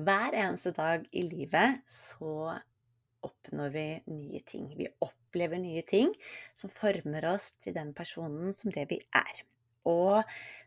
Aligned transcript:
Hver 0.00 0.32
eneste 0.32 0.70
dag 0.72 1.02
i 1.12 1.22
livet 1.26 1.82
så 1.90 2.54
oppnår 3.26 3.72
vi 3.74 3.84
nye 4.08 4.40
ting. 4.48 4.70
Vi 4.78 4.86
opplever 5.04 5.60
nye 5.60 5.82
ting 5.84 6.14
som 6.56 6.72
former 6.72 7.26
oss 7.34 7.50
til 7.60 7.74
den 7.76 7.90
personen 7.96 8.54
som 8.56 8.72
det 8.72 8.86
vi 8.92 9.00
er. 9.20 9.42
Og 9.88 10.20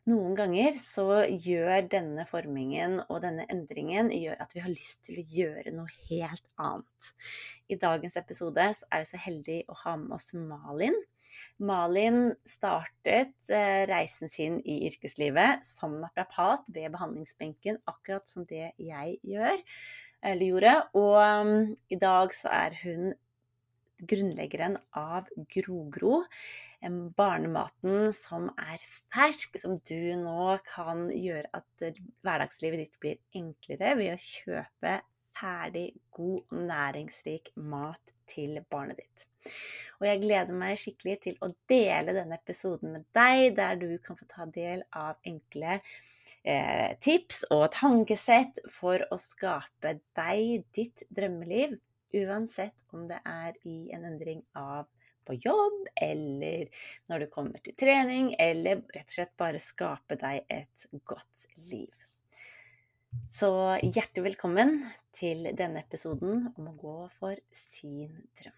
noen 0.09 0.33
ganger 0.35 0.75
så 0.81 1.23
gjør 1.29 1.85
denne 1.91 2.25
formingen 2.27 2.97
og 3.05 3.21
denne 3.23 3.45
endringen 3.53 4.09
gjør 4.11 4.41
at 4.43 4.51
vi 4.55 4.63
har 4.65 4.73
lyst 4.73 5.03
til 5.07 5.21
å 5.21 5.25
gjøre 5.37 5.71
noe 5.75 5.91
helt 6.09 6.45
annet. 6.59 7.13
I 7.71 7.77
dagens 7.79 8.17
episode 8.19 8.65
så 8.79 8.89
er 8.91 9.03
vi 9.03 9.11
så 9.13 9.21
heldige 9.23 9.71
å 9.71 9.77
ha 9.85 9.95
med 10.01 10.15
oss 10.17 10.33
Malin. 10.35 10.97
Malin 11.63 12.33
startet 12.47 13.49
eh, 13.49 13.83
reisen 13.89 14.29
sin 14.29 14.59
i 14.67 14.81
yrkeslivet 14.89 15.63
som 15.65 15.95
naprapat 16.01 16.67
ved 16.75 16.91
behandlingsbenken, 16.93 17.79
akkurat 17.89 18.27
som 18.29 18.47
det 18.49 18.73
jeg 18.81 19.17
gjør, 19.23 19.61
eller 20.23 20.49
gjorde. 20.49 20.75
Og 20.99 21.15
um, 21.21 21.55
i 21.89 21.99
dag 22.01 22.35
så 22.35 22.51
er 22.53 22.77
hun 22.83 23.13
grunnleggeren 23.99 24.77
av 24.97 25.29
Grogro 25.53 26.23
barnematen 27.15 28.11
som 28.13 28.49
er 28.59 28.81
fersk, 29.13 29.57
som 29.59 29.77
du 29.87 30.15
nå 30.19 30.57
kan 30.67 31.07
gjøre 31.11 31.47
at 31.55 31.85
eh, 31.85 31.99
hverdagslivet 32.25 32.83
ditt 32.83 32.99
blir 32.99 33.19
enklere 33.39 33.95
ved 33.99 34.13
å 34.13 34.19
kjøpe 34.19 34.97
ferdig, 35.33 35.93
god 36.13 36.41
og 36.51 36.65
næringsrik 36.69 37.53
mat 37.55 38.13
til 38.29 38.59
barnet 38.69 38.99
ditt. 38.99 39.27
Og 39.99 40.07
jeg 40.07 40.21
gleder 40.23 40.55
meg 40.55 40.79
skikkelig 40.79 41.15
til 41.23 41.39
å 41.43 41.51
dele 41.69 42.15
denne 42.15 42.37
episoden 42.37 42.93
med 42.97 43.07
deg, 43.15 43.55
der 43.57 43.79
du 43.79 43.87
kan 44.03 44.19
få 44.19 44.27
ta 44.29 44.45
del 44.45 44.83
av 44.91 45.17
enkle 45.27 45.79
eh, 45.79 46.93
tips 47.03 47.45
og 47.51 47.69
tankesett 47.75 48.61
for 48.71 49.03
å 49.09 49.19
skape 49.19 49.97
deg 50.19 50.67
ditt 50.75 51.07
drømmeliv, 51.09 51.79
uansett 52.13 52.75
om 52.87 53.07
det 53.07 53.19
är 53.25 53.67
i 53.67 53.91
en 53.91 54.05
endring 54.05 54.43
av 54.53 54.87
på 55.25 55.33
jobb, 55.33 55.87
eller 55.95 56.67
när 57.05 57.19
du 57.19 57.27
kommer 57.27 57.59
till 57.59 57.75
träning 57.75 58.35
eller 58.39 58.75
rätt 58.75 59.03
och 59.03 59.09
slett 59.09 59.37
bara 59.37 59.59
skapa 59.59 60.15
dig 60.15 60.45
ett 60.47 60.85
gott 60.91 61.45
liv. 61.55 61.93
Så 63.29 63.79
hjärtligt 63.83 64.25
välkommen 64.25 64.89
till 65.11 65.49
denna 65.53 65.79
episoden 65.79 66.53
om 66.57 66.67
att 66.67 66.77
gå 66.77 67.09
för 67.09 67.39
sin 67.51 68.27
dröm. 68.41 68.53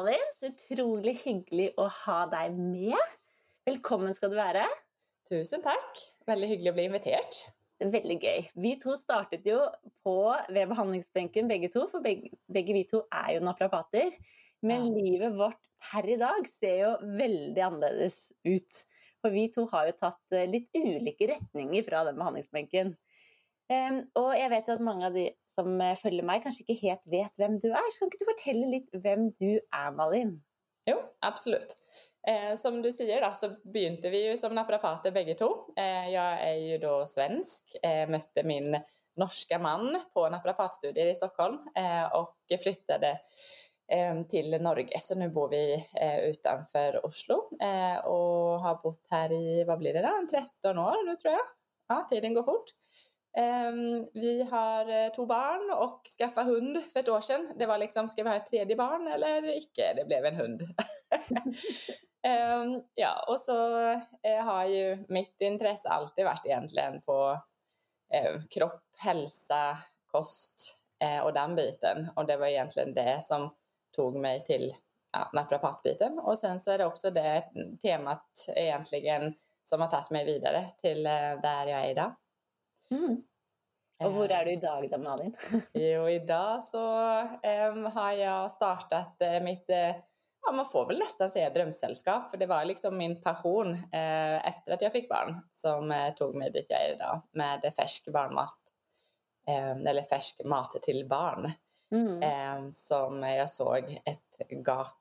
Malin. 0.00 0.28
Så 0.32 0.48
utrolig 0.48 1.12
hyggelig 1.20 1.66
å 1.76 1.84
ha 1.92 2.20
deg 2.32 2.54
med. 2.56 3.16
Velkommen 3.68 4.14
skal 4.16 4.30
du 4.32 4.38
være. 4.38 4.62
Tusen 5.28 5.60
takk. 5.60 5.98
Veldig 6.30 6.46
hyggelig 6.54 6.70
å 6.72 6.76
bli 6.78 6.86
invitert. 6.88 7.40
Veldig 7.84 8.16
gøy. 8.22 8.46
Vi 8.64 8.70
to 8.80 8.94
startet 8.96 9.44
jo 9.44 9.58
på 10.00 10.14
ved 10.48 10.70
behandlingsbenken 10.72 11.50
begge 11.50 11.68
to, 11.74 11.84
for 11.90 12.00
begge, 12.04 12.32
begge 12.48 12.78
vi 12.78 12.86
to 12.88 13.02
er 13.12 13.34
jo 13.34 13.44
naprapater. 13.44 14.16
Men 14.64 14.88
ja. 14.88 14.94
livet 14.96 15.36
vårt 15.36 15.60
per 15.90 16.08
i 16.08 16.16
dag 16.22 16.48
ser 16.48 16.80
jo 16.80 16.96
veldig 17.20 17.66
annerledes 17.66 18.18
ut. 18.48 18.82
For 19.20 19.36
vi 19.36 19.50
to 19.52 19.66
har 19.74 19.90
jo 19.90 19.98
tatt 20.00 20.36
eh, 20.38 20.48
litt 20.48 20.72
ulike 20.80 21.28
retninger 21.34 21.84
fra 21.84 22.06
den 22.08 22.16
behandlingsbenken. 22.16 22.94
Um, 23.70 24.00
og 24.18 24.32
jeg 24.34 24.50
vet 24.50 24.66
jo 24.66 24.74
at 24.74 24.82
mange 24.82 25.06
av 25.06 25.14
de 25.14 25.28
som 25.46 25.68
följer 25.70 25.98
følger 26.00 26.26
meg, 26.26 26.42
kanskje 26.42 26.64
ikke 26.66 26.88
helt 26.88 27.10
vet 27.12 27.36
hvem 27.38 27.58
du 27.62 27.68
er. 27.70 27.90
Så 27.90 28.00
kan 28.00 28.10
ikke 28.10 28.22
du 28.22 28.30
fortelle 28.32 28.70
litt 28.72 28.94
hvem 29.04 29.28
du 29.38 29.50
er, 29.60 29.90
Malin? 29.94 30.40
Jo, 30.90 30.96
absolutt. 31.22 31.76
Eh, 32.28 32.54
som 32.58 32.82
du 32.82 32.90
sier, 32.92 33.20
da, 33.22 33.30
så 33.32 33.52
begynte 33.64 34.10
vi 34.12 34.24
jo 34.26 34.36
som 34.40 34.54
naprapater 34.56 35.14
begge 35.14 35.36
to. 35.38 35.50
Eh, 35.78 36.10
jeg 36.12 36.48
er 36.48 36.58
jo 36.64 36.80
da 36.82 36.96
svensk. 37.08 37.78
Eh, 37.82 38.04
møtte 38.10 38.44
min 38.48 38.74
norske 39.20 39.58
mann 39.62 39.94
på 40.14 40.26
naprapatstudier 40.32 41.10
i 41.10 41.16
Stockholm 41.16 41.60
eh, 41.76 42.04
og 42.16 42.34
flyttet 42.62 43.06
eh, 43.90 44.60
Norge. 44.60 45.00
Så 45.00 45.18
nu 45.18 45.28
bor 45.28 45.48
vi 45.48 45.74
eh, 46.00 46.18
utanför 46.30 47.06
Oslo 47.06 47.50
eh, 47.60 48.04
och 48.04 48.60
har 48.60 48.82
bott 48.82 49.06
här 49.10 49.32
i 49.32 49.64
vad 49.64 49.78
blir 49.78 49.92
det 49.94 50.02
då, 50.02 50.26
13 50.30 50.78
år 50.78 51.06
nu, 51.06 51.16
tror 51.16 51.32
jag. 51.32 51.46
Ja, 51.88 52.06
tiden 52.10 52.34
går 52.34 52.42
fort. 52.42 52.70
Ehm, 53.36 54.06
vi 54.14 54.42
har 54.42 55.04
eh, 55.04 55.12
två 55.12 55.26
barn 55.26 55.78
och 55.78 56.02
skaffade 56.18 56.50
hund 56.50 56.82
för 56.82 57.00
ett 57.00 57.08
år 57.08 57.20
sedan. 57.20 57.52
Det 57.58 57.66
var 57.66 57.78
liksom, 57.78 58.08
ska 58.08 58.22
vi 58.22 58.28
ha 58.28 58.36
ett 58.36 58.50
tredje 58.50 58.76
barn 58.76 59.06
eller 59.06 59.56
icke? 59.56 59.92
Det 59.96 60.04
blev 60.04 60.24
en 60.24 60.36
hund. 60.36 60.62
Ehm, 62.22 62.82
ja, 62.94 63.24
och 63.28 63.40
så 63.40 63.90
eh, 64.22 64.44
har 64.44 64.64
ju 64.66 65.04
mitt 65.08 65.40
intresse 65.40 65.88
alltid 65.88 66.24
varit 66.24 66.46
egentligen 66.46 67.00
på 67.00 67.40
eh, 68.14 68.42
kropp, 68.50 68.82
hälsa, 68.98 69.78
kost 70.06 70.76
och 71.24 71.32
den 71.32 71.54
biten. 71.54 72.08
Och 72.16 72.26
det 72.26 72.36
var 72.36 72.46
egentligen 72.46 72.94
det 72.94 73.18
som 73.22 73.54
tog 73.96 74.16
mig 74.16 74.44
till 74.44 74.74
ja, 75.12 75.30
naprapatbiten. 75.32 76.18
Och 76.18 76.38
sen 76.38 76.60
så 76.60 76.70
är 76.70 76.78
det 76.78 76.86
också 76.86 77.10
det 77.10 77.44
temat 77.82 78.46
egentligen 78.56 79.34
som 79.62 79.80
har 79.80 79.88
tagit 79.88 80.10
mig 80.10 80.24
vidare 80.24 80.64
till 80.82 81.02
där 81.42 81.66
jag 81.66 81.84
är 81.84 81.90
idag. 81.90 82.14
Mm. 82.90 83.22
Och 84.00 84.14
var 84.14 84.28
är 84.28 84.44
du 84.44 84.52
idag 84.52 84.90
då 84.90 84.98
Malin? 84.98 85.34
jo, 85.74 86.08
idag 86.08 86.62
så 86.62 86.78
um, 87.70 87.84
har 87.84 88.12
jag 88.12 88.52
startat 88.52 89.16
uh, 89.22 89.44
mitt, 89.44 89.70
uh, 89.70 89.96
ja 90.46 90.52
man 90.52 90.66
får 90.66 90.86
väl 90.86 90.98
nästan 90.98 91.30
säga 91.30 91.50
drömsällskap, 91.50 92.30
för 92.30 92.36
det 92.36 92.46
var 92.46 92.64
liksom 92.64 92.96
min 92.96 93.22
passion 93.22 93.72
uh, 93.74 94.48
efter 94.48 94.72
att 94.72 94.82
jag 94.82 94.92
fick 94.92 95.08
barn 95.08 95.40
som 95.52 96.12
tog 96.16 96.34
mig 96.34 96.50
dit 96.50 96.66
jag 96.68 96.84
är 96.84 96.94
idag 96.94 97.20
med 97.32 97.72
färsk 97.76 98.12
barnmat, 98.12 98.58
eller 99.86 100.02
färsk 100.02 100.44
mat 100.44 100.82
till 100.82 101.08
barn. 101.08 101.52
Mm. 101.92 102.72
Som 102.72 103.22
jag 103.22 103.50
såg 103.50 104.00
ett 104.04 104.50
gap, 104.66 104.98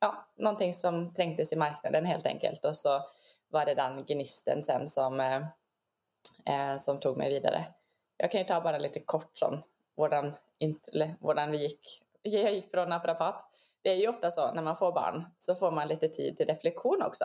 ja, 0.00 0.28
någonting 0.36 0.74
som 0.74 1.14
trängtes 1.14 1.52
i 1.52 1.56
marknaden 1.56 2.04
helt 2.04 2.26
enkelt 2.26 2.64
och 2.64 2.76
så 2.76 3.00
var 3.50 3.66
det 3.66 3.74
den 3.74 4.04
gnisten 4.04 4.62
sen 4.62 4.88
som 4.88 5.20
eh, 6.48 6.76
som 6.76 7.00
tog 7.00 7.16
mig 7.16 7.28
vidare. 7.28 7.64
Jag 8.16 8.30
kan 8.30 8.40
ju 8.40 8.46
ta 8.46 8.60
bara 8.60 8.78
lite 8.78 9.00
kort 9.00 9.30
som 9.32 9.62
hvordan 11.20 11.50
vi 11.50 11.58
gick. 11.58 12.02
Jag 12.22 12.54
gick 12.54 12.70
från 12.70 12.88
naprapat. 12.88 13.44
Det 13.82 13.90
är 13.90 13.96
ju 13.96 14.08
ofta 14.08 14.30
så 14.30 14.52
när 14.54 14.62
man 14.62 14.76
får 14.76 14.92
barn 14.92 15.24
så 15.38 15.54
får 15.54 15.70
man 15.70 15.88
lite 15.88 16.08
tid 16.08 16.36
till 16.36 16.46
reflektion 16.46 17.02
också. 17.02 17.24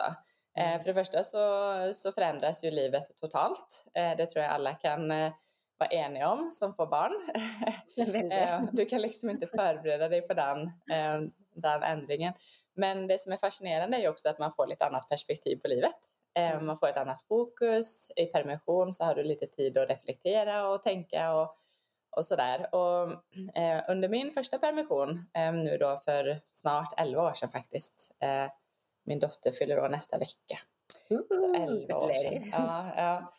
Eh, 0.56 0.68
mm. 0.68 0.80
för 0.80 0.86
det 0.86 0.94
första 0.94 1.24
så, 1.24 1.72
så 1.94 2.12
förändras 2.12 2.64
ju 2.64 2.70
livet 2.70 3.16
totalt. 3.16 3.86
Eh, 3.94 4.16
det 4.16 4.26
tror 4.26 4.44
jag 4.44 4.52
alla 4.52 4.74
kan 4.74 5.10
eh, 5.10 5.32
vara 5.78 5.90
eniga 5.90 6.30
om 6.30 6.50
som 6.52 6.74
får 6.74 6.86
barn. 6.86 7.12
Eh, 8.32 8.60
du 8.72 8.84
kan 8.84 9.00
liksom 9.00 9.30
inte 9.30 9.46
förbereda 9.46 10.08
dig 10.08 10.20
på 10.20 10.34
den, 10.34 10.62
eh, 10.66 11.20
den 11.54 11.82
ändringen. 11.82 12.32
Men 12.76 13.06
det 13.06 13.20
som 13.20 13.32
är 13.32 13.36
fascinerande 13.36 13.96
är 13.96 14.00
ju 14.00 14.08
också 14.08 14.28
att 14.28 14.38
man 14.38 14.52
får 14.52 14.66
lite 14.66 14.86
annat 14.86 15.08
perspektiv 15.08 15.56
på 15.56 15.68
livet. 15.68 15.96
Eh. 16.34 16.60
Man 16.60 16.78
får 16.78 16.88
ett 16.88 16.96
annat 16.96 17.22
fokus. 17.22 18.10
I 18.16 18.26
permission 18.26 18.92
så 18.92 19.04
har 19.04 19.14
du 19.14 19.22
lite 19.22 19.46
tid 19.46 19.78
att 19.78 19.90
reflektera 19.90 20.68
och 20.68 20.82
tänka 20.82 21.34
och, 21.34 21.56
och 22.16 22.26
sådär. 22.26 22.74
Och, 22.74 23.12
eh, 23.56 23.84
under 23.88 24.08
min 24.08 24.30
första 24.30 24.58
permission, 24.58 25.30
eh, 25.34 25.52
nu 25.52 25.78
då 25.78 25.96
för 25.96 26.40
snart 26.46 26.94
11 26.96 27.22
år 27.22 27.32
sedan 27.32 27.48
faktiskt, 27.48 28.16
eh, 28.20 28.46
min 29.04 29.18
dotter 29.18 29.52
fyller 29.52 29.78
år 29.78 29.88
nästa 29.88 30.18
vecka. 30.18 30.58
Så 31.08 31.54
11 31.54 31.94
år 31.94 32.14
sedan. 32.14 32.50
Ja, 32.52 32.86
ja. 32.96 33.32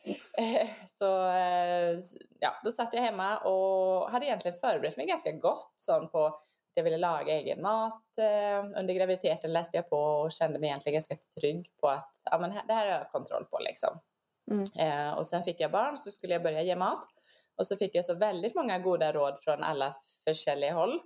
Så 0.88 1.28
eh, 1.30 1.98
ja, 2.40 2.62
då 2.64 2.72
satt 2.72 2.94
jag 2.94 3.02
hemma 3.02 3.38
och 3.38 4.12
hade 4.12 4.26
egentligen 4.26 4.58
förberett 4.58 4.98
mig 4.98 5.06
ganska 5.06 5.32
gott 5.32 5.74
sån 5.78 6.10
på 6.10 6.40
jag 6.76 6.84
ville 6.84 6.98
laga 6.98 7.34
egen 7.34 7.62
mat. 7.62 8.18
Eh, 8.18 8.80
under 8.80 8.94
graviditeten 8.94 9.54
läste 9.54 9.78
jag 9.78 9.90
på 9.90 9.98
och 9.98 10.32
kände 10.32 10.60
mig 10.60 10.70
egentligen 10.70 10.94
ganska 10.94 11.16
trygg 11.40 11.70
på 11.82 11.88
att 11.88 12.12
ja, 12.32 12.40
men 12.40 12.54
det 12.68 12.74
här 12.74 12.92
har 12.92 12.98
jag 12.98 13.12
kontroll 13.12 13.46
på. 13.46 13.60
Liksom. 13.60 14.00
Mm. 14.52 14.66
Eh, 14.80 15.14
och 15.14 15.28
sen 15.28 15.44
fick 15.44 15.60
jag 15.60 15.72
barn 15.72 15.98
så 15.98 16.12
skulle 16.12 16.34
jag 16.34 16.44
börja 16.44 16.62
ge 16.62 16.76
mat. 16.76 17.06
Och 17.58 17.68
så 17.68 17.76
fick 17.76 17.96
jag 17.96 18.06
så 18.06 18.14
väldigt 18.14 18.56
många 18.56 18.80
goda 18.80 19.14
råd 19.14 19.40
från 19.40 19.64
alla 19.64 19.94
försäljliga 20.24 20.74
håll. 20.74 21.00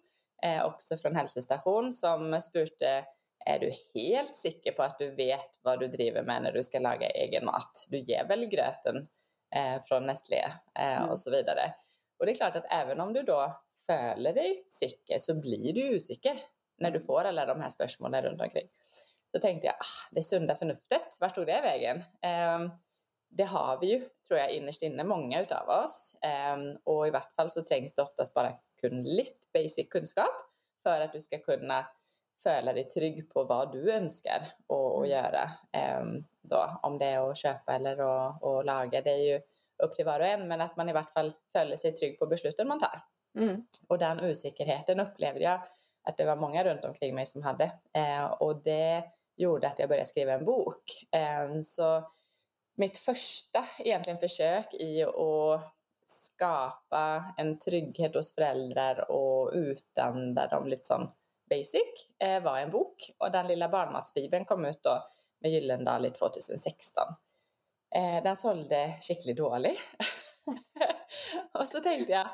Eh, 0.44 0.66
också 0.66 0.98
från 0.98 1.16
hälsostation 1.16 1.94
som 1.94 2.42
spurte 2.42 3.06
är 3.45 3.60
du 3.60 3.71
helt 3.94 4.36
säker 4.36 4.71
på 4.71 4.83
att 4.83 4.98
du 4.98 5.16
vet 5.16 5.60
vad 5.62 5.80
du 5.80 5.88
driver 5.88 6.24
med 6.24 6.42
när 6.44 6.51
du 6.51 6.63
ska 6.63 6.80
laga 6.80 7.10
egen 7.10 7.45
mat? 7.45 7.88
Du 7.89 8.00
ger 8.00 8.27
väl 8.27 8.45
gröten 8.45 9.07
eh, 9.56 9.81
från 9.83 10.04
Nestlé 10.04 10.45
eh, 10.80 10.98
mm. 10.98 11.10
och 11.10 11.19
så 11.19 11.31
vidare. 11.31 11.74
Och 12.19 12.25
det 12.25 12.31
är 12.31 12.36
klart 12.36 12.56
att 12.56 12.74
även 12.74 13.00
om 13.00 13.13
du 13.13 13.24
då 13.24 13.62
føler 13.89 14.33
dig 14.33 14.63
sikker, 14.69 15.18
så 15.19 15.36
blir 15.41 15.74
du 15.74 15.81
usikker 15.95 16.38
när 16.80 16.91
du 16.91 17.00
får 17.00 17.24
alla 17.24 17.45
de 17.45 17.62
här 17.62 17.69
spörsmålen 17.69 18.24
runt 18.24 18.41
omkring. 18.41 18.68
Så 19.31 19.39
tänkte 19.39 19.68
jag, 19.68 19.75
ah, 19.75 20.09
det 20.12 20.24
sunda 20.24 20.56
förnuftet, 20.56 21.18
vart 21.19 21.36
tog 21.36 21.45
det 21.45 21.62
vägen? 21.62 21.97
Eh, 22.21 22.74
det 23.30 23.44
har 23.44 23.80
vi 23.80 23.88
ju, 23.88 24.09
tror 24.27 24.39
jag, 24.39 24.51
innerst 24.51 24.81
inne, 24.81 25.03
många 25.03 25.41
utav 25.41 25.69
oss. 25.69 26.15
Eh, 26.21 26.57
och 26.83 27.07
i 27.07 27.12
vart 27.12 27.36
fall 27.36 27.50
så 27.50 27.63
trängs 27.63 27.94
det 27.95 28.01
oftast 28.01 28.33
bara 28.33 28.53
kun 28.81 29.03
lite 29.03 29.47
basic 29.53 29.89
kunskap 29.89 30.33
för 30.83 31.01
att 31.01 31.13
du 31.13 31.21
ska 31.21 31.38
kunna 31.38 31.85
føle 32.44 32.74
dig 32.74 32.89
trygg 32.89 33.30
på 33.33 33.44
vad 33.44 33.71
du 33.71 33.92
önskar 33.92 34.47
och, 34.68 34.97
och 34.97 35.07
göra. 35.07 35.51
Eh, 35.71 36.03
då, 36.42 36.80
om 36.81 36.97
det 36.97 37.06
är 37.06 37.30
att 37.30 37.38
köpa 37.38 37.74
eller 37.74 37.97
att, 37.97 38.44
att 38.44 38.65
laga, 38.65 39.01
det 39.01 39.12
är 39.12 39.33
ju 39.33 39.42
upp 39.83 39.95
till 39.95 40.06
var 40.06 40.19
och 40.19 40.25
en, 40.25 40.47
men 40.47 40.62
att 40.62 40.75
man 40.75 40.89
i 40.89 40.94
vart 40.94 41.13
fall 41.13 41.33
føler 41.53 41.75
sig 41.75 41.92
trygg 41.92 42.19
på 42.19 42.25
besluten 42.25 42.68
man 42.68 42.80
tar. 42.80 43.01
Mm. 43.38 43.66
Och 43.88 43.98
den 43.98 44.20
osäkerheten 44.20 45.00
upplevde 45.00 45.44
jag 45.44 45.62
att 46.04 46.18
det 46.18 46.26
var 46.26 46.36
många 46.36 46.64
runt 46.64 46.86
omkring 46.86 47.16
mig 47.16 47.26
som 47.26 47.44
hade. 47.44 47.72
Eh, 47.94 48.26
och 48.26 48.64
det 48.64 49.04
gjorde 49.36 49.68
att 49.68 49.80
jag 49.80 49.90
började 49.90 50.08
skriva 50.08 50.34
en 50.34 50.46
bok. 50.46 50.84
Eh, 51.12 51.62
så 51.62 52.12
mitt 52.76 52.98
första 52.98 53.66
egentligen 53.80 54.20
försök 54.20 54.74
i 54.74 55.04
att 55.04 55.74
skapa 56.06 57.34
en 57.38 57.60
trygghet 57.60 58.16
hos 58.16 58.36
föräldrar 58.36 59.12
och 59.12 59.52
utdanna 59.54 60.48
dem 60.48 60.68
lite 60.68 60.88
som 60.88 61.12
basic 61.50 62.10
eh, 62.20 62.44
var 62.44 62.58
en 62.58 62.72
bok. 62.72 63.12
Och 63.18 63.31
den 63.31 63.48
lilla 63.48 63.70
barnmatsbibeln 63.70 64.46
kom 64.46 64.66
ut 64.66 64.84
då 64.84 65.04
med 65.42 65.52
Gyllendal 65.52 66.06
i 66.06 66.10
2016. 66.10 67.04
Eh, 67.96 68.24
den 68.24 68.36
sålde 68.36 68.94
skickligt 69.02 69.38
dålig. 69.38 69.78
och 71.54 71.68
så 71.68 71.80
tänkte 71.80 72.12
jag, 72.12 72.28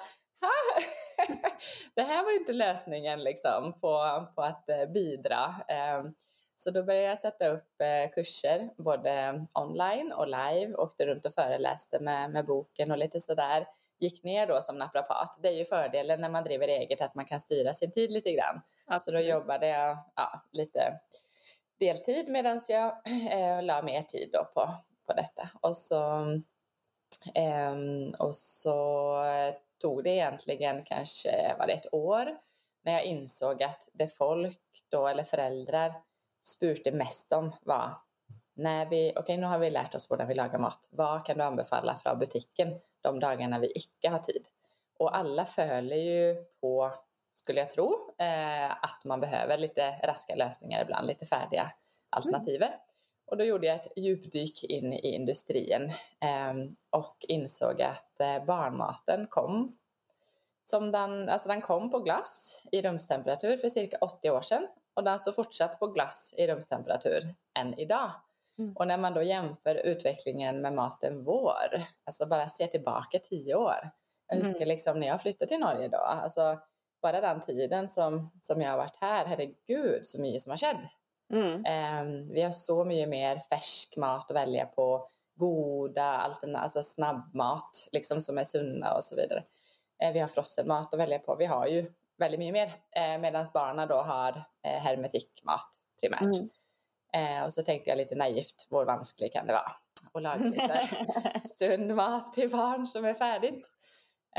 det 1.96 2.02
här 2.02 2.24
var 2.24 2.32
ju 2.32 2.38
inte 2.38 2.54
lösningen 2.54 3.24
liksom 3.24 3.74
på, 3.74 4.26
på 4.36 4.42
att 4.42 4.70
eh, 4.70 4.86
bidra. 4.86 5.56
Ehm, 5.68 6.14
så 6.56 6.72
då 6.72 6.84
började 6.84 7.08
jag 7.08 7.20
sätta 7.20 7.48
upp 7.48 7.82
eh, 7.82 8.12
kurser, 8.14 8.70
både 8.78 9.46
online 9.54 10.12
och 10.12 10.28
live, 10.28 10.74
åkte 10.76 11.06
runt 11.06 11.26
och 11.26 11.34
föreläste 11.34 12.00
med, 12.00 12.32
med 12.32 12.46
boken 12.46 12.92
och 12.92 12.98
lite 12.98 13.20
sådär. 13.20 13.66
Gick 14.00 14.24
ner 14.24 14.48
då 14.48 14.62
som 14.62 14.78
naprapat. 14.78 15.38
Det 15.42 15.48
är 15.48 15.54
ju 15.54 15.66
fördelen 15.66 16.22
när 16.22 16.30
man 16.30 16.44
driver 16.44 16.68
eget 16.68 17.02
att 17.02 17.16
man 17.16 17.26
kan 17.26 17.40
styra 17.40 17.74
sin 17.74 17.92
tid 17.92 18.12
lite 18.12 18.32
grann. 18.32 18.62
Absolut. 18.86 19.18
Så 19.18 19.22
då 19.22 19.30
jobbade 19.30 19.68
jag 19.68 19.98
ja, 20.16 20.42
lite 20.52 21.00
deltid 21.80 22.30
medan 22.30 22.62
jag 22.70 22.88
eh, 23.32 23.64
la 23.64 23.82
mer 23.82 24.02
tid 24.02 24.30
då 24.34 24.46
på, 24.54 24.74
på 25.08 25.14
detta. 25.14 25.50
Och 25.62 25.78
så, 25.78 26.22
eh, 27.36 27.76
och 28.20 28.36
så 28.36 29.16
tog 29.86 30.04
det 30.04 30.10
egentligen 30.10 30.84
kanske, 30.84 31.56
var 31.60 31.68
det 31.68 31.74
ett 31.74 31.94
år, 31.94 32.38
när 32.84 32.94
jag 32.94 33.04
insåg 33.04 33.64
att 33.64 33.90
det 33.94 34.08
folk 34.08 34.60
då, 34.90 35.08
eller 35.08 35.24
föräldrar, 35.24 35.94
spurte 36.42 36.92
mest 36.92 37.34
om 37.34 37.52
var 37.62 37.98
när 38.56 38.86
vi, 38.86 39.12
okej 39.12 39.22
okay, 39.22 39.38
nu 39.38 39.46
har 39.46 39.60
vi 39.60 39.70
lärt 39.70 39.96
oss 39.96 40.12
hur 40.12 40.26
vi 40.26 40.34
lagar 40.34 40.60
mat, 40.60 40.90
vad 40.92 41.26
kan 41.26 41.38
du 41.38 41.44
anbefalla 41.44 41.96
från 41.96 42.20
butiken 42.20 42.80
de 43.02 43.20
dagarna 43.20 43.60
vi 43.60 43.72
icke 43.76 44.10
har 44.10 44.20
tid? 44.20 44.48
Och 45.00 45.18
alla 45.18 45.46
följer 45.46 45.98
ju 45.98 46.36
på, 46.62 46.92
skulle 47.32 47.60
jag 47.60 47.72
tro, 47.72 47.96
eh, 48.18 48.72
att 48.72 49.04
man 49.06 49.20
behöver 49.20 49.58
lite 49.58 49.96
raska 50.04 50.36
lösningar 50.36 50.82
ibland, 50.82 51.08
lite 51.08 51.26
färdiga 51.26 51.72
alternativer. 52.10 52.68
Mm. 52.68 52.80
Och 53.26 53.38
då 53.38 53.44
gjorde 53.44 53.68
jag 53.68 53.76
ett 53.76 53.92
djupdyk 53.96 54.64
in 54.64 54.94
i 54.94 55.14
industrin 55.14 55.90
eh, 56.22 56.54
och 56.90 57.26
insåg 57.28 57.82
att 57.82 58.20
eh, 58.20 58.46
barnmaten 58.46 59.28
kom 59.28 59.78
som 60.64 60.92
den, 60.92 61.30
alltså 61.30 61.50
den 61.50 61.62
kom 61.62 61.92
på 61.92 62.00
glass 62.00 62.62
i 62.72 62.82
rumstemperatur 62.82 63.58
för 63.58 63.70
cirka 63.70 63.98
80 64.02 64.30
år 64.30 64.42
sedan 64.42 64.68
och 64.94 65.04
den 65.04 65.20
står 65.20 65.32
fortsatt 65.32 65.80
på 65.80 65.88
glass 65.88 66.34
i 66.38 66.48
rumstemperatur 66.48 67.36
än 67.60 67.80
idag. 67.80 68.12
Mm. 68.60 68.76
Och 68.76 68.88
när 68.88 68.98
man 68.98 69.14
då 69.14 69.22
jämför 69.22 69.76
utvecklingen 69.76 70.62
med 70.62 70.74
maten 70.74 71.24
vår, 71.24 71.82
alltså 72.06 72.26
bara 72.26 72.48
ser 72.48 72.68
tillbaka 72.68 73.20
10 73.20 73.56
år. 73.56 73.90
Jag 74.28 74.38
huskar 74.38 74.62
mm. 74.66 74.68
liksom 74.68 75.00
när 75.00 75.08
jag 75.08 75.22
flyttade 75.22 75.50
till 75.50 75.60
Norge 75.60 75.88
då, 75.88 75.98
alltså 75.98 76.60
bara 77.02 77.22
den 77.22 77.42
tiden 77.42 77.90
som, 77.90 78.32
som 78.42 78.62
jag 78.62 78.70
har 78.72 78.78
varit 78.78 78.98
här, 79.02 79.26
herregud 79.26 80.08
så 80.08 80.22
mycket 80.22 80.42
som 80.42 80.50
har 80.52 80.58
skett. 80.58 80.78
Mm. 81.34 81.56
Um, 81.56 82.34
vi 82.34 82.42
har 82.42 82.52
så 82.52 82.86
mycket 82.86 83.10
mer 83.10 83.40
färsk 83.40 83.98
mat 83.98 84.32
att 84.32 84.38
välja 84.38 84.66
på, 84.66 85.10
goda, 85.36 86.04
alternativ, 86.04 86.64
alltså 86.64 86.84
snabbmat 86.84 87.90
liksom 87.92 88.22
som 88.22 88.38
är 88.38 88.44
sunna 88.44 88.94
och 88.94 89.04
så 89.04 89.16
vidare. 89.16 89.44
Uh, 90.04 90.12
vi 90.14 90.20
har 90.20 90.28
frossenmat 90.28 90.94
att 90.94 91.00
välja 91.00 91.20
på. 91.20 91.36
Vi 91.36 91.46
har 91.46 91.68
ju 91.68 91.92
väldigt 92.18 92.40
mycket 92.40 92.54
mer 92.54 92.68
uh, 92.68 93.22
medan 93.22 93.48
barnen 93.54 93.88
då 93.88 93.96
har 93.96 94.32
uh, 94.32 94.82
hermetikmat 94.82 95.68
primärt. 96.02 96.22
Mm. 96.22 96.50
Och 97.46 97.54
så 97.54 97.64
tänkte 97.64 97.90
jag 97.90 97.98
lite 97.98 98.16
naivt, 98.16 98.68
hur 98.70 98.86
vanskligt 98.86 99.34
kan 99.34 99.48
det 99.48 99.54
vara 99.54 99.72
att 100.14 100.22
laga 100.24 100.44
lite 100.44 100.90
sund 101.56 101.96
mat 101.96 102.34
till 102.34 102.50
barn 102.50 102.88
som 102.88 103.06
är 103.06 103.14
färdigt. 103.14 103.70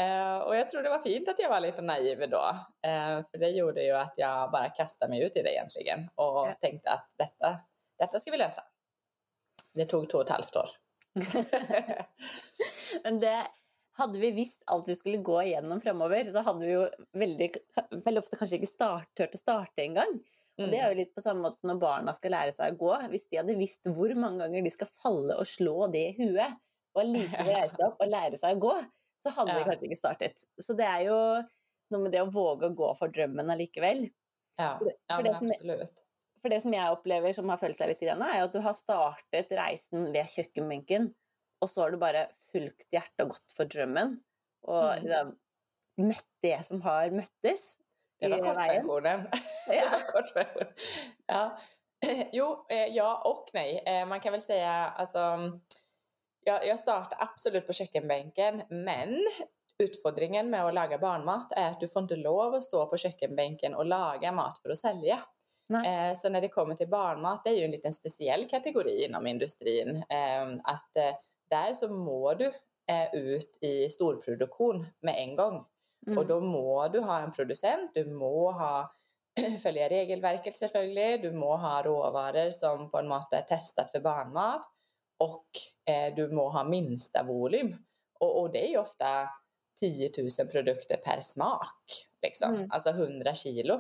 Uh, 0.00 0.38
och 0.38 0.56
jag 0.56 0.70
tror 0.70 0.82
det 0.82 0.88
var 0.88 0.98
fint 0.98 1.28
att 1.28 1.38
jag 1.38 1.48
var 1.48 1.60
lite 1.60 1.82
naiv 1.82 2.30
då. 2.30 2.50
Uh, 2.86 3.24
för 3.30 3.38
det 3.38 3.48
gjorde 3.48 3.82
ju 3.82 3.92
att 3.92 4.14
jag 4.16 4.50
bara 4.50 4.68
kastade 4.68 5.10
mig 5.10 5.22
ut 5.22 5.36
i 5.36 5.42
det 5.42 5.52
egentligen. 5.52 6.08
Och 6.14 6.48
ja. 6.48 6.56
tänkte 6.60 6.90
att 6.90 7.14
detta, 7.18 7.60
detta 7.98 8.18
ska 8.18 8.30
vi 8.30 8.36
lösa. 8.36 8.62
Det 9.74 9.84
tog 9.84 10.10
två 10.10 10.18
och 10.18 10.24
ett 10.24 10.30
halvt 10.30 10.56
år. 10.56 10.68
Men 13.04 13.20
det, 13.20 13.46
hade 13.92 14.18
vi 14.18 14.30
visst 14.30 14.62
allt 14.66 14.88
vi 14.88 14.94
skulle 14.94 15.16
gå 15.16 15.42
igenom 15.42 15.80
framöver 15.80 16.24
så 16.24 16.38
hade 16.38 16.66
vi 16.66 16.72
ju 16.72 16.88
väldigt, 17.12 17.56
väldigt 17.90 18.24
ofta 18.24 18.36
kanske 18.36 18.56
inte 18.56 18.66
start, 18.66 19.14
tört 19.14 19.34
att 19.34 19.40
starta 19.40 19.82
en 19.82 19.94
gång. 19.94 20.20
Och 20.58 20.68
det 20.68 20.78
är 20.78 20.88
ju 20.90 20.96
lite 20.96 21.14
på 21.14 21.20
samma 21.20 21.48
sätt 21.48 21.56
som 21.56 21.66
när 21.66 21.74
barnen 21.74 22.14
ska 22.14 22.28
lära 22.28 22.52
sig 22.52 22.70
att 22.70 22.78
gå. 22.78 22.94
Om 22.94 23.18
de 23.30 23.36
hade 23.36 23.54
visst 23.54 23.86
hur 23.86 24.14
många 24.14 24.46
gånger 24.46 24.62
de 24.62 24.70
ska 24.70 24.86
falla 24.86 25.36
och 25.36 25.46
slå 25.46 25.86
det 25.86 25.98
i 25.98 26.12
huvudet 26.12 26.52
och 26.94 27.04
lite 27.04 27.36
resa 27.44 27.86
upp 27.86 27.96
och 27.98 28.06
lära 28.06 28.36
sig 28.36 28.52
att 28.52 28.60
gå 28.60 28.80
så 29.16 29.28
hade 29.30 29.52
ja. 29.52 29.58
vi 29.58 29.64
kanske 29.64 29.84
inte 29.84 29.96
startat. 29.96 30.32
Så 30.62 30.72
det 30.72 30.84
är 30.84 31.00
ju 31.00 31.42
något 31.90 32.02
med 32.02 32.12
det 32.12 32.18
att 32.18 32.34
våga 32.34 32.68
gå 32.68 32.94
för 32.94 33.08
drömmen 33.08 33.50
allikevel. 33.50 34.08
Ja, 34.56 34.80
ja 35.06 35.16
för 35.16 35.22
det 35.22 35.34
som 35.34 35.46
absolut. 35.46 36.04
för 36.42 36.48
det 36.48 36.60
som 36.60 36.72
jag 36.72 36.98
upplever 36.98 37.32
som 37.32 37.48
har 37.48 37.56
följt 37.56 37.78
dig 37.78 37.88
lite 37.88 38.04
grann 38.04 38.22
är 38.22 38.42
att 38.42 38.52
du 38.52 38.58
har 38.58 38.72
startat 38.72 39.46
resan 39.50 40.12
vid 40.12 40.28
köksbänken 40.28 41.14
och 41.60 41.70
så 41.70 41.82
har 41.82 41.90
du 41.90 41.96
bara 41.96 42.26
fullt 42.52 42.88
hjärta 42.90 43.22
och 43.22 43.28
gått 43.28 43.52
för 43.56 43.64
drömmen 43.64 44.20
och 44.62 44.92
mm. 44.92 45.04
liksom, 45.04 45.38
mött 45.96 46.30
det 46.42 46.64
som 46.64 46.82
har 46.82 47.10
möttes. 47.10 47.76
Det 48.20 48.28
var 48.28 48.38
kortversionen. 48.38 49.28
Ja. 49.68 49.84
det 49.90 50.12
kortversionen. 50.12 50.72
Ja. 51.26 51.58
Jo, 52.32 52.66
eh, 52.68 52.86
ja 52.86 53.22
och 53.24 53.50
nej. 53.52 53.82
Eh, 53.86 54.06
man 54.06 54.20
kan 54.20 54.32
väl 54.32 54.40
säga 54.40 54.72
alltså 54.72 55.18
jag, 56.46 56.66
jag 56.66 56.78
startade 56.78 57.16
absolut 57.18 57.66
på 57.66 57.72
kökkenbänken, 57.72 58.62
men 58.68 59.18
utfordringen 59.78 60.50
med 60.50 60.66
att 60.66 60.74
laga 60.74 60.98
barnmat 60.98 61.52
är 61.52 61.70
att 61.70 61.80
du 61.80 61.88
får 61.88 62.02
inte 62.02 62.16
lov 62.16 62.54
att 62.54 62.64
stå 62.64 62.86
på 62.86 62.96
kökkenbänken 62.96 63.74
och 63.74 63.86
laga 63.86 64.32
mat 64.32 64.58
för 64.58 64.70
att 64.70 64.78
sälja. 64.78 65.18
Eh, 65.86 66.14
så 66.14 66.28
när 66.28 66.40
det 66.40 66.48
kommer 66.48 66.74
till 66.74 66.88
barnmat, 66.88 67.44
det 67.44 67.50
är 67.50 67.54
ju 67.54 67.64
en 67.64 67.70
liten 67.70 67.92
speciell 67.92 68.48
kategori 68.48 69.04
inom 69.04 69.26
industrin, 69.26 69.96
eh, 69.96 70.42
att 70.64 70.96
eh, 70.96 71.14
där 71.50 71.74
så 71.74 71.88
må 71.88 72.34
du 72.34 72.46
eh, 72.90 73.14
ut 73.14 73.58
i 73.60 73.88
storproduktion 73.88 74.86
med 75.00 75.14
en 75.18 75.36
gång. 75.36 75.64
Mm. 76.06 76.18
Och 76.18 76.26
då 76.26 76.40
må 76.40 76.88
du 76.88 77.00
ha 77.00 77.20
en 77.20 77.32
producent, 77.32 77.90
du 77.94 78.04
må 78.04 78.50
ha 78.50 78.92
följa 79.62 79.88
regelverket 79.88 80.54
selvfølgelig, 80.54 81.22
du 81.22 81.32
må 81.32 81.56
ha 81.56 81.82
råvaror 81.82 82.50
som 82.50 82.90
på 82.90 82.98
en 82.98 83.08
måte 83.08 83.36
är 83.36 83.42
testat 83.42 83.92
för 83.92 84.00
barnmat 84.00 84.75
och 85.18 85.46
eh, 85.90 86.14
du 86.14 86.28
må 86.28 86.48
ha 86.48 86.64
minsta 86.64 87.22
volym. 87.22 87.76
Och, 88.20 88.40
och, 88.40 88.52
det 88.52 88.74
är 88.74 88.78
ofta 88.78 89.28
10 89.80 90.10
000 90.18 90.48
produkter 90.52 90.96
per 90.96 91.20
smak, 91.20 91.82
liksom. 92.22 92.54
Mm. 92.54 92.70
alltså 92.72 92.90
100 92.90 93.34
kilo. 93.34 93.74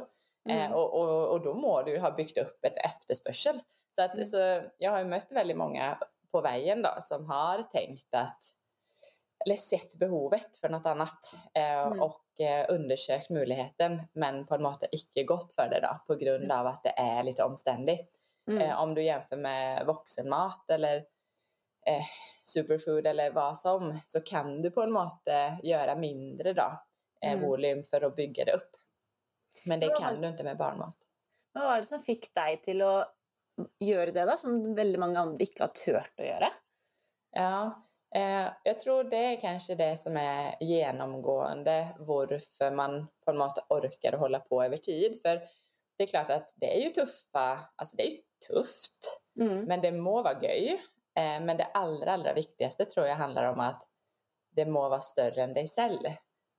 Eh, 0.48 0.56
mm. 0.56 0.72
Eh, 0.72 0.72
och, 0.72 0.94
och, 0.94 1.30
och, 1.32 1.44
då 1.44 1.54
må 1.54 1.82
du 1.82 1.98
ha 1.98 2.10
byggt 2.10 2.38
upp 2.38 2.64
ett 2.64 2.78
efterspörsel. 2.84 3.60
Så, 3.90 4.02
att, 4.02 4.14
mm. 4.14 4.24
så 4.24 4.62
jag 4.78 4.90
har 4.90 5.04
mött 5.04 5.32
väldigt 5.32 5.56
många 5.56 5.98
på 6.30 6.40
vägen 6.40 6.82
då, 6.82 6.90
som 7.00 7.26
har 7.26 7.62
tänkt 7.62 8.14
att 8.14 8.42
eller 9.46 9.56
sett 9.56 9.94
behovet 9.94 10.56
för 10.56 10.68
något 10.68 10.86
annat 10.86 11.34
eh, 11.54 11.86
mm. 11.86 12.00
och 12.02 12.40
eh, 12.40 12.66
undersökt 12.68 13.30
möjligheten 13.30 14.02
men 14.12 14.46
på 14.46 14.54
en 14.54 14.62
måte 14.62 14.88
icke 14.92 15.22
gått 15.22 15.52
för 15.52 15.68
det 15.68 15.80
då 15.80 15.96
på 16.06 16.14
grund 16.14 16.44
mm. 16.44 16.58
av 16.58 16.66
att 16.66 16.82
det 16.82 16.98
är 16.98 17.22
lite 17.22 17.44
omständigt. 17.44 18.10
Mm. 18.50 18.62
Eh, 18.62 18.82
om 18.82 18.94
du 18.94 19.02
jämför 19.02 19.36
med 19.36 19.86
vuxenmat 19.86 20.70
eller 20.70 21.04
eh, 21.86 22.04
superfood 22.42 23.06
eller 23.06 23.30
vad 23.30 23.58
som 23.58 24.00
så 24.04 24.20
kan 24.20 24.62
du 24.62 24.70
på 24.70 24.82
en 24.82 24.92
måte 24.92 25.58
göra 25.62 25.96
mindre 25.96 26.52
då, 26.52 26.80
eh, 27.22 27.32
mm. 27.32 27.48
volym 27.48 27.82
för 27.82 28.04
att 28.04 28.16
bygga 28.16 28.44
det 28.44 28.52
upp. 28.52 28.70
Men 29.64 29.80
det 29.80 29.98
kan 29.98 30.20
du 30.20 30.28
inte 30.28 30.44
med 30.44 30.56
barnmat. 30.56 30.96
Vad 31.52 31.64
var 31.64 31.76
det 31.76 31.84
som 31.84 32.00
fick 32.00 32.34
dig 32.34 32.62
till 32.62 32.82
att 32.82 33.14
göra 33.80 34.12
det 34.12 34.24
då, 34.24 34.36
som 34.36 34.74
väldigt 34.74 35.00
många 35.00 35.20
andra 35.20 35.40
inte 35.40 35.62
har 35.62 35.68
tört 35.68 36.20
att 36.20 36.26
göra? 36.26 36.48
Ja, 37.30 37.86
Eh, 38.16 38.52
jag 38.62 38.80
tror 38.80 39.04
det 39.04 39.16
är 39.16 39.40
kanske 39.40 39.74
det 39.74 39.96
som 39.96 40.16
är 40.16 40.54
genomgående 40.60 41.86
varför 41.98 42.70
man 42.70 43.06
på 43.24 43.32
något 43.32 43.56
sätt 43.56 43.66
orkar 43.68 44.12
hålla 44.12 44.40
på 44.40 44.64
över 44.64 44.76
tid. 44.76 45.20
För 45.22 45.40
det 45.98 46.04
är 46.04 46.06
klart 46.06 46.30
att 46.30 46.52
det 46.56 46.76
är 46.76 46.84
ju 46.84 46.90
tuffa, 46.90 47.60
alltså 47.76 47.96
det 47.96 48.06
är 48.06 48.10
ju 48.10 48.18
tufft, 48.48 49.20
mm. 49.40 49.64
men 49.64 49.80
det 49.80 49.92
må 49.92 50.22
vara 50.22 50.42
göj. 50.42 50.80
Eh, 51.16 51.40
men 51.40 51.56
det 51.56 51.64
allra, 51.64 52.12
allra 52.12 52.32
viktigaste 52.32 52.84
tror 52.84 53.06
jag 53.06 53.16
handlar 53.16 53.52
om 53.52 53.60
att 53.60 53.88
det 54.50 54.66
må 54.66 54.88
vara 54.88 55.00
större 55.00 55.42
än 55.42 55.54
dig 55.54 55.68
själv. 55.68 56.08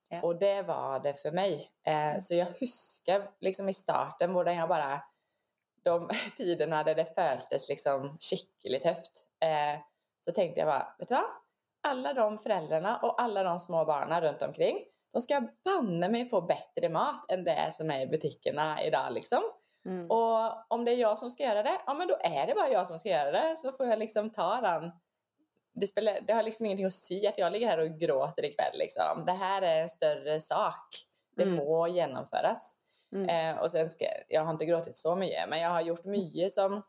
Ja. 0.10 0.22
Och 0.22 0.40
det 0.40 0.62
var 0.62 1.00
det 1.00 1.14
för 1.14 1.32
mig. 1.32 1.72
Eh, 1.88 2.08
mm. 2.08 2.22
så 2.22 2.36
jag 2.36 2.46
huskar 2.60 3.30
liksom 3.40 3.70
i 3.70 3.74
starten 3.74 4.34
både 4.34 4.54
jag 4.54 4.70
bara 4.70 5.02
de 5.84 6.10
tiderna 6.38 6.84
där 6.84 6.96
det 6.96 7.16
följdes 7.16 7.70
liksom 7.70 8.18
skickligt 8.20 8.86
högt. 8.86 9.28
Eh, 9.44 9.80
så 10.26 10.32
tänkte 10.32 10.60
jag 10.60 10.68
bara, 10.68 10.96
vet 11.00 11.08
du 11.08 11.16
vad? 11.16 11.24
Alla 11.88 12.14
de 12.14 12.38
föräldrarna 12.38 12.98
och 12.98 13.22
alla 13.22 13.44
de 13.44 13.60
små 13.60 13.86
barnen 13.86 14.22
runt 14.22 14.42
omkring, 14.42 14.78
de 15.14 15.22
ska 15.22 15.48
banne 15.66 16.10
mig 16.10 16.30
få 16.30 16.42
bättre 16.42 16.90
mat 16.90 17.32
än 17.32 17.44
det 17.44 17.70
som 17.74 17.92
är 17.92 18.02
i 18.02 18.08
butikerna 18.08 18.84
idag 18.84 19.14
liksom. 19.14 19.42
Mm. 19.88 20.12
Och 20.12 20.74
om 20.74 20.86
det 20.86 20.92
är 20.92 20.96
jag 20.96 21.20
som 21.20 21.32
ska 21.32 21.44
göra 21.44 21.64
det, 21.64 21.82
ja 21.86 21.94
men 21.94 22.08
då 22.08 22.18
är 22.22 22.48
det 22.48 22.54
bara 22.56 22.70
jag 22.70 22.88
som 22.88 23.00
ska 23.00 23.10
göra 23.10 23.32
det. 23.32 23.56
Så 23.58 23.72
får 23.72 23.86
jag 23.86 24.00
liksom 24.00 24.30
ta 24.30 24.62
den. 24.62 24.92
Det, 25.74 25.88
spelar, 25.88 26.20
det 26.28 26.34
har 26.34 26.44
liksom 26.44 26.66
ingenting 26.66 26.86
att 26.86 26.94
säga 26.94 27.30
att 27.30 27.38
jag 27.38 27.52
ligger 27.52 27.68
här 27.68 27.78
och 27.78 28.00
gråter 28.00 28.46
ikväll 28.46 28.78
liksom. 28.78 29.26
Det 29.26 29.32
här 29.32 29.62
är 29.62 29.82
en 29.82 29.90
större 29.90 30.42
sak. 30.42 30.88
Det 31.36 31.44
mm. 31.44 31.56
må 31.56 31.88
genomföras. 31.88 32.76
Mm. 33.12 33.56
Eh, 33.56 33.62
och 33.62 33.72
sen 33.72 33.90
ska, 33.90 34.06
jag 34.28 34.42
har 34.42 34.52
inte 34.52 34.66
gråtit 34.66 34.98
så 34.98 35.16
mycket, 35.16 35.50
men 35.50 35.60
jag 35.60 35.70
har 35.70 35.82
gjort 35.82 36.06
mycket 36.06 36.52
som 36.52 36.84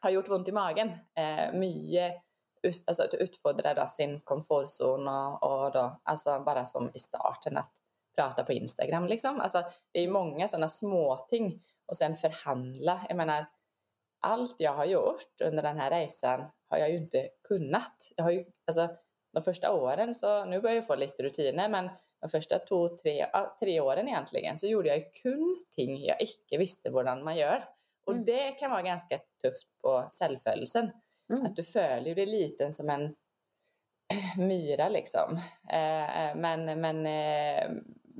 har 0.00 0.10
gjort 0.10 0.28
ont 0.28 0.48
i 0.48 0.52
magen. 0.52 0.88
Eh, 1.14 1.52
mycket 1.52 2.22
alltså 2.86 3.02
att 3.02 3.14
utfodra 3.14 3.86
sin 3.88 4.20
komfortzon 4.20 5.08
och, 5.08 5.42
och 5.42 5.72
då, 5.72 6.00
alltså 6.02 6.40
bara 6.40 6.64
som 6.64 6.90
i 6.94 6.98
starten 6.98 7.56
att 7.56 7.70
prata 8.16 8.44
på 8.44 8.52
Instagram 8.52 9.06
liksom. 9.06 9.40
Alltså 9.40 9.62
det 9.92 10.00
är 10.00 10.08
många 10.08 10.48
sådana 10.48 10.68
små 10.68 11.26
ting 11.30 11.62
och 11.90 11.96
sen 11.96 12.14
förhandla. 12.14 13.00
Jag 13.08 13.16
menar, 13.16 13.46
allt 14.20 14.54
jag 14.58 14.72
har 14.72 14.84
gjort 14.84 15.40
under 15.44 15.62
den 15.62 15.76
här 15.76 15.90
resan 15.90 16.44
har 16.68 16.78
jag 16.78 16.90
ju 16.90 16.96
inte 16.96 17.28
kunnat. 17.48 18.12
Jag 18.16 18.24
har 18.24 18.30
ju, 18.30 18.44
alltså 18.66 18.88
de 19.32 19.42
första 19.42 19.72
åren 19.72 20.14
så, 20.14 20.44
nu 20.44 20.60
börjar 20.60 20.76
jag 20.76 20.86
få 20.86 20.94
lite 20.94 21.22
rutiner, 21.22 21.68
men 21.68 21.90
de 22.20 22.28
första 22.28 22.58
två, 22.58 22.88
tre, 22.88 23.26
tre 23.60 23.80
åren 23.80 24.08
egentligen 24.08 24.58
så 24.58 24.66
gjorde 24.66 24.88
jag 24.88 24.98
ju 24.98 25.04
kun 25.22 25.64
ting 25.70 26.04
jag 26.04 26.22
icke 26.22 26.58
visste 26.58 26.90
hur 26.90 27.24
man 27.24 27.36
gör. 27.36 27.64
Och 28.06 28.12
mm. 28.12 28.24
det 28.24 28.50
kan 28.50 28.70
vara 28.70 28.82
ganska 28.82 29.18
tufft 29.42 29.68
på 29.82 30.08
självfödelsen. 30.12 30.90
Mm. 31.32 31.46
Att 31.46 31.56
du 31.56 31.64
följer 31.64 32.14
dig 32.14 32.26
lite 32.26 32.72
som 32.72 32.90
en 32.90 33.14
myra 34.38 34.88
liksom. 34.88 35.36
Eh, 35.68 36.36
men, 36.36 36.80
men, 36.80 37.06
eh, 37.06 37.70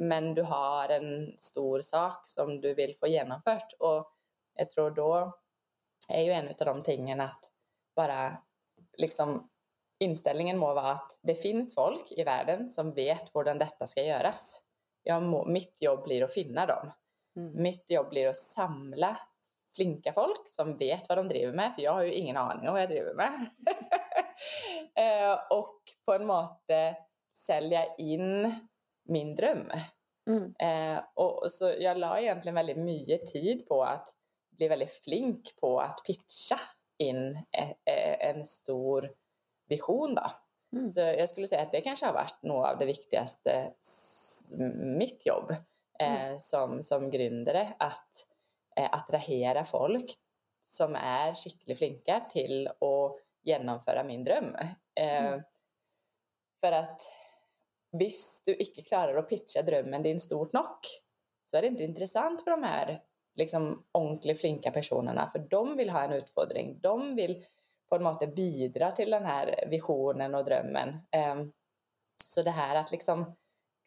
men 0.01 0.35
du 0.35 0.43
har 0.43 0.89
en 0.89 1.35
stor 1.39 1.81
sak 1.81 2.27
som 2.27 2.61
du 2.61 2.75
vill 2.75 2.97
få 2.97 3.07
genomfört 3.07 3.73
och 3.79 4.13
jag 4.55 4.71
tror 4.71 4.91
då 4.91 5.39
är 6.09 6.23
ju 6.23 6.31
en 6.31 6.49
av 6.49 6.55
de 6.67 6.83
tingen 6.83 7.21
att 7.21 7.51
bara 7.97 8.37
liksom 8.99 9.51
inställningen 9.99 10.59
må 10.59 10.75
vara 10.75 10.91
att 10.91 11.21
det 11.23 11.35
finns 11.35 11.75
folk 11.75 12.13
i 12.13 12.25
världen 12.25 12.71
som 12.71 12.93
vet 12.93 13.31
hur 13.35 13.59
detta 13.59 13.87
ska 13.87 14.03
göras. 14.03 14.63
Jag 15.03 15.23
må, 15.23 15.45
mitt 15.45 15.83
jobb 15.83 16.05
blir 16.05 16.25
att 16.25 16.35
finna 16.35 16.67
dem. 16.67 16.91
Mm. 17.37 17.63
Mitt 17.63 17.91
jobb 17.91 18.09
blir 18.09 18.29
att 18.29 18.37
samla 18.37 19.21
flinka 19.77 20.13
folk 20.13 20.49
som 20.49 20.77
vet 20.77 21.09
vad 21.09 21.19
de 21.19 21.29
driver 21.29 21.53
med, 21.53 21.75
för 21.75 21.83
jag 21.83 21.93
har 21.93 22.03
ju 22.03 22.13
ingen 22.13 22.37
aning 22.37 22.69
om 22.69 22.73
vad 22.73 22.83
jag 22.83 22.91
driver 22.91 23.15
med. 23.15 23.33
eh, 25.33 25.39
och 25.51 25.81
på 26.05 26.13
en 26.13 26.27
måte 26.27 26.97
sälja 27.35 27.95
in 27.95 28.55
min 29.05 29.35
dröm. 29.35 29.71
Mm. 30.29 30.55
Eh, 30.59 31.03
och 31.15 31.51
så 31.51 31.75
jag 31.79 31.99
la 31.99 32.21
egentligen 32.21 32.55
väldigt 32.55 32.77
mycket 32.77 33.27
tid 33.27 33.69
på 33.69 33.83
att 33.85 34.15
bli 34.51 34.69
väldigt 34.69 34.93
flink 34.93 35.57
på 35.61 35.81
att 35.81 36.05
pitcha 36.07 36.61
in 36.99 37.37
e, 37.37 37.75
e, 37.91 38.29
en 38.31 38.45
stor 38.45 39.11
vision 39.69 40.15
då. 40.15 40.23
Mm. 40.77 40.91
Så 40.91 41.01
jag 41.01 41.29
skulle 41.29 41.47
säga 41.47 41.63
att 41.63 41.73
det 41.73 41.81
kanske 41.81 42.07
har 42.07 42.13
varit 42.13 42.43
något 42.43 42.67
av 42.67 42.79
det 42.79 42.87
viktigaste 42.87 43.73
mitt 44.75 45.27
jobb 45.27 45.51
eh, 46.01 46.25
mm. 46.25 46.41
som, 46.41 46.83
som 46.83 47.11
grundare, 47.11 47.69
att 47.79 48.27
eh, 48.77 48.89
attrahera 48.93 49.65
folk 49.65 50.15
som 50.63 50.95
är 50.95 51.35
skickligt 51.35 51.79
flinka 51.79 52.21
till 52.31 52.69
att 52.69 53.17
genomföra 53.43 54.05
min 54.05 54.25
dröm. 54.25 54.55
Eh, 55.01 55.27
mm. 55.27 55.43
För 56.61 56.73
att 56.73 57.03
visst 57.93 58.47
du 58.47 58.53
icke 58.53 58.83
klarar 58.83 59.17
att 59.17 59.29
pitcha 59.29 59.63
drömmen 59.63 60.03
din 60.03 60.21
stort 60.21 60.53
nog 60.53 60.79
så 61.45 61.57
är 61.57 61.63
det 61.63 61.69
inte 61.69 61.83
intressant 61.83 62.45
för 62.45 62.51
de 62.51 62.63
här 62.63 63.03
liksom 63.35 63.85
ordentligt 63.93 64.41
flinka 64.41 64.71
personerna 64.71 65.29
för 65.31 65.39
de 65.39 65.77
vill 65.77 65.91
ha 65.91 66.03
en 66.03 66.13
utfordring. 66.13 66.81
De 66.81 67.17
vill 67.17 67.45
på 67.89 67.99
något 67.99 68.23
sätt 68.23 68.35
bidra 68.35 68.91
till 68.91 69.11
den 69.11 69.27
här 69.27 69.65
visionen 69.71 70.35
och 70.35 70.45
drömmen. 70.45 70.99
Ehm, 71.11 71.53
så 72.27 72.43
det 72.43 72.51
här 72.51 72.77
att 72.77 72.91
liksom 72.91 73.37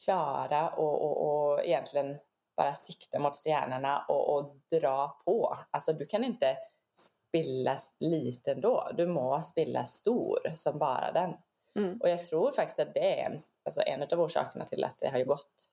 klara 0.03 0.69
och, 0.69 1.01
och, 1.01 1.51
och 1.51 1.65
egentligen 1.65 2.17
bara 2.57 2.73
sikta 2.73 3.19
mot 3.19 3.35
stjärnorna 3.35 4.05
och, 4.07 4.35
och, 4.35 4.55
dra 4.71 5.17
på. 5.25 5.57
Alltså 5.71 5.93
du 5.93 6.05
kan 6.05 6.23
inte 6.23 6.57
spilla 6.93 7.77
liten 7.99 8.61
då, 8.61 8.91
du 8.97 9.07
må 9.07 9.41
spilla 9.41 9.83
stor 9.83 10.39
som 10.55 10.79
bara 10.79 11.11
den. 11.11 11.33
Mm. 11.79 11.97
Och 11.97 12.09
jag 12.09 12.23
tror 12.23 12.51
faktiskt 12.51 12.79
att 12.79 12.93
det 12.93 13.19
är 13.19 13.25
en, 13.25 13.39
alltså 13.65 13.81
en 13.81 14.03
av 14.03 14.21
orsakerna 14.21 14.65
till 14.65 14.83
att 14.83 14.99
det 14.99 15.09
har 15.09 15.23
gått 15.23 15.69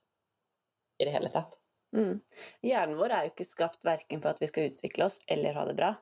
i 0.98 1.04
det 1.04 1.10
hela 1.10 1.28
tatt. 1.28 1.58
Mm. 1.96 2.20
Hjärnan 2.62 2.96
vår 2.96 3.10
är 3.10 3.22
ju 3.22 3.28
inte 3.28 3.44
skapt 3.44 3.84
varken 3.84 4.22
för 4.22 4.28
att 4.28 4.42
vi 4.42 4.46
ska 4.46 4.64
utveckla 4.64 5.04
oss 5.04 5.20
eller 5.26 5.54
ha 5.54 5.64
det 5.64 5.74
bra. 5.74 5.94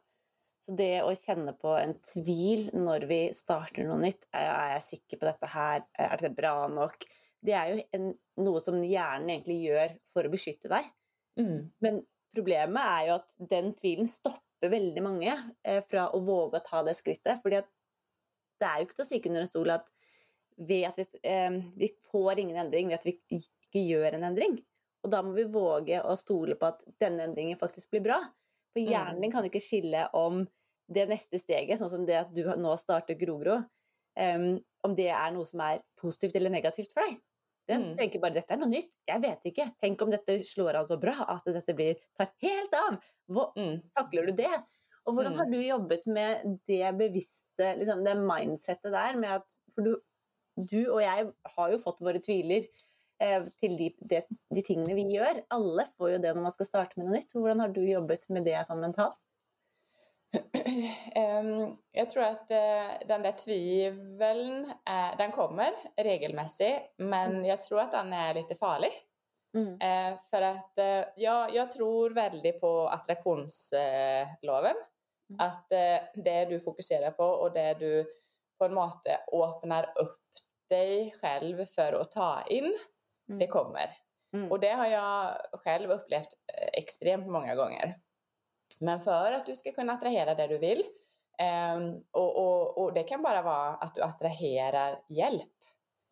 Så 0.58 0.72
det 0.72 1.02
å 1.06 1.14
kjenne 1.14 1.52
på 1.54 1.70
en 1.78 1.94
tvil 2.02 2.66
når 2.74 3.06
vi 3.10 3.20
starter 3.34 3.86
noe 3.86 4.00
nytt, 4.02 4.26
er 4.34 4.74
jeg 4.74 4.84
sikker 4.88 5.20
på 5.20 5.28
dette 5.28 5.50
her, 5.52 5.84
er 5.94 6.18
det 6.20 6.34
bra 6.36 6.66
nok? 6.68 7.06
Det 7.46 7.54
er 7.54 7.70
jo 7.70 7.84
en, 7.94 8.08
noe 8.42 8.60
som 8.60 8.80
hjernen 8.82 9.30
egentlig 9.30 9.60
gjør 9.62 9.94
for 10.10 10.26
å 10.26 10.32
beskytte 10.32 10.70
deg. 10.72 10.90
Mm. 11.38 11.70
Men 11.84 12.02
problemet 12.34 12.90
er 12.98 13.06
jo 13.08 13.16
at 13.20 13.36
den 13.54 13.70
tvilen 13.78 14.10
stopper 14.10 14.72
veldig 14.74 15.04
mange 15.06 15.30
eh, 15.62 15.78
å 16.02 16.18
våge 16.26 16.58
å 16.58 16.66
ta 16.66 16.82
det 16.82 16.96
skrittet. 16.98 17.38
fordi 17.42 17.62
det 18.60 18.68
er 18.68 18.80
jo 18.80 18.88
ikke 18.88 18.98
til 18.98 19.06
å 19.06 19.08
stikke 19.08 19.30
under 19.32 19.44
en 19.44 19.50
stol 19.50 19.72
at 19.74 19.92
ved 20.58 20.88
at 20.88 20.98
vi, 20.98 21.06
eh, 21.22 21.58
vi 21.78 21.90
får 22.10 22.42
ingen 22.42 22.58
endring 22.64 22.90
ved 22.90 22.98
at 22.98 23.06
vi 23.06 23.14
ikke 23.38 23.84
gjør 23.84 24.18
en 24.18 24.26
endring. 24.32 24.58
Og 25.06 25.12
da 25.12 25.22
må 25.22 25.34
vi 25.36 25.46
våge 25.46 26.00
å 26.02 26.16
stole 26.18 26.56
på 26.58 26.70
at 26.72 26.82
denne 27.00 27.28
endringen 27.28 27.58
faktisk 27.60 27.92
blir 27.94 28.02
bra. 28.08 28.18
For 28.74 28.82
mm. 28.82 28.88
hjernen 28.90 29.22
din 29.22 29.34
kan 29.34 29.46
ikke 29.46 29.62
skille 29.62 30.08
om 30.18 30.42
det 30.90 31.04
neste 31.10 31.38
steget, 31.40 31.78
sånn 31.78 31.92
som 31.92 32.06
det 32.08 32.16
at 32.18 32.32
du 32.34 32.42
nå 32.58 32.74
starter 32.80 33.18
Grogro, 33.20 33.60
um, 34.18 34.46
om 34.86 34.94
det 34.96 35.10
er 35.12 35.32
noe 35.34 35.46
som 35.46 35.62
er 35.62 35.82
positivt 36.00 36.38
eller 36.38 36.52
negativt 36.52 36.94
for 36.94 37.04
deg. 37.04 37.18
Den 37.68 37.90
mm. 37.90 37.96
tenker 38.00 38.22
bare 38.22 38.38
dette 38.38 38.54
er 38.54 38.60
noe 38.62 38.70
nytt. 38.72 38.96
Jeg 39.06 39.20
vet 39.20 39.48
ikke. 39.50 39.66
Tenk 39.80 40.02
om 40.02 40.12
dette 40.12 40.38
slår 40.48 40.80
an 40.80 40.88
så 40.88 40.96
bra 41.00 41.14
at 41.28 41.46
dette 41.52 41.74
blir, 41.76 42.00
tar 42.16 42.30
helt 42.44 42.76
av. 42.80 42.96
Hvor 43.28 43.52
mm. 43.58 43.74
takler 43.98 44.30
du 44.30 44.38
det? 44.40 44.52
Og 45.08 45.16
hvordan 45.16 45.32
mm. 45.32 45.38
har 45.40 45.48
du 45.48 45.58
jobbet 45.62 46.04
med 46.12 46.58
det 46.68 46.90
bevisste, 46.98 47.70
liksom, 47.80 48.04
det 48.04 48.18
mindsettet 48.20 48.92
der? 48.92 49.16
Med 49.16 49.38
at, 49.38 49.56
for 49.74 49.86
du, 49.86 49.94
du, 50.60 50.82
og 50.82 51.00
jeg 51.02 51.30
har 51.56 51.72
jo 51.72 51.80
fått 51.80 52.04
våre 52.04 52.20
tviler 52.20 52.68
eh, 53.24 53.48
til 53.60 53.78
de, 53.80 53.88
de, 54.12 54.20
de, 54.28 54.62
tingene 54.66 54.96
vi 54.98 55.06
gjør. 55.16 55.40
Alle 55.56 55.88
får 55.94 56.14
jo 56.14 56.20
det 56.26 56.34
når 56.36 56.44
man 56.50 56.54
skal 56.54 56.68
starte 56.68 57.00
med 57.00 57.08
noe 57.08 57.16
nytt. 57.16 57.32
Hvordan 57.32 57.64
har 57.64 57.72
du 57.72 57.82
jobbet 57.86 58.28
med 58.34 58.44
det 58.48 58.60
sånn 58.68 58.84
mentalt? 58.84 59.32
Ehm, 61.14 61.76
jag 61.92 62.10
tror 62.10 62.22
att 62.22 62.50
eh, 62.50 63.06
den 63.08 63.22
där 63.22 63.32
tviveln, 63.32 64.72
den 65.18 65.30
kommer 65.32 65.70
regelmässigt, 65.96 66.94
men 66.96 67.30
mm. 67.30 67.44
jag 67.44 67.62
tror 67.62 67.80
att 67.80 67.92
den 67.92 68.12
är 68.12 68.34
lite 68.34 68.54
farlig. 68.54 68.92
Mm. 69.54 69.74
Eh, 69.80 70.18
för 70.30 70.42
att 70.42 70.78
eh, 70.78 71.04
jag, 71.16 71.54
jag 71.54 71.72
tror 71.72 72.10
väldigt 72.10 72.60
på 72.60 72.88
attraktionsloven. 72.88 74.74
Mm. 75.30 75.40
Att 75.40 75.68
det 76.14 76.44
du 76.44 76.60
fokuserar 76.60 77.10
på 77.10 77.24
och 77.24 77.52
det 77.52 77.74
du 77.74 78.06
på 78.58 78.64
en 78.64 78.74
måte 78.74 79.20
öppnar 79.32 79.92
upp 79.98 80.20
dig 80.70 81.14
själv 81.22 81.64
för 81.64 81.92
att 81.92 82.10
ta 82.10 82.42
in, 82.46 82.72
det 83.26 83.34
mm. 83.34 83.48
kommer. 83.48 83.90
Mm. 84.32 84.52
Och 84.52 84.60
det 84.60 84.70
har 84.70 84.86
jag 84.86 85.34
själv 85.52 85.90
upplevt 85.90 86.28
extremt 86.72 87.26
många 87.26 87.54
gånger. 87.54 87.94
Men 88.80 89.00
för 89.00 89.32
att 89.32 89.46
du 89.46 89.56
ska 89.56 89.72
kunna 89.72 89.92
attrahera 89.92 90.34
det 90.34 90.46
du 90.46 90.58
vill, 90.58 90.84
um, 91.76 92.04
och, 92.10 92.36
och, 92.36 92.78
och, 92.78 92.92
det 92.92 93.02
kan 93.02 93.22
bara 93.22 93.42
vara 93.42 93.68
att 93.68 93.94
du 93.94 94.02
attraherar 94.02 94.98
hjälp. 95.08 95.52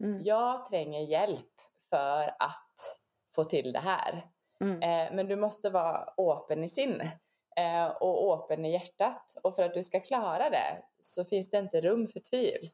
Mm. 0.04 0.22
Jag 0.22 0.66
tränger 0.66 1.00
hjälp 1.00 1.60
för 1.90 2.34
att 2.38 2.98
få 3.34 3.44
till 3.44 3.72
det 3.72 3.78
här. 3.78 4.26
Mm. 4.60 4.74
Uh, 4.76 5.16
men 5.16 5.26
du 5.26 5.36
måste 5.36 5.70
vara 5.70 6.14
öppen 6.18 6.64
i 6.64 6.68
sinne 6.68 7.04
uh, 7.04 7.10
Eh, 7.58 7.86
och 7.86 8.44
öppen 8.44 8.64
i 8.64 8.72
hjärtat. 8.72 9.34
Och 9.42 9.54
för 9.54 9.62
att 9.62 9.74
du 9.74 9.82
ska 9.82 10.00
klara 10.00 10.50
det 10.50 10.82
så 11.00 11.24
finns 11.24 11.50
det 11.50 11.58
inte 11.58 11.80
rum 11.80 12.06
för 12.08 12.20
tvivel. 12.20 12.70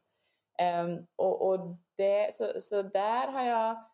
Ehm, 0.59 1.07
och, 1.17 1.49
och 1.49 1.77
det, 1.97 2.35
så, 2.35 2.61
så 2.61 2.83
där 2.83 3.29
har 3.29 3.43
jag 3.43 3.93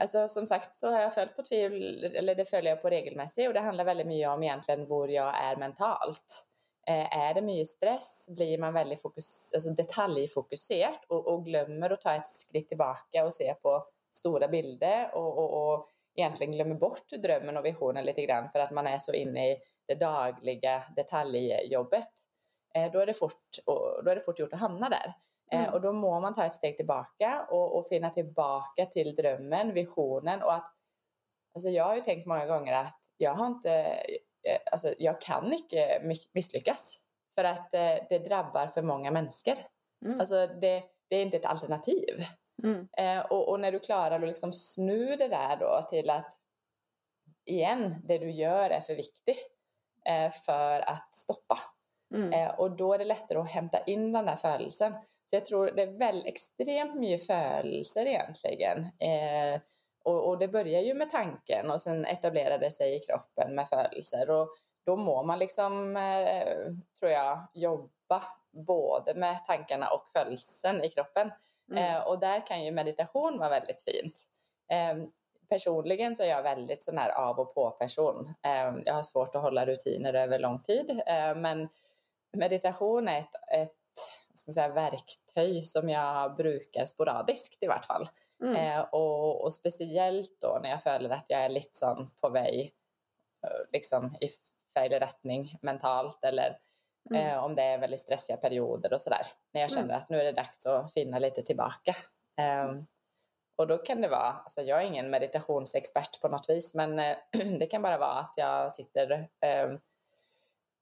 Alltså 0.00 0.28
som 0.28 0.46
sagt 0.46 0.74
så 0.74 0.90
har 0.90 1.00
jag 1.00 1.14
följt 1.14 1.36
på 1.36 1.42
tvivel, 1.42 2.04
eller 2.04 2.34
det 2.34 2.44
följer 2.44 2.72
jag 2.72 2.82
på 2.82 2.90
regelmässigt 2.90 3.48
och 3.48 3.54
det 3.54 3.60
handlar 3.60 3.84
väldigt 3.84 4.06
mycket 4.06 4.28
om 4.28 4.42
egentligen 4.42 4.86
var 4.86 5.08
jag 5.08 5.44
är 5.44 5.56
mentalt. 5.56 6.46
Eh, 6.88 7.18
är 7.18 7.34
det 7.34 7.42
mycket 7.42 7.68
stress 7.68 8.28
blir 8.36 8.58
man 8.58 8.74
väldigt 8.74 9.02
fokus, 9.02 9.52
alltså 9.54 9.70
detaljfokuserad 9.70 10.98
och, 11.08 11.26
och, 11.26 11.44
glömmer 11.44 11.90
att 11.90 12.00
ta 12.00 12.14
ett 12.14 12.26
skritt 12.26 12.68
tillbaka 12.68 13.24
och 13.24 13.32
se 13.32 13.54
på 13.54 13.86
stora 14.12 14.48
bilder 14.48 15.14
och, 15.14 15.38
och, 15.38 15.74
och 15.74 15.88
egentligen 16.16 16.52
glömmer 16.52 16.74
bort 16.74 17.08
drömmen 17.22 17.56
och 17.56 17.64
visionen 17.64 18.04
lite 18.04 18.22
grann 18.22 18.50
för 18.50 18.58
att 18.58 18.70
man 18.70 18.86
är 18.86 18.98
så 18.98 19.12
inne 19.12 19.52
i 19.52 19.56
det 19.86 19.94
dagliga 19.94 20.82
detaljjobbet. 20.96 22.08
Eh, 22.74 22.92
då, 22.92 22.98
är 22.98 23.06
det 23.06 23.14
fort, 23.14 23.58
då 24.04 24.10
är 24.10 24.14
det 24.14 24.20
fort 24.20 24.38
gjort 24.38 24.52
att 24.52 24.60
hamna 24.60 24.88
där. 24.88 25.14
Eh, 25.52 25.60
mm. 25.60 25.74
och 25.74 25.80
då 25.80 25.92
må 25.92 26.20
man 26.20 26.34
ta 26.34 26.44
ett 26.44 26.52
steg 26.52 26.76
tillbaka 26.76 27.46
och, 27.50 27.78
och 27.78 27.88
finna 27.88 28.10
tillbaka 28.10 28.86
till 28.86 29.14
drömmen, 29.14 29.74
visionen 29.74 30.42
och 30.42 30.54
att 30.54 30.72
Alltså 31.54 31.68
jag 31.68 31.84
har 31.84 31.94
ju 31.94 32.00
tänkt 32.00 32.26
många 32.26 32.46
gånger 32.46 32.72
att 32.72 33.00
jag 33.16 33.34
har 33.34 33.46
inte, 33.46 33.70
eh, 34.42 34.58
alltså 34.72 34.94
jag 34.98 35.20
kan 35.20 35.52
inte 35.52 36.00
misslyckas 36.32 36.98
för 37.34 37.44
att 37.44 37.70
det 38.08 38.28
drabbar 38.28 38.66
för 38.66 38.82
många 38.82 39.10
människor. 39.10 39.54
Mm. 40.04 40.20
Alltså 40.20 40.46
det, 40.46 40.82
det 41.08 41.16
är 41.16 41.22
inte 41.22 41.36
ett 41.36 41.44
alternativ. 41.44 42.24
Mm. 42.66 42.88
Eh, 42.98 43.26
och, 43.26 43.48
och, 43.48 43.60
när 43.60 43.72
du 43.72 43.78
klarar 43.78 44.22
att 44.22 44.28
liksom 44.28 44.52
snu 44.52 45.16
det 45.16 45.28
där 45.28 45.56
då 45.56 45.82
till 45.90 46.10
att 46.10 46.34
igen, 47.44 47.94
det 48.04 48.18
du 48.18 48.30
gör 48.30 48.70
är 48.70 48.80
för 48.80 48.94
viktigt 48.94 49.50
eh, 50.08 50.30
för 50.30 50.80
att 50.80 51.14
stoppa. 51.14 51.58
Mm. 52.14 52.32
Eh, 52.32 52.60
och 52.60 52.76
då 52.76 52.94
är 52.94 52.98
det 52.98 53.04
lättare 53.04 53.38
att 53.38 53.50
hämta 53.50 53.78
in 53.80 54.12
den 54.12 54.26
där 54.26 54.36
födelsen. 54.36 54.92
Så 55.26 55.36
jag 55.36 55.46
tror 55.46 55.70
det 55.70 55.82
är 55.82 55.98
väl 55.98 56.26
extremt 56.26 56.94
mycket 56.94 57.26
födelser 57.26 58.06
egentligen. 58.06 58.78
Eh, 58.78 59.60
och, 60.04 60.28
och, 60.28 60.38
det 60.38 60.48
börjar 60.48 60.80
ju 60.80 60.94
med 60.94 61.10
tanken 61.10 61.70
och 61.70 61.80
sen 61.80 62.04
etablerar 62.04 62.58
det 62.58 62.70
sig 62.70 62.96
i 62.96 62.98
kroppen 62.98 63.54
med 63.54 63.68
födelser. 63.68 64.30
Och 64.30 64.48
då 64.86 64.96
må 64.96 65.22
man 65.22 65.38
liksom, 65.38 65.96
eh, 65.96 66.72
tror 66.98 67.10
jag, 67.10 67.46
jobba 67.54 68.22
både 68.66 69.14
med 69.14 69.44
tankarna 69.46 69.88
och 69.88 70.08
födelsen 70.12 70.84
i 70.84 70.88
kroppen. 70.88 71.30
Mm. 71.70 71.84
Eh, 71.84 72.06
och 72.06 72.18
där 72.18 72.46
kan 72.46 72.64
ju 72.64 72.70
meditation 72.70 73.38
vara 73.38 73.48
väldigt 73.48 73.82
fint. 73.82 74.14
Eh, 74.72 75.06
personligen 75.48 76.14
så 76.14 76.22
är 76.22 76.28
jag 76.28 76.42
väldigt 76.42 76.82
sån 76.82 76.98
här 76.98 77.10
av 77.10 77.38
och 77.38 77.54
på 77.54 77.70
person. 77.70 78.34
Eh, 78.42 78.74
jag 78.84 78.94
har 78.94 79.02
svårt 79.02 79.34
att 79.34 79.42
hålla 79.42 79.66
rutiner 79.66 80.14
över 80.14 80.38
lång 80.38 80.62
tid, 80.62 81.02
eh, 81.06 81.36
men 81.36 81.68
meditation 82.36 83.08
är 83.08 83.20
ett, 83.20 83.34
ett 83.52 83.76
ska 84.34 84.52
säga, 84.52 84.68
verktyg 84.68 85.66
som 85.66 85.88
jag 85.90 86.36
brukar 86.36 86.84
sporadiskt 86.84 87.62
i 87.62 87.66
vart 87.66 87.84
fall. 87.84 88.08
Mm. 88.42 88.56
Eh, 88.56 88.80
och, 88.80 89.44
och, 89.44 89.54
speciellt 89.54 90.40
då 90.40 90.58
när 90.62 90.70
jag 90.70 90.82
känner 90.82 91.10
att 91.10 91.30
jag 91.30 91.40
är 91.40 91.48
lite 91.48 91.78
sån 91.78 92.10
på 92.20 92.28
väg 92.28 92.72
eh, 93.44 93.72
liksom 93.72 94.16
i 94.20 94.28
fel 94.74 94.92
rättning 94.92 95.58
mentalt 95.62 96.24
eller 96.24 96.58
Mm. 97.10 97.26
Eh, 97.26 97.44
om 97.44 97.54
det 97.54 97.62
är 97.62 97.78
väldigt 97.78 98.00
stressiga 98.00 98.36
perioder 98.36 98.92
och 98.92 99.00
sådär. 99.00 99.26
När 99.52 99.60
jag 99.60 99.70
känner 99.70 99.84
mm. 99.84 99.96
att 99.96 100.08
nu 100.08 100.20
är 100.20 100.24
det 100.24 100.32
dags 100.32 100.66
att 100.66 100.92
finna 100.92 101.18
lite 101.18 101.42
tillbaka. 101.42 101.96
Eh, 102.38 102.72
och 103.56 103.66
då 103.66 103.78
kan 103.78 104.00
det 104.00 104.08
vara, 104.08 104.32
alltså 104.32 104.60
jag 104.60 104.82
är 104.82 104.86
ingen 104.86 105.10
meditationsexpert 105.10 106.20
på 106.20 106.28
något 106.28 106.48
vis, 106.48 106.74
men 106.74 106.98
eh, 106.98 107.16
det 107.58 107.66
kan 107.66 107.82
bara 107.82 107.98
vara 107.98 108.12
att 108.12 108.34
jag 108.36 108.72
sitter, 108.72 109.28
ehm, 109.40 109.80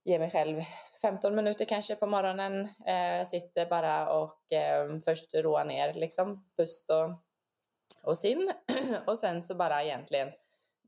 ger 0.04 0.18
mig 0.18 0.30
själv 0.30 0.60
15 1.02 1.34
minuter 1.34 1.64
kanske 1.64 1.96
på 1.96 2.06
morgonen, 2.06 2.68
eh, 2.86 3.26
sitter 3.26 3.66
bara 3.66 4.12
och 4.12 4.52
ehm, 4.52 5.00
först 5.00 5.34
roar 5.34 5.64
ner 5.64 5.94
liksom, 5.94 6.44
pust 6.56 6.90
och, 6.90 7.10
och 8.02 8.18
sin 8.18 8.52
och 9.06 9.18
sen 9.18 9.42
så 9.42 9.54
bara 9.54 9.84
egentligen 9.84 10.32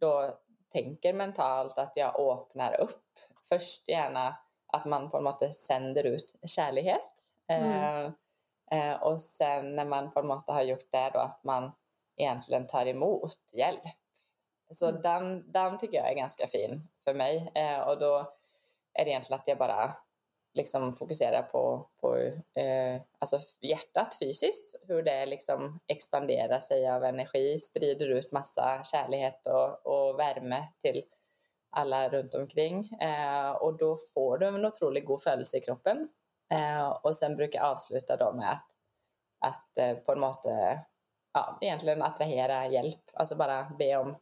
då 0.01 0.39
tänker 0.73 1.13
mentalt 1.13 1.79
att 1.79 1.93
jag 1.97 2.21
öppnar 2.21 2.81
upp. 2.81 3.03
Först 3.49 3.89
gärna 3.89 4.37
att 4.77 4.85
man 4.85 5.11
på 5.11 5.21
något 5.21 5.39
sätt 5.39 5.57
sänder 5.57 6.07
ut 6.07 6.35
kärlek. 6.47 7.01
Mm. 7.47 8.13
Eh, 8.71 8.91
eh, 8.91 9.03
och 9.03 9.21
sen 9.21 9.77
när 9.77 9.85
man 9.85 10.11
på 10.11 10.23
något 10.23 10.45
sätt 10.45 10.55
har 10.55 10.63
gjort 10.63 10.91
det 10.91 11.11
då 11.13 11.19
att 11.19 11.45
man 11.45 11.73
egentligen 12.17 12.67
tar 12.67 12.87
emot 12.87 13.39
hjälp. 13.53 13.83
Så 14.71 14.89
mm. 14.89 15.03
den, 15.03 15.53
den 15.53 15.79
tycker 15.79 15.99
jag 15.99 16.11
är 16.11 16.15
ganska 16.15 16.47
fin 16.47 16.89
för 17.05 17.15
mig 17.15 17.53
eh, 17.55 17.81
och 17.81 17.99
då 17.99 18.33
är 18.95 19.05
det 19.05 19.11
egentligen 19.11 19.41
att 19.41 19.49
jag 19.49 19.59
bara 19.59 19.93
liksom 20.55 20.95
fokuserar 20.95 21.43
på, 21.43 21.89
på 22.01 22.17
eh, 22.61 23.01
alltså 23.19 23.39
hjärtat 23.61 24.19
fysiskt, 24.21 24.75
hur 24.89 25.03
det 25.03 25.27
liksom 25.27 25.81
expanderar 25.87 26.59
sig 26.59 26.91
av 26.91 27.05
energi, 27.05 27.61
sprider 27.61 28.09
ut 28.09 28.33
massa 28.33 28.85
kärlek 28.85 29.41
och, 29.45 29.87
och 29.87 30.19
värme 30.19 30.67
till 30.83 31.03
alla 31.77 32.09
runt 32.09 32.35
omkring 32.35 32.91
eh, 33.01 33.51
och 33.51 33.79
då 33.79 33.97
får 34.15 34.39
du 34.39 34.47
en 34.47 34.67
otroligt 34.67 35.07
god 35.07 35.23
födelse 35.23 35.57
i 35.57 35.61
kroppen. 35.61 36.09
Eh, 36.53 36.89
och 36.89 37.17
sen 37.17 37.37
brukar 37.37 37.61
jag 37.61 37.69
avsluta 37.69 38.17
då 38.17 38.33
med 38.33 38.53
att, 38.53 38.67
att 39.41 39.79
eh, 39.79 39.95
på 39.95 40.15
något 40.15 40.45
sätt 40.45 40.79
ja, 41.33 41.59
egentligen 41.61 42.03
attrahera 42.03 42.67
hjälp, 42.67 43.01
alltså 43.13 43.37
bara 43.37 43.73
be 43.79 43.97
om, 43.97 44.17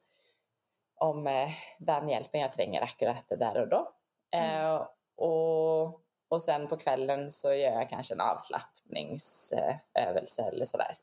om 1.01 1.27
eh, 1.27 1.49
den 1.79 2.09
hjälpen 2.09 2.41
jag 2.41 2.53
tränger 2.53 2.83
akkurat 2.83 3.25
där 3.29 3.61
och 3.61 3.69
då. 3.69 3.93
Mm. 4.37 4.67
Eh, 4.67 4.87
och, 5.17 6.01
och 6.29 6.43
sen 6.43 6.67
på 6.67 6.77
kvällen 6.77 7.33
så 7.33 7.55
gör 7.55 7.73
jag 7.73 7.91
kanske 7.91 8.15
en 8.15 8.21
avslappningsövelse 8.21 10.43
eller 10.53 10.65
sådär. 10.65 10.97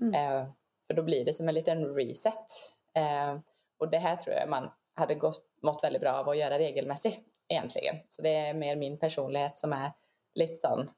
Mm. 0.00 0.14
Eh, 0.14 0.46
för 0.86 0.94
då 0.94 1.02
blir 1.02 1.24
det 1.24 1.34
som 1.34 1.48
en 1.48 1.54
liten 1.54 1.94
reset. 1.94 2.46
och 3.78 3.90
det 3.90 3.98
här 3.98 4.16
tror 4.16 4.36
jag 4.36 4.48
man 4.48 4.70
hade 4.94 5.14
gått, 5.14 5.46
mått 5.64 5.84
väldigt 5.84 6.02
bra 6.02 6.12
av 6.12 6.28
att 6.28 6.38
göra 6.38 6.58
regelmässigt 6.58 7.18
egentligen. 7.48 7.96
Så 8.08 8.22
det 8.22 8.34
är 8.34 8.54
mer 8.54 8.76
min 8.76 8.98
personlighet 8.98 9.58
som 9.58 9.72
är 9.72 9.92
lite 10.34 10.56
sån 10.56 10.90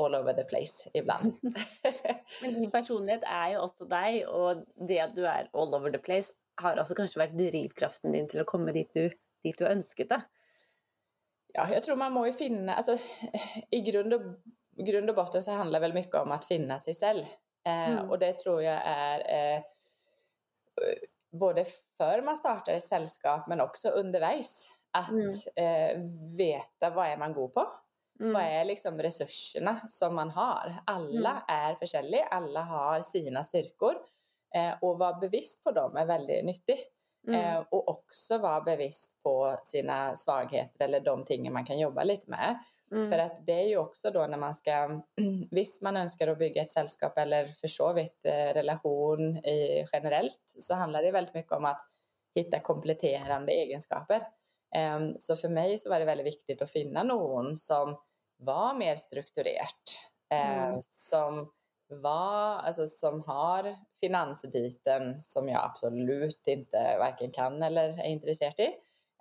all 0.00 0.14
over 0.14 0.32
the 0.32 0.44
place 0.44 0.90
ibland. 0.94 1.34
Men 2.42 2.54
din 2.54 2.70
personlighet 2.78 3.22
är 3.24 3.50
ju 3.50 3.58
också 3.58 3.84
dig 3.84 4.26
och 4.26 4.56
det 4.88 5.00
att 5.00 5.14
du 5.14 5.26
är 5.26 5.48
all 5.52 5.74
over 5.74 5.90
the 5.90 5.98
place 5.98 6.32
har 6.62 6.76
alltså 6.76 6.94
kanske 6.94 7.18
varit 7.18 7.38
drivkraften 7.38 8.12
din 8.12 8.28
till 8.28 8.40
att 8.40 8.46
komma 8.46 8.72
dit 8.72 8.90
du, 8.94 9.10
dit 9.42 9.58
du 9.58 9.66
önskat 9.66 10.08
det. 10.08 10.20
Ja, 11.52 11.68
jag 11.72 11.82
tror 11.82 11.96
man 11.96 12.12
må 12.12 12.26
ju 12.26 12.32
finna, 12.32 12.74
alltså 12.74 12.98
i 13.70 13.80
grund 13.80 14.14
och, 14.14 14.22
grund 14.86 15.10
och 15.10 15.16
botten 15.16 15.42
så 15.42 15.50
handlar 15.50 15.80
väl 15.80 15.94
mycket 15.94 16.14
om 16.14 16.32
att 16.32 16.44
finna 16.44 16.78
sig 16.78 16.94
själv. 16.94 17.24
Eh, 17.66 17.90
mm. 17.90 18.10
Och 18.10 18.18
det 18.18 18.38
tror 18.38 18.62
jag 18.62 18.82
är 18.84 19.18
eh, 19.18 19.62
både 21.38 21.64
för 21.96 22.22
man 22.22 22.36
startar 22.36 22.72
ett 22.72 22.86
sällskap 22.86 23.46
men 23.46 23.60
också 23.60 23.88
undervis. 23.88 24.72
Att 24.90 25.10
mm. 25.10 25.30
eh, 25.56 26.00
veta 26.36 26.90
vad 26.90 27.06
är 27.06 27.16
man 27.16 27.32
god 27.32 27.54
på? 27.54 27.66
Mm. 28.20 28.32
Vad 28.32 28.42
är 28.42 28.64
liksom 28.64 28.98
resurserna 28.98 29.80
som 29.88 30.14
man 30.14 30.30
har? 30.30 30.74
Alla 30.84 31.30
mm. 31.30 31.42
är 31.48 31.74
försäljliga, 31.74 32.24
alla 32.24 32.60
har 32.60 33.02
sina 33.02 33.44
styrkor. 33.44 33.94
Eh, 34.54 34.74
och 34.80 34.98
vara 34.98 35.18
bevisst 35.18 35.64
på 35.64 35.70
dem 35.70 35.96
är 35.96 36.06
väldigt 36.06 36.44
nyttigt. 36.44 36.92
Mm. 37.28 37.40
Eh, 37.40 37.64
och 37.70 37.88
också 37.88 38.38
vara 38.38 38.60
bevisst 38.60 39.22
på 39.22 39.56
sina 39.64 40.16
svagheter 40.16 40.84
eller 40.84 41.00
de 41.00 41.24
ting 41.24 41.52
man 41.52 41.64
kan 41.64 41.78
jobba 41.78 42.04
lite 42.04 42.30
med. 42.30 42.58
Mm. 42.92 43.10
För 43.10 43.18
att 43.18 43.46
det 43.46 43.52
är 43.52 43.68
ju 43.68 43.76
också 43.76 44.10
då 44.10 44.26
när 44.26 44.38
man 44.38 44.54
ska, 44.54 45.02
visst 45.50 45.82
man 45.82 45.96
önskar 45.96 46.28
att 46.28 46.38
bygga 46.38 46.62
ett 46.62 46.70
sällskap 46.70 47.18
eller 47.18 47.46
för 47.46 47.68
så 47.68 47.92
vitt 47.92 48.26
eh, 48.26 48.54
relation 48.54 49.36
i, 49.36 49.86
generellt 49.92 50.42
så 50.58 50.74
handlar 50.74 51.02
det 51.02 51.10
väldigt 51.10 51.34
mycket 51.34 51.52
om 51.52 51.64
att 51.64 51.86
hitta 52.34 52.60
kompletterande 52.60 53.52
egenskaper. 53.52 54.20
Um, 54.96 55.16
så 55.18 55.36
för 55.36 55.48
mig 55.48 55.78
så 55.78 55.90
var 55.90 55.98
det 55.98 56.04
väldigt 56.04 56.26
viktigt 56.26 56.62
att 56.62 56.70
finna 56.70 57.02
någon 57.02 57.56
som 57.56 57.96
var 58.38 58.74
mer 58.74 58.96
strukturerat, 58.96 60.10
uh, 60.34 60.68
mm. 60.68 60.80
som 60.82 61.52
var, 61.88 62.58
alltså 62.58 62.86
som 62.86 63.22
har 63.26 63.76
finansbiten 64.00 65.22
som 65.22 65.48
jag 65.48 65.64
absolut 65.64 66.46
inte 66.46 66.96
varken 66.98 67.30
kan 67.30 67.62
eller 67.62 67.88
är 67.88 68.08
intresserad 68.08 68.60
i. 68.60 68.68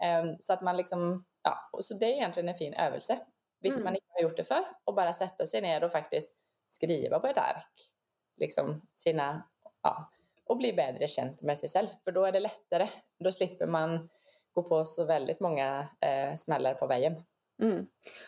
Um, 0.06 0.38
så 0.40 0.54
att 0.54 0.62
man 0.62 0.78
liksom, 0.78 1.26
ja, 1.44 1.70
så 1.80 1.94
det 1.94 2.06
är 2.06 2.16
egentligen 2.16 2.50
en 2.50 2.56
fin 2.56 2.74
övelse 2.74 3.20
Visst 3.66 3.78
mm. 3.78 3.86
man 3.86 3.94
inte 3.94 4.08
har 4.10 4.22
gjort 4.22 4.38
det 4.38 4.44
för 4.44 4.64
och 4.84 4.96
bara 4.96 5.14
sätta 5.14 5.46
sig 5.46 5.62
ner 5.62 5.84
och 5.84 5.92
faktiskt 5.92 6.30
skriva 6.70 7.20
på 7.20 7.28
ett 7.28 7.38
ark 7.38 7.92
liksom 8.38 8.82
sina, 8.90 9.44
ja, 9.84 10.12
och 10.46 10.58
bli 10.58 10.74
bättre 10.74 11.08
känd 11.08 11.44
med 11.44 11.58
sig 11.58 11.70
själv. 11.70 11.88
För 12.04 12.12
då 12.12 12.26
är 12.26 12.32
det 12.32 12.40
lättare. 12.40 12.88
Då 13.20 13.32
slipper 13.32 13.68
man 13.68 14.10
gå 14.52 14.64
på 14.64 14.86
så 14.86 15.06
väldigt 15.06 15.40
många 15.40 15.88
eh, 16.02 16.36
smällar 16.36 16.76
på 16.76 16.88
vägen. 16.88 17.24
Mm. 17.62 17.86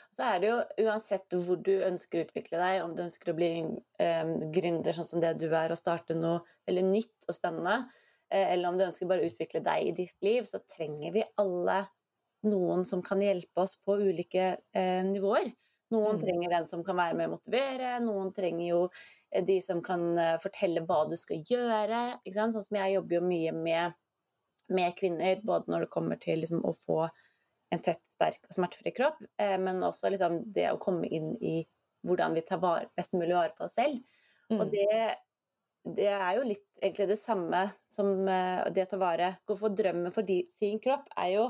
Så 0.10 0.21
är 0.21 0.39
det 0.39 0.47
ju 0.47 0.86
oavsett 0.88 1.34
hur 1.34 1.58
du 1.58 1.84
önskar 1.84 2.19
utveckla 2.19 2.58
dig, 2.58 2.82
om 2.82 2.95
du 2.95 3.04
önskar 3.04 3.34
bli 3.34 3.62
um, 3.62 4.52
gründer 4.52 4.91
som 4.91 5.19
det 5.19 5.34
du 5.34 5.56
är 5.56 5.71
och 5.71 5.78
starta 5.78 6.13
något 6.13 6.43
eller 6.65 6.82
nytt 6.82 7.26
och 7.28 7.34
spännande, 7.34 7.84
eh, 8.34 8.52
eller 8.52 8.69
om 8.69 8.78
du 8.78 8.84
önskar 8.84 9.06
bara 9.06 9.21
utveckla 9.21 9.60
dig 9.60 9.88
i 9.88 9.91
ditt 9.91 10.17
liv, 10.21 10.43
så 10.43 10.58
tränger 10.78 11.12
vi 11.12 11.23
alla 11.36 11.86
någon 12.43 12.86
som 12.86 13.02
kan 13.02 13.21
hjälpa 13.21 13.62
oss 13.62 13.78
på 13.82 13.91
olika 13.91 14.58
eh, 14.73 15.06
nivåer. 15.06 15.52
Noen 15.91 16.17
Mm. 16.17 16.19
trenger 16.19 16.50
den 16.50 16.67
som 16.67 16.84
kan 16.84 16.97
være 16.97 17.15
med 17.15 17.30
å 17.30 17.36
motivere, 17.38 18.00
noen 18.04 18.34
trenger 18.36 18.67
jo 18.67 18.82
eh, 19.32 19.43
de 19.45 19.62
som 19.62 19.82
kan 19.82 20.17
eh, 20.17 20.36
fortelle 20.43 20.84
hva 20.84 21.06
du. 21.08 21.15
Ikke 21.15 22.34
sant? 22.36 22.54
Sånn 22.54 22.65
som 22.65 22.78
jeg 22.78 22.97
jobber 22.97 23.15
jo 23.15 23.21
mye 23.23 23.54
med, 23.56 23.95
med 24.67 24.95
kvinner, 25.00 25.39
både 25.43 25.71
når 25.71 25.86
det 25.86 25.93
kommer 25.95 26.19
til 26.19 26.43
liksom, 26.43 26.65
å 26.67 26.73
få 26.76 27.08
en 27.71 27.84
tett, 27.84 28.04
sterk 28.08 28.43
og 28.47 28.56
smertefri 28.56 28.91
kropp, 28.95 29.21
eh, 29.39 29.58
men 29.60 29.84
også 29.84 30.12
liksom, 30.12 30.41
det 30.56 30.69
å 30.71 30.82
komme 30.82 31.08
inn 31.08 31.34
i 31.39 31.62
hvordan 32.08 32.36
vi 32.36 32.43
tar 32.47 32.60
vare, 32.63 32.88
best 32.95 33.15
mulig 33.15 33.36
vare 33.36 33.56
på 33.58 33.65
oss 33.67 33.76
selv. 33.80 34.04
Mm. 34.52 34.60
Og 34.62 34.71
det, 34.71 35.15
det 35.97 36.08
er 36.12 36.38
jo 36.38 36.45
litt 36.47 36.82
egentlig 36.82 37.08
det 37.10 37.19
samme 37.19 37.63
som 37.88 38.12
eh, 38.28 38.67
det 38.76 38.88
å 38.88 38.91
ta 38.91 39.00
vare 39.02 39.34
Gå 39.47 39.58
for 39.60 39.76
drømmen 39.76 40.13
for 40.15 40.28
de, 40.28 40.41
sin 40.52 40.80
kropp 40.84 41.10
er 41.15 41.34
jo 41.34 41.47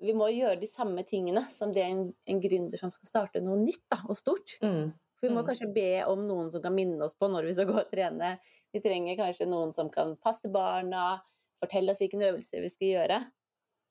Vi 0.00 0.14
må 0.16 0.30
gjøre 0.32 0.56
de 0.60 0.66
samme 0.66 1.02
tingene 1.04 1.42
som 1.52 1.72
det 1.76 1.82
en, 1.84 2.06
en 2.26 2.40
gründer 2.40 2.80
som 2.80 2.90
skal 2.94 3.08
starte 3.10 3.42
noe 3.44 3.58
nytt 3.60 3.82
da, 3.92 3.98
og 4.08 4.16
stort. 4.16 4.56
Mm. 4.64 4.92
For 5.20 5.28
vi 5.28 5.34
må 5.34 5.42
Mm. 5.42 5.46
kanskje 5.50 5.72
be 5.74 6.04
om 6.08 6.22
noen 6.28 6.50
som 6.50 6.62
kan 6.64 6.74
minne 6.74 7.04
oss 7.04 7.14
på 7.14 7.28
når 7.28 7.44
vi 7.44 7.52
skal 7.52 7.66
gå 7.68 7.76
og 7.82 7.90
trene. 7.92 8.38
Vi 8.72 8.80
trenger 8.80 9.16
kanskje 9.18 9.46
noen 9.50 9.72
som 9.76 9.90
kan 9.92 10.16
passe 10.16 10.48
barna, 10.48 11.20
fortelle 11.60 11.92
oss 11.92 12.00
hvilke 12.00 12.22
øvelser 12.30 12.62
vi 12.64 12.68
skal 12.72 12.88
gjøre. 12.88 13.18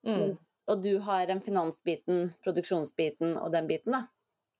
Mm. 0.08 0.38
Og 0.70 0.82
du 0.84 1.00
har 1.06 1.26
den 1.30 1.42
finansbiten, 1.42 2.32
produksjonsbiten 2.44 3.38
og 3.38 3.52
den 3.54 3.68
biten, 3.70 3.94
da. 3.94 4.08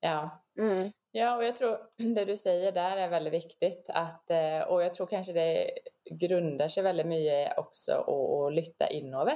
Ja. 0.02 0.30
Mm. 0.60 0.92
Ja, 1.12 1.36
och 1.38 1.44
jag 1.44 1.56
tror 1.56 1.78
det 2.16 2.26
du 2.26 2.38
säger 2.38 2.72
där 2.72 2.98
är 2.98 3.10
väldigt 3.10 3.34
viktigt. 3.34 3.90
Att, 3.90 4.30
eh, 4.32 4.62
och 4.62 4.84
jag 4.84 4.94
tror 4.94 5.08
kanske 5.08 5.34
det 5.34 5.72
grundar 6.12 6.68
sig 6.68 6.84
väldigt 6.84 7.06
mycket 7.08 7.58
också 7.58 7.94
att, 7.94 8.54
lytta 8.54 8.88
inöver. 8.90 9.34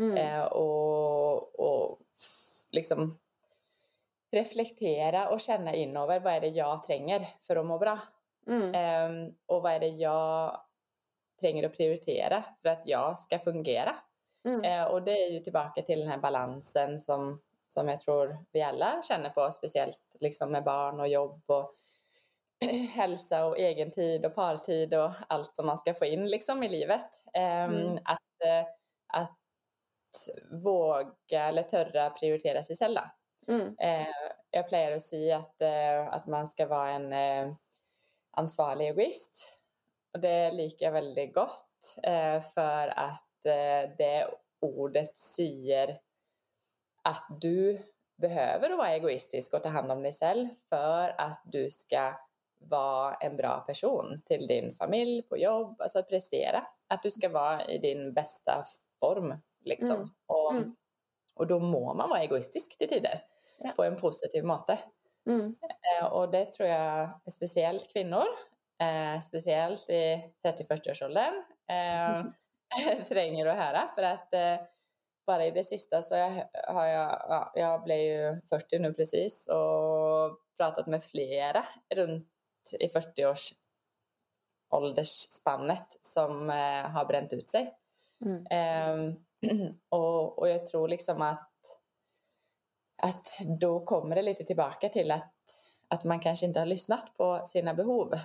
Mm. 0.00 0.16
Eh, 0.16 0.44
och, 0.44 1.60
och 1.60 1.98
liksom 2.70 3.18
reflektera 4.32 5.28
och 5.28 5.40
känna 5.40 5.74
inöver 5.74 6.20
vad 6.20 6.32
är 6.32 6.40
det 6.40 6.48
jag 6.48 6.84
tränger 6.84 7.28
för 7.40 7.56
att 7.56 7.66
må 7.66 7.78
bra. 7.78 7.98
Mm. 8.46 8.74
Ehm, 8.74 9.34
och 9.46 9.62
vad 9.62 9.72
är 9.72 9.80
det 9.80 9.88
jag 9.88 10.60
tränger 11.40 11.66
att 11.66 11.76
prioritera 11.76 12.44
för 12.62 12.68
att 12.68 12.82
jag 12.84 13.18
ska 13.18 13.38
fungera. 13.38 13.96
Mm. 14.44 14.64
Eh, 14.64 14.84
och 14.84 15.02
det 15.02 15.12
är 15.12 15.30
ju 15.30 15.38
tillbaka 15.40 15.82
till 15.82 16.00
den 16.00 16.08
här 16.08 16.18
balansen 16.18 16.98
som, 17.00 17.40
som 17.64 17.88
jag 17.88 18.00
tror 18.00 18.38
vi 18.52 18.62
alla 18.62 19.02
känner 19.02 19.30
på, 19.30 19.50
speciellt 19.50 19.98
liksom 20.20 20.52
med 20.52 20.64
barn 20.64 21.00
och 21.00 21.08
jobb 21.08 21.42
och 21.46 21.74
hälsa 22.94 23.46
och 23.46 23.58
egen 23.58 23.90
tid 23.90 24.26
och 24.26 24.34
partid 24.34 24.94
och 24.94 25.10
allt 25.28 25.54
som 25.54 25.66
man 25.66 25.78
ska 25.78 25.94
få 25.94 26.04
in 26.04 26.28
liksom 26.30 26.62
i 26.62 26.68
livet. 26.68 27.06
Ehm, 27.34 27.74
Mm. 27.74 27.98
att, 28.04 28.46
eh, 28.46 28.66
att 29.06 29.34
våga 30.50 31.48
eller 31.48 31.62
törra 31.62 32.10
prioritera 32.10 32.62
sig 32.62 32.76
själv. 32.76 32.98
Mm. 33.48 33.76
Eh, 33.78 34.06
jag 34.50 34.68
plejer 34.68 34.92
att 34.92 35.02
säga 35.02 35.36
att, 35.36 35.62
eh, 35.62 36.14
att 36.14 36.26
man 36.26 36.46
ska 36.46 36.66
vara 36.66 36.90
en 36.90 37.12
eh, 37.12 37.54
ansvarig 38.30 38.88
egoist. 38.88 39.58
Och 40.14 40.20
det 40.20 40.52
liker 40.52 40.84
jag 40.84 40.92
väldigt 40.92 41.34
gott 41.34 41.96
för 42.54 42.98
att 42.98 43.26
det 43.98 44.30
ordet 44.60 45.16
säger 45.16 45.98
att 47.02 47.26
du 47.40 47.78
behöver 48.20 48.76
vara 48.76 48.88
egoistisk 48.88 49.54
och 49.54 49.62
ta 49.62 49.68
hand 49.68 49.92
om 49.92 50.02
dig 50.02 50.12
själv 50.12 50.48
för 50.68 51.14
att 51.20 51.42
du 51.44 51.70
ska 51.70 52.12
vara 52.58 53.14
en 53.14 53.36
bra 53.36 53.60
person 53.60 54.22
till 54.24 54.46
din 54.46 54.74
familj, 54.74 55.22
på 55.22 55.36
jobb, 55.36 55.80
alltså 55.80 56.02
prestera. 56.02 56.66
Att 56.88 57.02
du 57.02 57.10
ska 57.10 57.28
vara 57.28 57.64
i 57.64 57.78
din 57.78 58.12
bästa 58.12 58.64
form 59.00 59.34
liksom. 59.64 59.96
Mm. 59.96 60.08
Och, 60.26 60.52
Mm. 60.54 60.76
och 61.34 61.46
då 61.46 61.58
må 61.58 61.94
man 61.94 62.08
vara 62.08 62.20
egoistisk 62.22 62.78
till 62.78 62.88
tider 62.88 63.20
Ja. 63.58 63.72
på 63.76 63.84
en 63.84 63.96
positiv 63.96 64.44
måte. 64.44 64.78
Mm. 65.26 65.56
Eh, 66.00 66.12
och 66.12 66.30
det 66.30 66.52
tror 66.52 66.68
jag 66.68 67.08
är 67.26 67.30
speciellt 67.30 67.92
kvinnor, 67.92 68.24
eh, 68.82 69.20
speciellt 69.20 69.90
i 69.90 70.32
30-40-årsåldern, 70.42 71.34
eh, 71.70 72.24
tränger 73.08 73.46
att 73.46 73.56
höra. 73.56 73.88
För 73.94 74.02
att 74.02 74.34
eh, 74.34 74.56
bara 75.26 75.46
i 75.46 75.50
det 75.50 75.64
sista 75.64 76.02
så 76.02 76.14
jag, 76.14 76.48
har 76.74 76.86
jag, 76.86 77.10
ja, 77.28 77.52
jag 77.54 77.82
blev 77.84 77.98
ju 78.00 78.40
40 78.48 78.78
nu 78.78 78.94
precis 78.94 79.48
och 79.48 80.38
pratat 80.58 80.86
med 80.86 81.04
flera 81.04 81.64
runt 81.94 82.28
i 82.80 82.86
40-års 82.86 83.52
åldersspannet 84.70 85.96
som 86.00 86.50
eh, 86.50 86.90
har 86.90 87.04
bränt 87.04 87.32
ut 87.32 87.48
sig. 87.48 87.74
Mm. 88.24 88.46
Och, 89.88 90.38
och 90.38 90.48
jag 90.48 90.66
tror 90.66 90.88
liksom 90.88 91.22
att, 91.22 91.50
att 93.02 93.38
då 93.60 93.84
kommer 93.84 94.16
det 94.16 94.22
lite 94.22 94.44
tillbaka 94.44 94.88
till 94.88 95.10
att, 95.10 95.34
att 95.88 96.04
man 96.04 96.20
kanske 96.20 96.46
inte 96.46 96.58
har 96.58 96.66
lyssnat 96.66 97.14
på 97.16 97.42
sina 97.44 97.74
behov. 97.74 98.18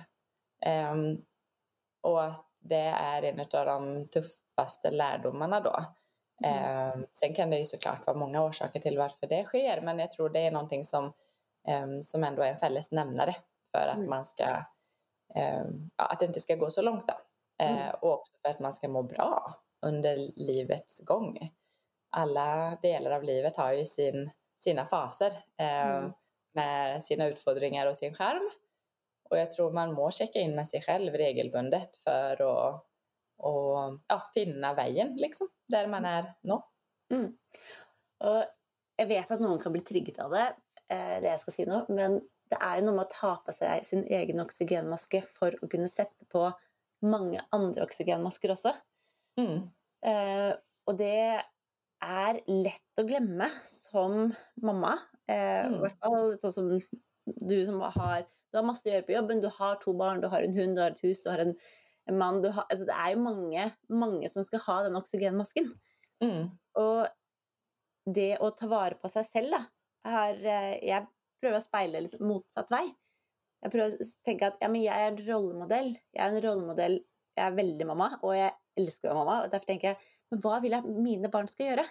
Ehm, 0.60 1.16
och 2.00 2.24
att 2.24 2.46
det 2.60 2.76
är 2.86 3.22
en 3.22 3.40
av 3.40 3.66
de 3.66 4.08
tuffaste 4.08 4.90
lärdomarna 4.90 5.60
då. 5.60 5.84
Ehm, 6.44 7.06
sen 7.10 7.34
kan 7.34 7.50
det 7.50 7.58
ju 7.58 7.64
såklart 7.64 8.06
vara 8.06 8.16
många 8.16 8.44
orsaker 8.44 8.80
till 8.80 8.98
varför 8.98 9.26
det 9.26 9.44
sker, 9.44 9.80
men 9.80 9.98
jag 9.98 10.10
tror 10.10 10.28
det 10.28 10.40
är 10.40 10.50
någonting 10.50 10.84
som, 10.84 11.12
ehm, 11.68 12.02
som 12.02 12.24
ändå 12.24 12.42
är 12.42 12.50
en 12.50 12.56
fällesnämnare 12.56 13.34
för 13.72 13.88
att 13.88 13.96
Mm. 13.96 14.10
man 14.10 14.24
ska, 14.24 14.44
ja, 15.96 16.04
att 16.04 16.20
det 16.20 16.26
inte 16.26 16.40
ska 16.40 16.54
gå 16.56 16.70
så 16.70 16.82
långt 16.82 17.08
då. 17.08 17.14
Mm. 17.58 17.94
och 18.00 18.12
också 18.12 18.36
för 18.42 18.48
att 18.48 18.60
man 18.60 18.72
ska 18.72 18.88
må 18.88 19.02
bra 19.02 19.54
under 19.86 20.16
livets 20.36 21.00
gång. 21.00 21.50
Alla 22.10 22.78
delar 22.82 23.10
av 23.10 23.22
livet 23.22 23.56
har 23.56 23.72
ju 23.72 23.84
sin, 23.84 24.30
sina 24.58 24.86
faser 24.86 25.32
eh, 25.58 25.96
Mm. 25.96 26.12
med 26.54 27.04
sina 27.04 27.26
utfordringar 27.26 27.86
och 27.86 27.96
sin 27.96 28.14
skärm. 28.14 28.50
Och 29.30 29.38
jag 29.38 29.52
tror 29.52 29.70
man 29.72 29.92
må 29.92 30.10
checka 30.10 30.38
in 30.38 30.54
med 30.54 30.68
sig 30.68 30.82
själv 30.82 31.14
regelbundet 31.14 31.96
för 31.96 32.32
att 32.32 32.82
och, 33.38 34.00
ja, 34.06 34.22
finna 34.34 34.74
vägen 34.74 35.16
liksom, 35.16 35.48
där 35.68 35.86
man 35.86 36.04
är 36.04 36.34
nå. 36.42 36.64
Mm. 37.14 37.36
Og 38.24 38.44
jeg 38.96 39.08
vet 39.08 39.30
at 39.30 39.42
noen 39.44 39.60
kan 39.60 39.74
bli 39.74 39.82
trigget 39.84 40.18
av 40.24 40.30
det, 40.32 40.46
eh, 40.88 41.18
det 41.20 41.28
jeg 41.28 41.40
skal 41.42 41.52
si 41.52 41.66
nå, 41.68 41.82
men 41.92 42.20
det 42.50 42.56
er 42.62 42.78
jo 42.78 42.86
noe 42.86 42.96
med 42.96 43.04
å 43.04 43.12
ta 43.12 43.34
på 43.44 43.52
seg 43.52 43.84
sin 43.84 44.04
egen 44.08 44.40
oksygenmaske 44.40 45.20
for 45.26 45.52
å 45.60 45.68
kunne 45.68 45.90
sette 45.92 46.24
på 46.32 46.46
mange 47.04 47.42
andre 47.52 47.84
oksygenmasker 47.84 48.54
også. 48.54 48.72
Mm. 49.38 49.70
Eh, 50.04 50.52
og 50.86 50.98
det 51.00 51.12
er 52.06 52.38
lett 52.48 53.00
å 53.00 53.04
glemme 53.08 53.48
som 53.66 54.32
mamma. 54.62 54.94
Eh, 55.28 55.66
Mm. 55.66 55.82
fall 56.00 56.36
sånn 56.40 56.52
som 56.54 56.70
du 57.26 57.58
som 57.66 57.80
har 57.82 58.26
Du 58.52 58.58
har 58.60 58.64
masse 58.64 58.86
å 58.86 58.92
gjøre 58.92 59.04
på 59.08 59.12
jobben, 59.12 59.40
du 59.42 59.48
har 59.50 59.74
to 59.82 59.92
barn, 59.98 60.20
du 60.22 60.28
har 60.32 60.40
en 60.46 60.54
hund, 60.56 60.76
du 60.76 60.80
har 60.80 60.92
et 60.94 61.00
hus, 61.04 61.18
du 61.20 61.28
har 61.28 61.40
en, 61.42 61.50
en 62.08 62.18
mann 62.18 62.38
du 62.40 62.48
har, 62.54 62.64
altså 62.70 62.86
Det 62.86 62.94
jo 63.12 63.18
mange, 63.24 63.64
mange 63.90 64.28
som 64.32 64.44
skal 64.46 64.62
ha 64.68 64.76
den 64.86 64.96
oksygenmasken. 64.96 65.72
Mm. 66.22 66.52
Og 66.78 67.08
det 68.06 68.36
å 68.42 68.50
ta 68.56 68.68
vare 68.70 68.96
på 69.02 69.10
seg 69.10 69.26
selv, 69.28 69.56
da 70.06 70.12
har, 70.12 70.34
eh, 70.38 70.78
Jeg 70.86 71.06
prøver 71.42 71.58
å 71.58 71.64
speile 71.64 72.00
litt 72.04 72.20
motsatt 72.22 72.70
vei. 72.70 72.84
Jeg 73.64 73.72
prøver 73.72 73.96
å 73.96 74.08
tenke 74.24 74.46
at 74.50 74.58
ja, 74.62 74.68
men 74.68 74.82
jeg 74.84 74.94
er 74.94 75.10
en 75.12 75.22
rollemodell. 75.26 75.90
Jeg 76.14 76.22
er 76.22 76.30
en 76.34 76.42
rollemodell. 76.44 76.96
Jeg 77.36 77.44
er 77.50 77.56
veldig 77.58 77.86
mamma, 77.90 78.10
og 78.22 78.34
jeg 78.36 78.52
elsker 78.76 79.14
mamma. 79.14 79.42
og 79.44 79.50
Derfor 79.52 79.66
tenker 79.66 79.92
jeg 79.94 79.98
men 80.30 80.40
hva 80.42 80.56
vil 80.62 80.74
jeg 80.74 80.82
at 80.82 80.90
mine 81.06 81.30
barn 81.30 81.48
skal 81.50 81.68
gjøre? 81.70 81.84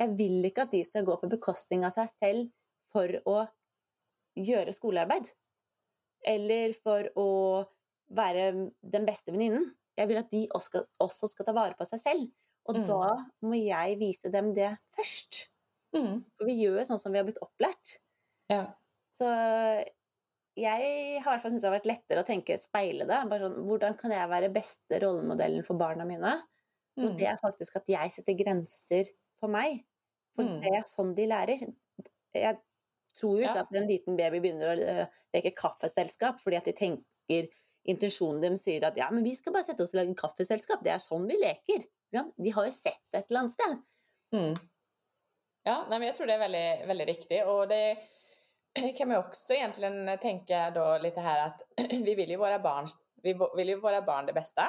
Jeg 0.00 0.14
vil 0.18 0.44
ikke 0.44 0.66
at 0.66 0.74
de 0.74 0.82
skal 0.84 1.04
gå 1.04 1.14
på 1.20 1.30
bekostning 1.32 1.84
av 1.88 1.94
seg 1.94 2.10
selv 2.12 2.50
for 2.90 3.14
å 3.28 3.36
gjøre 4.36 4.74
skolearbeid. 4.76 5.30
Eller 6.28 6.74
for 6.76 7.08
å 7.20 7.28
være 8.12 8.50
den 8.82 9.06
beste 9.08 9.32
venninnen. 9.32 9.70
Jeg 9.96 10.08
vil 10.10 10.20
at 10.20 10.30
de 10.32 10.42
også 10.56 10.68
skal, 10.68 10.84
også 11.00 11.30
skal 11.32 11.48
ta 11.48 11.54
vare 11.56 11.76
på 11.78 11.86
seg 11.88 12.02
selv. 12.02 12.28
Og 12.68 12.76
Mm. 12.76 12.84
da 12.84 13.00
må 13.42 13.56
jeg 13.56 13.98
vise 13.98 14.30
dem 14.32 14.52
det 14.54 14.70
først. 14.92 15.48
Mm. 15.96 16.24
For 16.36 16.46
vi 16.46 16.58
gjør 16.60 16.78
jo 16.78 16.84
sånn 16.84 17.00
som 17.00 17.12
vi 17.12 17.18
har 17.18 17.24
blitt 17.24 17.40
opplært. 17.42 17.96
Ja. 18.50 18.74
Så 19.08 19.26
jeg 20.58 21.22
har 21.24 21.38
syntes 21.38 21.62
det 21.62 21.68
har 21.70 21.78
vært 21.78 21.88
lettere 21.90 22.22
å 22.22 22.26
tenke 22.26 22.56
speile 22.60 23.06
det. 23.08 23.20
Bare 23.30 23.40
sånn, 23.46 23.58
hvordan 23.66 23.96
kan 23.98 24.10
jeg 24.14 24.28
være 24.28 24.52
beste 24.54 25.00
rollemodellen 25.02 25.64
for 25.66 25.78
barna 25.80 26.04
mine? 26.04 26.34
Og 27.00 27.12
Mm. 27.12 27.16
det 27.16 27.26
er 27.28 27.38
faktisk 27.42 27.76
at 27.76 27.86
jeg 27.88 28.10
setter 28.10 28.34
grenser 28.34 29.04
for 29.40 29.48
meg. 29.48 29.84
For 30.34 30.44
Mm. 30.44 30.60
det 30.60 30.72
er 30.74 30.82
sånn 30.82 31.14
de 31.14 31.26
lærer. 31.26 31.58
Jeg 32.34 32.58
tror 33.16 33.40
jo 33.40 33.46
ikke 33.46 33.56
Ja. 33.56 33.60
at 33.60 33.74
en 33.74 33.88
liten 33.88 34.16
baby 34.16 34.40
begynner 34.40 34.76
å 34.76 34.78
øh, 34.78 35.06
leke 35.34 35.54
kaffeselskap 35.54 36.40
fordi 36.40 36.56
at 36.56 36.64
de 36.64 36.72
tenker 36.72 37.48
Intensjonen 37.88 38.42
deres 38.42 38.62
sier 38.62 38.84
at 38.84 38.96
ja, 38.96 39.10
men 39.10 39.24
vi 39.24 39.34
skal 39.34 39.54
bare 39.54 39.64
sette 39.64 39.80
oss 39.80 39.94
og 39.94 40.00
lage 40.02 40.14
kaffeselskap. 40.14 40.82
Det 40.84 40.92
er 40.92 40.98
sånn 40.98 41.26
vi 41.26 41.38
leker. 41.40 41.86
De 42.12 42.50
har 42.50 42.66
jo 42.66 42.70
sett 42.70 43.00
det 43.10 43.22
et 43.22 43.30
eller 43.30 43.40
annet 43.40 43.52
sted. 43.52 43.78
Mm. 44.34 44.54
Ja, 45.64 45.86
nej, 45.88 45.98
men 45.98 46.08
jag 46.08 46.16
tror 46.16 46.26
det 46.26 46.34
är 46.34 46.38
väldigt, 46.38 46.88
väldigt 46.88 47.08
riktigt. 47.08 47.46
Och 47.46 47.68
det 47.68 47.96
kan 48.98 49.08
man 49.08 49.16
också 49.16 49.54
egentligen 49.54 50.18
tänka 50.18 50.70
då 50.70 50.98
lite 50.98 51.20
här 51.20 51.46
att 51.46 51.62
vi 51.90 52.14
vill 52.14 52.30
ju 52.30 52.36
våra 52.36 52.58
barn, 52.58 52.86
vi 53.22 53.38
vill 53.56 53.68
ju 53.68 53.80
våra 53.80 54.02
barn 54.02 54.26
det 54.26 54.32
bästa. 54.32 54.62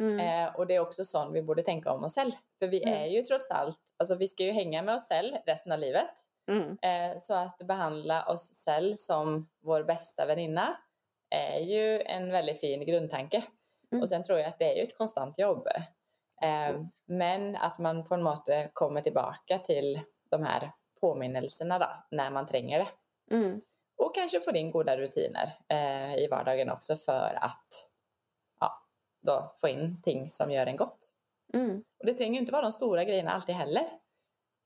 Mm. 0.00 0.20
Eh, 0.20 0.54
och 0.56 0.66
det 0.66 0.74
är 0.74 0.80
också 0.80 1.04
sånt 1.04 1.34
vi 1.34 1.42
borde 1.42 1.62
tänka 1.62 1.92
om 1.92 2.04
oss 2.04 2.14
själv. 2.14 2.30
För 2.58 2.66
vi 2.66 2.82
Mm. 2.82 3.02
är 3.02 3.06
ju 3.06 3.22
trots 3.22 3.50
allt, 3.50 3.80
alltså 3.96 4.14
vi 4.14 4.28
ska 4.28 4.42
ju 4.42 4.52
hänga 4.52 4.82
med 4.82 4.94
oss 4.94 5.08
själv 5.08 5.34
resten 5.46 5.72
av 5.72 5.78
livet. 5.78 6.10
Mm. 6.50 6.78
Eh, 6.82 7.16
så 7.18 7.34
att 7.34 7.58
behandla 7.58 8.26
oss 8.26 8.64
själva 8.66 8.96
som 8.96 9.48
vår 9.62 9.82
bästa 9.84 10.26
väninna 10.26 10.76
är 11.30 11.58
ju 11.58 12.02
en 12.02 12.32
väldigt 12.32 12.60
fin 12.60 12.86
grundtanke. 12.86 13.42
Mm. 13.92 14.02
Och 14.02 14.08
sen 14.08 14.22
tror 14.22 14.38
jag 14.38 14.48
att 14.48 14.58
det 14.58 14.72
är 14.72 14.76
ju 14.76 14.82
ett 14.82 14.98
konstant 14.98 15.38
jobb. 15.38 15.66
Eh, 16.42 16.80
men 17.06 17.56
att 17.56 17.78
man 17.78 18.04
på 18.08 18.14
en 18.14 18.22
måte 18.22 18.70
kommer 18.72 19.00
tillbaka 19.00 19.58
till 19.58 20.00
de 20.30 20.44
här 20.44 20.72
påminnelserna 21.00 21.78
då, 21.78 21.88
när 22.10 22.30
man 22.30 22.46
tränger 22.46 22.78
det. 22.78 22.86
Mm. 23.30 23.60
Och 23.98 24.14
kanske 24.14 24.40
får 24.40 24.56
in 24.56 24.70
goda 24.70 24.96
rutiner 24.96 25.56
eh, 25.68 26.18
i 26.18 26.28
vardagen 26.30 26.70
också 26.70 26.96
för 26.96 27.38
att 27.40 27.90
ja, 28.60 28.86
då 29.26 29.54
få 29.60 29.68
in 29.68 30.02
ting 30.02 30.30
som 30.30 30.50
gör 30.50 30.66
en 30.66 30.76
gott. 30.76 30.98
Mm. 31.54 31.82
Och 31.98 32.06
det 32.06 32.14
tränger 32.14 32.32
ju 32.32 32.38
inte 32.40 32.52
vara 32.52 32.62
de 32.62 32.72
stora 32.72 33.04
grejerna 33.04 33.30
alltid 33.30 33.54
heller. 33.54 33.88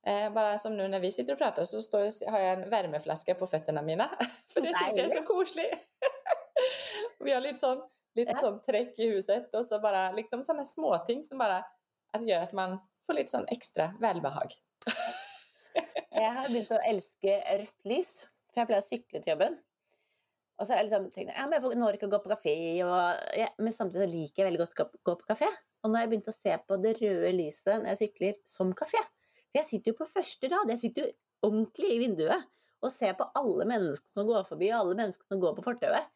Eh, 0.07 0.33
bara 0.33 0.59
som 0.59 0.77
nu 0.77 0.89
när 0.89 1.01
vi 1.01 1.13
sitter 1.13 1.33
och 1.33 1.39
pratar 1.39 1.65
så 1.65 1.83
står, 1.83 2.31
har 2.31 2.39
jag 2.39 2.53
en 2.53 2.71
värmeflaska 2.71 3.35
på 3.35 3.47
fötterna 3.47 3.83
mina. 3.83 4.09
För 4.55 4.61
det 4.61 4.67
syns 4.67 4.99
jag 4.99 5.07
är 5.07 5.11
så 5.11 5.23
koslig. 5.23 5.67
vi 7.25 7.33
har 7.33 7.41
lite 7.41 7.59
sån, 7.59 7.89
lite 8.15 8.33
Ja. 8.33 8.41
sån 8.41 8.63
träck 8.63 8.99
i 8.99 9.11
huset 9.11 9.55
och 9.55 9.67
så 9.67 9.81
bara 9.81 10.13
liksom 10.13 10.45
sådana 10.45 10.65
småting 10.65 11.25
som 11.25 11.39
bara 11.39 11.65
att 12.13 12.29
gör 12.29 12.43
att 12.43 12.53
man 12.53 12.79
får 13.07 13.15
lite 13.15 13.31
sån 13.31 13.49
extra 13.49 13.95
välbehag. 14.01 14.53
Jeg 16.13 16.33
har 16.37 16.49
begynt 16.49 16.71
å 16.71 16.81
elske 16.85 17.39
rødt 17.59 17.87
lys, 17.89 18.11
for 18.53 18.63
jeg 18.63 18.71
pleier 18.71 18.85
å 18.85 18.87
sykle 18.89 19.23
til 19.23 19.33
jobben. 19.33 19.59
Og 20.61 20.67
så 20.67 20.75
har 20.75 20.83
jeg 20.83 20.91
liksom 20.91 21.09
tenkt 21.11 21.33
ja, 21.33 21.47
men 21.49 21.57
jeg 21.57 21.65
får- 21.65 21.77
når 21.81 21.97
ikke 21.99 22.09
å 22.09 22.13
gå 22.13 22.23
på 22.23 22.33
kafé, 22.35 22.55
og, 22.87 23.23
ja, 23.41 23.49
men 23.59 23.73
samtidig 23.73 24.05
så 24.05 24.13
liker 24.13 24.43
jeg 24.43 24.49
veldig 24.51 24.63
godt 24.63 24.83
å 24.85 24.89
gå- 25.11 25.19
på 25.23 25.31
kafé. 25.33 25.49
Og 25.83 25.91
nå 25.91 25.97
har 25.97 26.07
jeg 26.07 26.13
begynt 26.13 26.31
å 26.31 26.37
se 26.37 26.57
på 26.69 26.79
det 26.83 26.95
røde 27.01 27.33
lyset 27.35 27.83
når 27.83 27.93
jeg 27.95 28.03
sykler, 28.03 28.35
som 28.47 28.73
kafé. 28.73 29.01
For 29.51 29.59
jeg 29.61 29.67
sitter 29.67 29.93
jo 29.93 29.99
på 29.99 30.07
første 30.09 30.51
rad, 30.53 30.69
jeg 30.71 30.79
sitter 30.79 31.03
jo 31.03 31.13
ordentlig 31.51 31.91
i 31.91 31.99
vinduet 31.99 32.45
og 32.83 32.91
ser 32.91 33.15
på 33.19 33.27
alle 33.39 33.65
mennesker 33.67 34.09
som 34.09 34.27
går 34.27 34.47
forbi, 34.47 34.71
og 34.71 34.81
alle 34.81 34.99
mennesker 35.01 35.27
som 35.27 35.41
går 35.43 35.57
på 35.57 35.65
fortauet. 35.67 36.07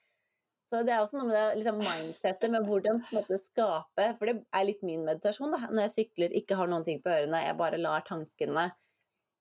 Så 0.67 0.81
det 0.85 0.95
er 0.95 1.03
også 1.03 1.19
noe 1.21 1.29
med 1.29 1.37
det 1.37 1.59
liksom 1.61 1.77
mindsetet, 1.79 2.51
med 2.51 2.65
hvordan 2.67 2.99
på 3.03 3.13
en 3.13 3.21
måte 3.21 3.39
skape 3.39 4.07
For 4.19 4.27
det 4.27 4.41
er 4.53 4.65
litt 4.67 4.83
min 4.83 5.05
meditasjon, 5.07 5.53
da. 5.55 5.61
Når 5.71 5.87
jeg 5.87 5.93
sykler, 5.95 6.35
ikke 6.35 6.57
har 6.59 6.67
noen 6.67 6.85
ting 6.85 6.99
på 7.03 7.13
ørene, 7.13 7.45
jeg 7.45 7.57
bare 7.59 7.79
lar 7.79 8.03
tankene 8.07 8.73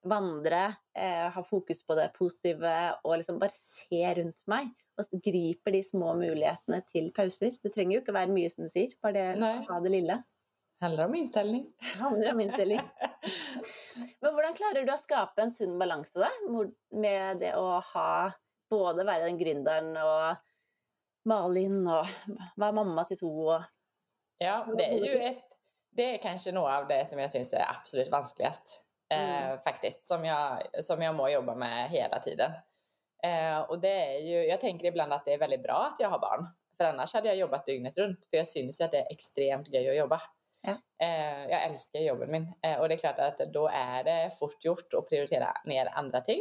vandre, 0.05 0.61
eh, 0.97 1.27
ha 1.33 1.43
fokus 1.43 1.83
på 1.85 1.95
det 1.97 2.11
positive 2.15 2.75
og 3.03 3.17
liksom 3.17 3.39
bare 3.41 3.53
se 3.53 4.01
rundt 4.19 4.45
meg. 4.51 4.69
Og 4.95 5.07
så 5.07 5.19
griper 5.19 5.75
de 5.75 5.81
små 5.83 6.13
mulighetene 6.15 6.79
til 6.87 7.11
pauser. 7.15 7.57
Det 7.61 7.73
trenger 7.73 7.97
jo 7.97 8.03
ikke 8.03 8.15
være 8.15 8.31
mye, 8.31 8.51
som 8.53 8.63
du 8.63 8.71
sier, 8.71 8.93
bare 9.03 9.17
det 9.17 9.27
Nei. 9.41 9.57
ha 9.67 9.79
det 9.83 9.91
lille. 9.91 10.21
Handlar 10.83 11.09
om 11.09 11.15
inställning. 11.15 11.65
Det 11.81 11.99
handler 11.99 12.31
om 12.31 12.39
innstilling. 12.39 12.81
Men 14.21 14.33
hvordan 14.33 14.57
klarer 14.57 14.85
du 14.85 14.91
å 14.93 14.99
skape 14.99 15.43
en 15.43 15.53
sunn 15.55 15.77
balanse 15.79 16.19
da, 16.19 16.31
med 16.95 17.39
det 17.43 17.53
å 17.59 17.79
ha 17.93 18.09
både 18.71 19.05
være 19.07 19.29
den 19.29 19.39
gründeren 19.39 19.95
og 20.01 20.43
Malin 21.29 21.79
og 21.87 22.09
være 22.59 22.75
mamma 22.75 23.05
til 23.07 23.23
to 23.23 23.31
og 23.55 23.71
Ja, 24.37 24.67
det 24.77 24.85
är 24.85 24.97
ju 24.97 25.21
ett, 25.21 25.43
det 25.91 26.15
är 26.15 26.17
kanske 26.17 26.51
något 26.51 26.71
av 26.71 26.87
det 26.87 27.07
som 27.07 27.19
jag 27.19 27.29
syns 27.29 27.53
är 27.53 27.65
absolut 27.69 28.11
vanskligast. 29.09 29.67
Eh, 29.67 29.71
faktiskt, 29.71 30.07
som 30.07 30.25
jag, 30.25 30.59
som 30.83 31.01
jag 31.01 31.15
må 31.15 31.29
jobba 31.29 31.55
med 31.55 31.89
hela 31.89 32.19
tiden. 32.19 32.51
Eh, 33.23 33.59
och 33.59 33.79
det 33.79 34.15
är 34.15 34.19
ju, 34.19 34.45
jag 34.45 34.61
tänker 34.61 34.87
ibland 34.87 35.13
att 35.13 35.25
det 35.25 35.33
är 35.33 35.37
väldigt 35.37 35.63
bra 35.63 35.89
att 35.93 35.99
jag 35.99 36.09
har 36.09 36.19
barn. 36.19 36.45
För 36.77 36.85
annars 36.85 37.13
hade 37.13 37.27
jag 37.27 37.37
jobbat 37.37 37.65
dygnet 37.65 37.97
runt. 37.97 38.25
För 38.29 38.37
jag 38.37 38.47
syns 38.47 38.81
ju 38.81 38.85
att 38.85 38.91
det 38.91 38.99
är 38.99 39.11
extremt 39.11 39.67
gøy 39.67 39.89
att 39.89 39.97
jobba. 39.97 40.21
Ja. 40.61 41.05
Eh, 41.05 41.49
jag 41.49 41.63
älskar 41.63 41.99
jobben 41.99 42.31
min. 42.31 42.53
Eh, 42.63 42.79
och 42.79 42.89
det 42.89 42.95
är 42.95 42.99
klart 42.99 43.19
att 43.19 43.37
då 43.37 43.67
är 43.67 44.03
det 44.03 44.31
fort 44.39 44.65
gjort 44.65 44.93
att 44.97 45.09
prioritera 45.09 45.53
ner 45.65 45.89
andra 45.93 46.21
ting. 46.21 46.39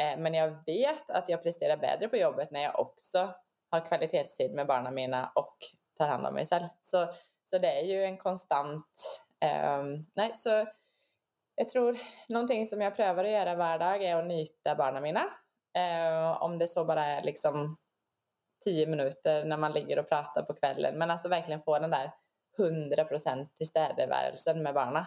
Eh, 0.00 0.18
men 0.18 0.34
jag 0.34 0.64
vet 0.66 1.10
att 1.10 1.28
jag 1.28 1.42
presterar 1.42 1.76
bättre 1.76 2.08
på 2.08 2.16
jobbet 2.16 2.50
när 2.50 2.62
jag 2.62 2.80
också 2.80 3.28
har 3.70 3.80
kvalitetstid 3.80 4.54
med 4.54 4.66
barnen 4.66 4.94
mina 4.94 5.32
och 5.34 5.56
tar 5.98 6.08
hand 6.08 6.26
om 6.26 6.34
mig 6.34 6.44
själv. 6.44 6.64
Så, 6.80 7.06
så 7.44 7.58
det 7.58 7.80
är 7.80 7.84
ju 7.84 8.04
en 8.04 8.16
konstant... 8.16 9.22
ehm, 9.40 10.06
nej, 10.14 10.30
så 10.34 10.66
jag 11.58 11.68
tror 11.68 11.98
någonting 12.28 12.66
som 12.66 12.80
jag 12.80 12.96
prövar 12.96 13.24
att 13.24 13.30
göra 13.30 13.54
varje 13.54 13.78
dag 13.78 14.02
är 14.02 14.16
att 14.16 14.26
nyta 14.26 14.74
barnen 14.74 15.02
mina. 15.02 15.24
Eh, 15.76 16.42
om 16.42 16.58
det 16.58 16.66
så 16.66 16.84
bara 16.84 17.04
är 17.04 17.22
liksom 17.22 17.76
tio 18.64 18.86
minuter 18.86 19.44
när 19.44 19.56
man 19.56 19.72
ligger 19.72 19.98
och 19.98 20.08
pratar 20.08 20.42
på 20.42 20.54
kvällen. 20.54 20.98
Men 20.98 21.10
alltså 21.10 21.28
verkligen 21.28 21.60
få 21.60 21.78
den 21.78 21.90
där 21.90 22.10
100% 22.58 23.48
tillstädevärelsen 23.54 24.62
med 24.62 24.74
barnen. 24.74 25.04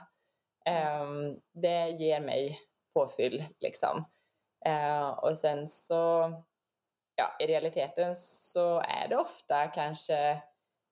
Eh, 0.66 1.06
det 1.54 1.90
ger 1.90 2.20
mig 2.20 2.60
påfyll 2.94 3.46
liksom. 3.60 4.06
Eh, 4.66 5.10
och 5.10 5.38
sen 5.38 5.68
så, 5.68 6.32
ja, 7.16 7.36
i 7.40 7.48
realiteten 7.48 8.16
så 8.16 8.80
är 8.80 9.08
det 9.10 9.18
ofta 9.18 9.68
kanske 9.68 10.30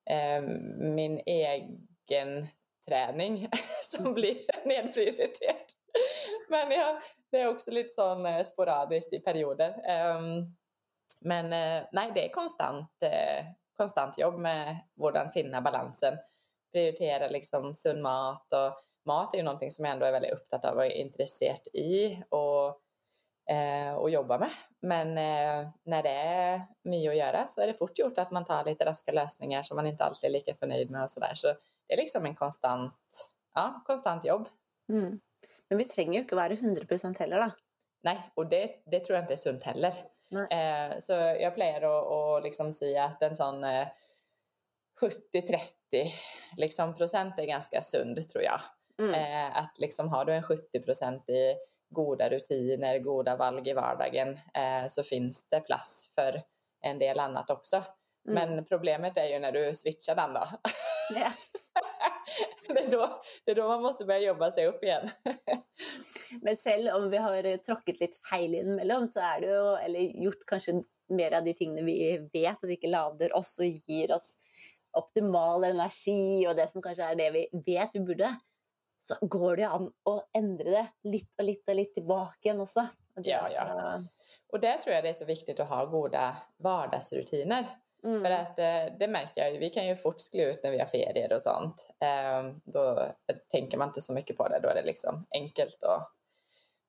eh, 0.10 0.42
min 0.78 1.22
egen 1.26 2.48
träning 2.90 3.50
som 3.84 4.14
blir 4.14 4.68
nedprioriterad. 4.68 5.56
Men 6.50 6.72
ja, 6.72 7.02
det 7.32 7.42
är 7.42 7.48
också 7.48 7.72
lite 7.72 7.90
sån 7.90 8.26
eh, 8.26 8.44
sporadiskt 8.44 9.14
i 9.14 9.20
perioder. 9.20 9.82
Ehm, 9.86 10.56
men 11.22 11.46
eh, 11.46 11.88
nej, 11.92 12.12
det 12.16 12.26
är 12.26 12.30
konstant, 12.30 12.92
eh, 13.04 13.46
konstant 13.78 14.18
jobb 14.18 14.40
med 14.40 14.78
hur 14.96 15.30
finna 15.30 15.62
balansen. 15.62 16.18
Prioritera 16.72 17.28
liksom 17.28 17.76
sund 17.76 18.02
mat 18.02 18.54
och 18.54 18.82
mat 19.06 19.34
är 19.34 19.38
ju 19.38 19.44
någonting 19.44 19.72
som 19.72 19.86
jag 19.86 19.94
ändå 19.94 20.06
är 20.06 20.12
väldigt 20.12 20.34
upptatt 20.34 20.66
av 20.66 20.78
och 20.78 20.86
är 20.86 20.90
intresserad 20.90 21.68
i 21.74 22.24
och, 22.30 22.68
och 23.98 24.10
jobba 24.10 24.38
med. 24.40 24.50
Men 24.82 25.14
när 25.84 26.04
det 26.04 26.10
är 26.10 26.62
mycket 26.84 27.10
att 27.10 27.18
göra 27.18 27.48
så 27.48 27.62
är 27.62 27.68
det 27.68 27.74
fort 27.74 28.00
gjort 28.00 28.18
att 28.18 28.32
man 28.32 28.46
tar 28.46 28.66
lite 28.66 28.86
raska 28.86 29.12
lösningar 29.12 29.64
som 29.64 29.76
man 29.76 29.88
inte 29.88 30.04
alltid 30.04 30.28
är 30.30 30.34
lika 30.34 30.54
förnöjd 30.54 30.90
med 30.90 31.02
och 31.02 31.10
sådär. 31.10 31.32
Så 31.36 31.56
det 31.90 31.94
är 31.94 31.98
liksom 31.98 32.26
en 32.26 32.36
konstant, 32.36 33.32
ja, 33.56 33.84
konstant 33.86 34.26
jobb. 34.26 34.48
mm. 34.90 35.20
Men 35.70 35.78
vi 35.78 35.86
trenger 35.86 36.20
jo 36.20 36.26
ikke 36.26 36.34
å 36.34 36.40
være 36.40 36.56
100% 36.58 37.20
heller, 37.20 37.44
da. 37.44 37.50
Nej, 38.04 38.32
och 38.36 38.50
det, 38.50 38.82
det 38.86 39.00
tror 39.00 39.16
jag 39.16 39.24
inte 39.24 39.34
är 39.34 39.38
sunt 39.38 39.64
heller. 39.64 39.94
Eh, 40.52 40.98
så 41.00 41.14
jag 41.14 41.56
plejer 41.56 41.82
att, 41.82 42.12
att 42.12 42.44
liksom 42.44 42.74
säga 42.74 43.04
att 43.04 43.24
en 43.24 43.36
sån 43.36 43.64
eh, 43.64 43.88
70-30 45.02 46.12
liksom, 46.58 46.94
procent 46.98 47.40
är 47.40 47.46
ganska 47.46 47.82
sund 47.82 48.30
tror 48.30 48.44
jag. 48.44 48.62
Mm. 49.00 49.14
Eh, 49.14 49.58
att 49.58 49.80
liksom 49.80 50.10
har 50.10 50.26
du 50.26 50.34
en 50.34 50.44
70 50.44 50.82
procent 50.82 51.30
i 51.30 51.56
goda 51.90 52.30
rutiner, 52.30 53.00
goda 53.00 53.36
valg 53.36 53.68
i 53.68 53.74
vardagen 53.74 54.40
eh, 54.54 54.88
så 54.88 55.04
finns 55.04 55.50
det 55.50 55.60
plats 55.60 56.12
för 56.16 56.42
en 56.82 57.00
del 57.00 57.20
annat 57.20 57.50
också. 57.50 57.84
Mm. 58.30 58.56
Men 58.56 58.66
problemet 58.66 59.18
är 59.18 59.26
ju 59.26 59.40
när 59.40 59.52
du 59.52 59.76
switchar 59.76 60.16
den 60.16 60.34
då. 60.34 60.44
Ja. 61.16 61.32
det, 62.74 62.80
är 62.80 62.92
då 62.92 63.22
det 63.46 63.52
är 63.52 63.56
då 63.56 63.68
man 63.68 63.82
måste 63.82 64.06
börja 64.06 64.20
jobba 64.20 64.52
sig 64.52 64.68
upp 64.68 64.84
igen. 64.84 65.10
Men 66.42 66.58
selv 66.58 66.90
om 66.96 67.10
vi 67.10 67.18
har 67.18 67.58
tråkket 67.58 68.00
litt 68.00 68.16
feil 68.30 68.56
innimellom, 68.56 69.08
så 69.08 69.20
er 69.20 69.42
det 69.42 69.54
jo 69.56 69.76
Eller 69.86 70.00
gjort 70.00 70.46
kanskje 70.48 70.82
mer 71.10 71.34
av 71.34 71.44
de 71.44 71.54
tingene 71.54 71.86
vi 71.86 71.96
vet 72.34 72.64
at 72.64 72.76
ikke 72.76 72.92
lader 72.92 73.34
oss 73.38 73.56
og 73.60 73.66
gir 73.66 74.14
oss 74.14 74.36
optimal 74.98 75.64
energi, 75.64 76.46
og 76.50 76.56
det 76.58 76.68
som 76.70 76.82
kanskje 76.82 77.12
er 77.12 77.18
det 77.18 77.30
vi 77.34 77.44
vet 77.66 77.94
vi 77.94 78.02
burde, 78.06 78.30
så 79.00 79.16
går 79.22 79.62
det 79.62 79.68
an 79.70 79.88
å 80.10 80.16
endre 80.38 80.72
det 80.74 80.86
litt 81.14 81.42
og 81.70 81.78
litt 81.78 81.94
tilbake 81.96 82.50
igjen 82.50 82.62
også. 82.62 82.86
Og 83.16 83.24
det 83.24 83.32
Ja, 83.32 83.50
ja. 83.50 84.04
Och 84.50 84.60
där 84.60 84.78
tror 84.78 84.96
jag 84.96 85.04
det 85.04 85.10
är 85.10 85.14
så 85.14 85.26
viktigt 85.26 85.60
att 85.60 85.70
ha 85.70 85.86
goda 85.86 86.38
vardagsrutiner. 86.58 87.66
Mm. 88.04 88.24
För 88.24 88.32
att 88.32 88.60
eh, 88.60 88.98
det 89.00 89.08
märker 89.08 89.42
jag 89.42 89.52
ju, 89.54 89.58
vi 89.58 89.70
kan 89.70 89.88
ju 89.88 89.96
fort 89.96 90.22
skli 90.22 90.42
ut 90.44 90.64
när 90.64 90.72
vi 90.72 90.80
har 90.80 90.86
ferier 90.86 91.34
och 91.34 91.42
sånt. 91.42 91.90
Eh, 92.02 92.44
då 92.66 93.12
tänker 93.52 93.78
man 93.78 93.88
inte 93.88 94.02
så 94.02 94.14
mycket 94.14 94.38
på 94.38 94.48
det, 94.48 94.60
då 94.60 94.70
är 94.70 94.76
det 94.76 94.84
liksom 94.86 95.26
enkelt 95.32 95.84
och, 95.84 96.02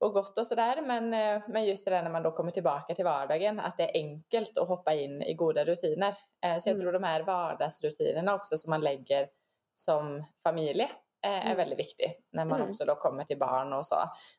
och 0.07 0.13
gott 0.15 0.39
och 0.39 0.47
sådär. 0.47 0.83
Men, 0.83 1.15
eh, 1.15 1.43
men 1.49 1.65
just 1.65 1.85
det 1.85 1.91
där 1.91 2.03
när 2.03 2.11
man 2.11 2.23
då 2.23 2.31
kommer 2.31 2.51
tillbaka 2.51 2.95
till 2.95 3.05
vardagen, 3.05 3.61
att 3.61 3.77
det 3.77 3.83
är 3.83 4.01
enkelt 4.03 4.59
att 4.59 4.69
hoppa 4.69 4.95
in 4.95 5.23
i 5.23 5.35
goda 5.35 5.65
rutiner. 5.65 6.15
Eh, 6.45 6.59
så 6.59 6.69
jag 6.69 6.75
Mm. 6.75 6.81
tror 6.81 6.93
de 6.93 7.03
här 7.05 7.23
vardagsrutinerna 7.23 8.35
också 8.35 8.57
som 8.57 8.71
man 8.71 8.81
lägger 8.81 9.29
som 9.75 10.25
familj 10.43 10.89
är 11.23 11.43
Mm. 11.45 11.57
väldigt 11.57 11.79
viktig 11.79 12.17
när 12.33 12.45
man 12.45 12.59
Mm. 12.61 12.71
också 12.71 12.85
då 12.85 12.95
kommer 12.95 13.25
till 13.25 13.39
barn 13.39 13.73
och 13.73 13.87
så. 13.87 13.97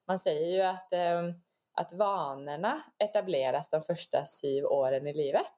Man 0.08 0.20
säger 0.20 0.48
ju 0.56 0.62
att, 0.62 0.94
eh, 0.94 1.22
att 1.74 1.94
vanorna 1.94 2.82
etableras 3.04 3.70
de 3.70 3.82
första 3.82 4.26
syv 4.26 4.66
åren 4.66 5.08
i 5.08 5.14
livet. 5.14 5.54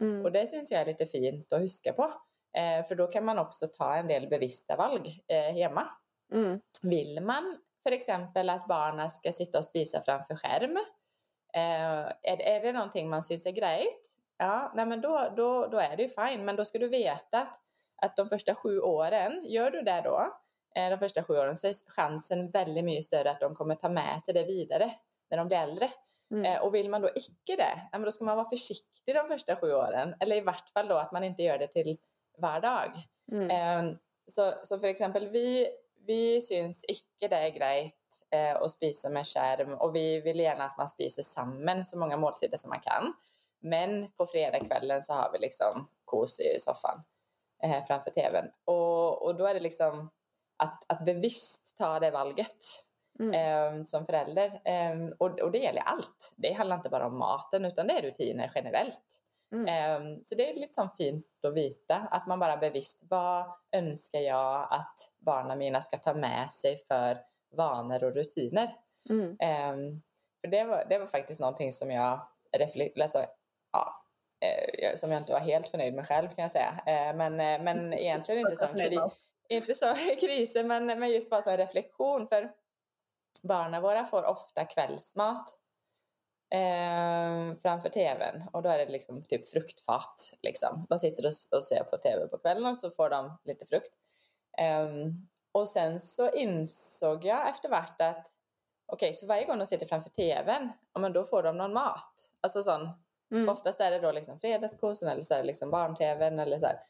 Mm. 0.00 0.24
Och 0.24 0.32
det 0.32 0.46
syns 0.46 0.72
jag 0.72 0.80
är 0.80 0.86
lite 0.86 1.06
fint 1.06 1.52
att 1.52 1.60
huska 1.60 1.92
på. 1.92 2.12
Eh, 2.56 2.86
för 2.86 2.94
då 2.94 3.06
kan 3.06 3.24
man 3.24 3.38
också 3.38 3.66
ta 3.66 3.94
en 3.94 4.06
del 4.06 4.28
bevissta 4.28 4.76
valg 4.76 5.24
eh, 5.28 5.54
hemma. 5.54 5.88
Mm. 6.32 6.60
Vill 6.82 7.20
man 7.22 7.58
för 7.82 7.92
exempel 7.92 8.50
att 8.50 8.68
barnen 8.68 9.10
ska 9.10 9.32
sitta 9.32 9.58
och 9.58 9.64
spisa 9.64 10.00
framför 10.00 10.36
skärm? 10.36 10.76
Eh, 11.54 12.00
är, 12.22 12.40
är 12.42 12.60
det 12.60 12.72
någonting 12.72 13.10
man 13.10 13.22
syns 13.22 13.46
är 13.46 13.50
grejt? 13.50 14.14
Ja, 14.38 14.72
nej 14.74 14.86
men 14.86 15.00
då, 15.00 15.32
då, 15.36 15.66
då 15.66 15.78
är 15.78 15.96
det 15.96 16.02
ju 16.02 16.08
fine. 16.08 16.44
Men 16.44 16.56
då 16.56 16.64
ska 16.64 16.78
du 16.78 16.88
veta 16.88 17.38
att, 17.38 17.60
att 18.02 18.16
de 18.16 18.26
första 18.26 18.54
sju 18.54 18.80
åren, 18.80 19.44
gör 19.44 19.70
du 19.70 19.82
det 19.82 20.00
då, 20.04 20.38
eh, 20.74 20.90
de 20.90 20.98
första 20.98 21.24
sju 21.24 21.34
åren, 21.34 21.56
så 21.56 21.66
är 21.66 21.90
chansen 21.90 22.50
väldigt 22.50 22.84
mycket 22.84 23.04
större 23.04 23.30
att 23.30 23.40
de 23.40 23.54
kommer 23.54 23.74
ta 23.74 23.88
med 23.88 24.22
sig 24.22 24.34
det 24.34 24.44
vidare 24.44 24.90
när 25.30 25.38
de 25.38 25.48
blir 25.48 25.58
äldre. 25.58 25.90
Mm. 26.30 26.44
Eh, 26.44 26.62
och 26.62 26.74
vill 26.74 26.90
man 26.90 27.02
då 27.02 27.10
icke 27.14 27.56
det, 27.56 27.98
då 27.98 28.10
ska 28.10 28.24
man 28.24 28.36
vara 28.36 28.48
försiktig 28.48 29.14
de 29.14 29.28
första 29.28 29.56
sju 29.56 29.72
åren. 29.72 30.14
Eller 30.20 30.36
i 30.36 30.40
vart 30.40 30.68
fall 30.68 30.88
då 30.88 30.94
att 30.94 31.12
man 31.12 31.24
inte 31.24 31.42
gör 31.42 31.58
det 31.58 31.66
till 31.66 31.98
vardag. 32.38 32.92
Mm. 33.32 33.50
Eh, 33.50 33.96
så, 34.26 34.52
så 34.62 34.78
för 34.78 34.88
exempel 34.88 35.28
vi, 35.28 35.68
vi 36.06 36.40
syns 36.40 36.84
icke 36.88 37.28
det 37.28 37.36
är 37.36 37.50
grejt 37.50 37.94
eh, 38.30 38.56
att 38.62 38.70
spisa 38.70 39.08
med 39.08 39.26
skärm 39.26 39.74
och 39.74 39.94
vi 39.94 40.20
vill 40.20 40.40
gärna 40.40 40.64
att 40.64 40.78
man 40.78 40.88
spiser 40.88 41.22
samman 41.22 41.84
så 41.84 41.98
många 41.98 42.16
måltider 42.16 42.56
som 42.56 42.70
man 42.70 42.80
kan. 42.80 43.14
Men 43.60 44.10
på 44.10 44.26
fredagskvällen 44.26 45.02
så 45.02 45.12
har 45.12 45.32
vi 45.32 45.38
liksom 45.38 45.88
kos 46.04 46.40
i 46.40 46.60
soffan 46.60 47.02
eh, 47.62 47.86
framför 47.86 48.10
tvn. 48.10 48.44
Och, 48.64 49.22
och 49.22 49.36
då 49.36 49.46
är 49.46 49.54
det 49.54 49.60
liksom 49.60 50.10
att, 50.56 50.92
att 50.92 51.04
bevisst 51.04 51.76
ta 51.78 52.00
det 52.00 52.10
valget 52.10 52.87
Mm. 53.20 53.34
eh, 53.34 53.84
som 53.84 54.06
förälder. 54.06 54.60
Eh, 54.64 55.08
och, 55.18 55.40
och 55.40 55.50
det 55.52 55.58
gäller 55.58 55.82
allt. 55.82 56.34
Det 56.36 56.52
handlar 56.52 56.76
inte 56.76 56.88
bara 56.88 57.06
om 57.06 57.18
maten 57.18 57.64
utan 57.64 57.86
det 57.86 57.98
är 57.98 58.02
rutiner 58.02 58.52
generellt. 58.54 59.00
Mm. 59.52 59.66
Eh, 59.66 60.18
så 60.22 60.34
det 60.34 60.50
är 60.50 60.54
lite 60.54 60.74
sån 60.74 60.90
fint 60.90 61.26
att 61.46 61.54
veta 61.54 61.94
att 61.96 62.26
man 62.26 62.38
bara 62.40 62.56
bevisst 62.56 63.00
vad 63.02 63.44
önskar 63.72 64.20
jag 64.20 64.68
att 64.70 65.12
barnen 65.18 65.58
mina 65.58 65.82
ska 65.82 65.96
ta 65.96 66.14
med 66.14 66.52
sig 66.52 66.76
för 66.88 67.18
vanor 67.56 68.04
och 68.04 68.14
rutiner. 68.14 68.74
Mm. 69.10 69.36
För 70.40 70.48
det 70.48 70.64
var, 70.64 70.84
det 70.88 70.98
var 70.98 71.06
faktiskt 71.06 71.40
någonting 71.40 71.72
som 71.72 71.90
jag 71.90 72.20
reflekterade, 72.56 73.02
alltså, 73.02 73.24
ja, 73.72 74.04
eh, 74.40 74.94
som 74.96 75.10
jag 75.12 75.20
inte 75.20 75.32
var 75.32 75.40
helt 75.40 75.68
förnöjd 75.68 75.94
med 75.94 76.08
själv 76.08 76.28
kan 76.28 76.42
jag 76.42 76.50
säga. 76.50 76.72
Men, 77.14 77.40
eh, 77.40 77.62
men 77.62 77.94
egentligen 77.98 78.40
inte 78.40 78.56
som, 78.56 78.68
kri- 78.68 79.10
inte 79.48 79.74
så 79.74 79.94
kriser 80.20 80.64
men, 80.64 80.86
men 80.86 81.10
just 81.10 81.30
bara 81.30 81.42
som 81.42 81.56
reflektion 81.56 82.28
för 82.28 82.50
barnen 83.42 83.82
våra 83.82 84.04
får 84.04 84.24
ofta 84.24 84.64
kvällsmat 84.64 85.58
eh, 86.54 87.58
framför 87.62 87.88
tvn 87.88 88.44
och 88.52 88.62
då 88.62 88.68
är 88.68 88.78
det 88.78 88.92
liksom 88.92 89.22
typ 89.22 89.48
fruktfat 89.48 90.34
liksom. 90.42 90.86
De 90.88 90.98
sitter 90.98 91.26
och, 91.26 91.56
och 91.58 91.64
ser 91.64 91.84
på 91.84 91.98
tv 91.98 92.26
på 92.28 92.38
kvällen 92.38 92.66
och 92.66 92.76
så 92.76 92.90
får 92.90 93.10
de 93.10 93.38
lite 93.44 93.66
frukt. 93.66 93.92
Ehm, 94.58 95.28
och 95.52 95.68
sen 95.68 96.00
så 96.00 96.30
insåg 96.30 97.24
jag 97.24 97.48
efter 97.50 97.68
vart 97.68 98.00
att 98.00 98.26
okej, 98.86 99.14
så 99.14 99.26
varje 99.26 99.44
gång 99.44 99.58
de 99.58 99.66
sitter 99.66 99.86
framför 99.86 100.10
tvn, 100.10 100.72
ja 100.94 101.00
men 101.00 101.12
då 101.12 101.24
får 101.24 101.42
de 101.42 101.56
någon 101.56 101.72
mat. 101.72 102.14
Alltså 102.40 102.62
sån, 102.62 102.88
Mm. 103.30 103.48
oftast 103.48 103.80
är 103.80 103.90
det 103.90 103.98
då 103.98 104.12
liksom 104.12 104.40
fredagskosen 104.40 105.08
eller 105.08 105.22
så 105.22 105.34
är 105.34 105.38
det 105.38 105.44
liksom 105.44 105.70
barn-tvn 105.70 106.38
eller 106.38 106.58
så 106.58 106.66
här. 106.66 106.80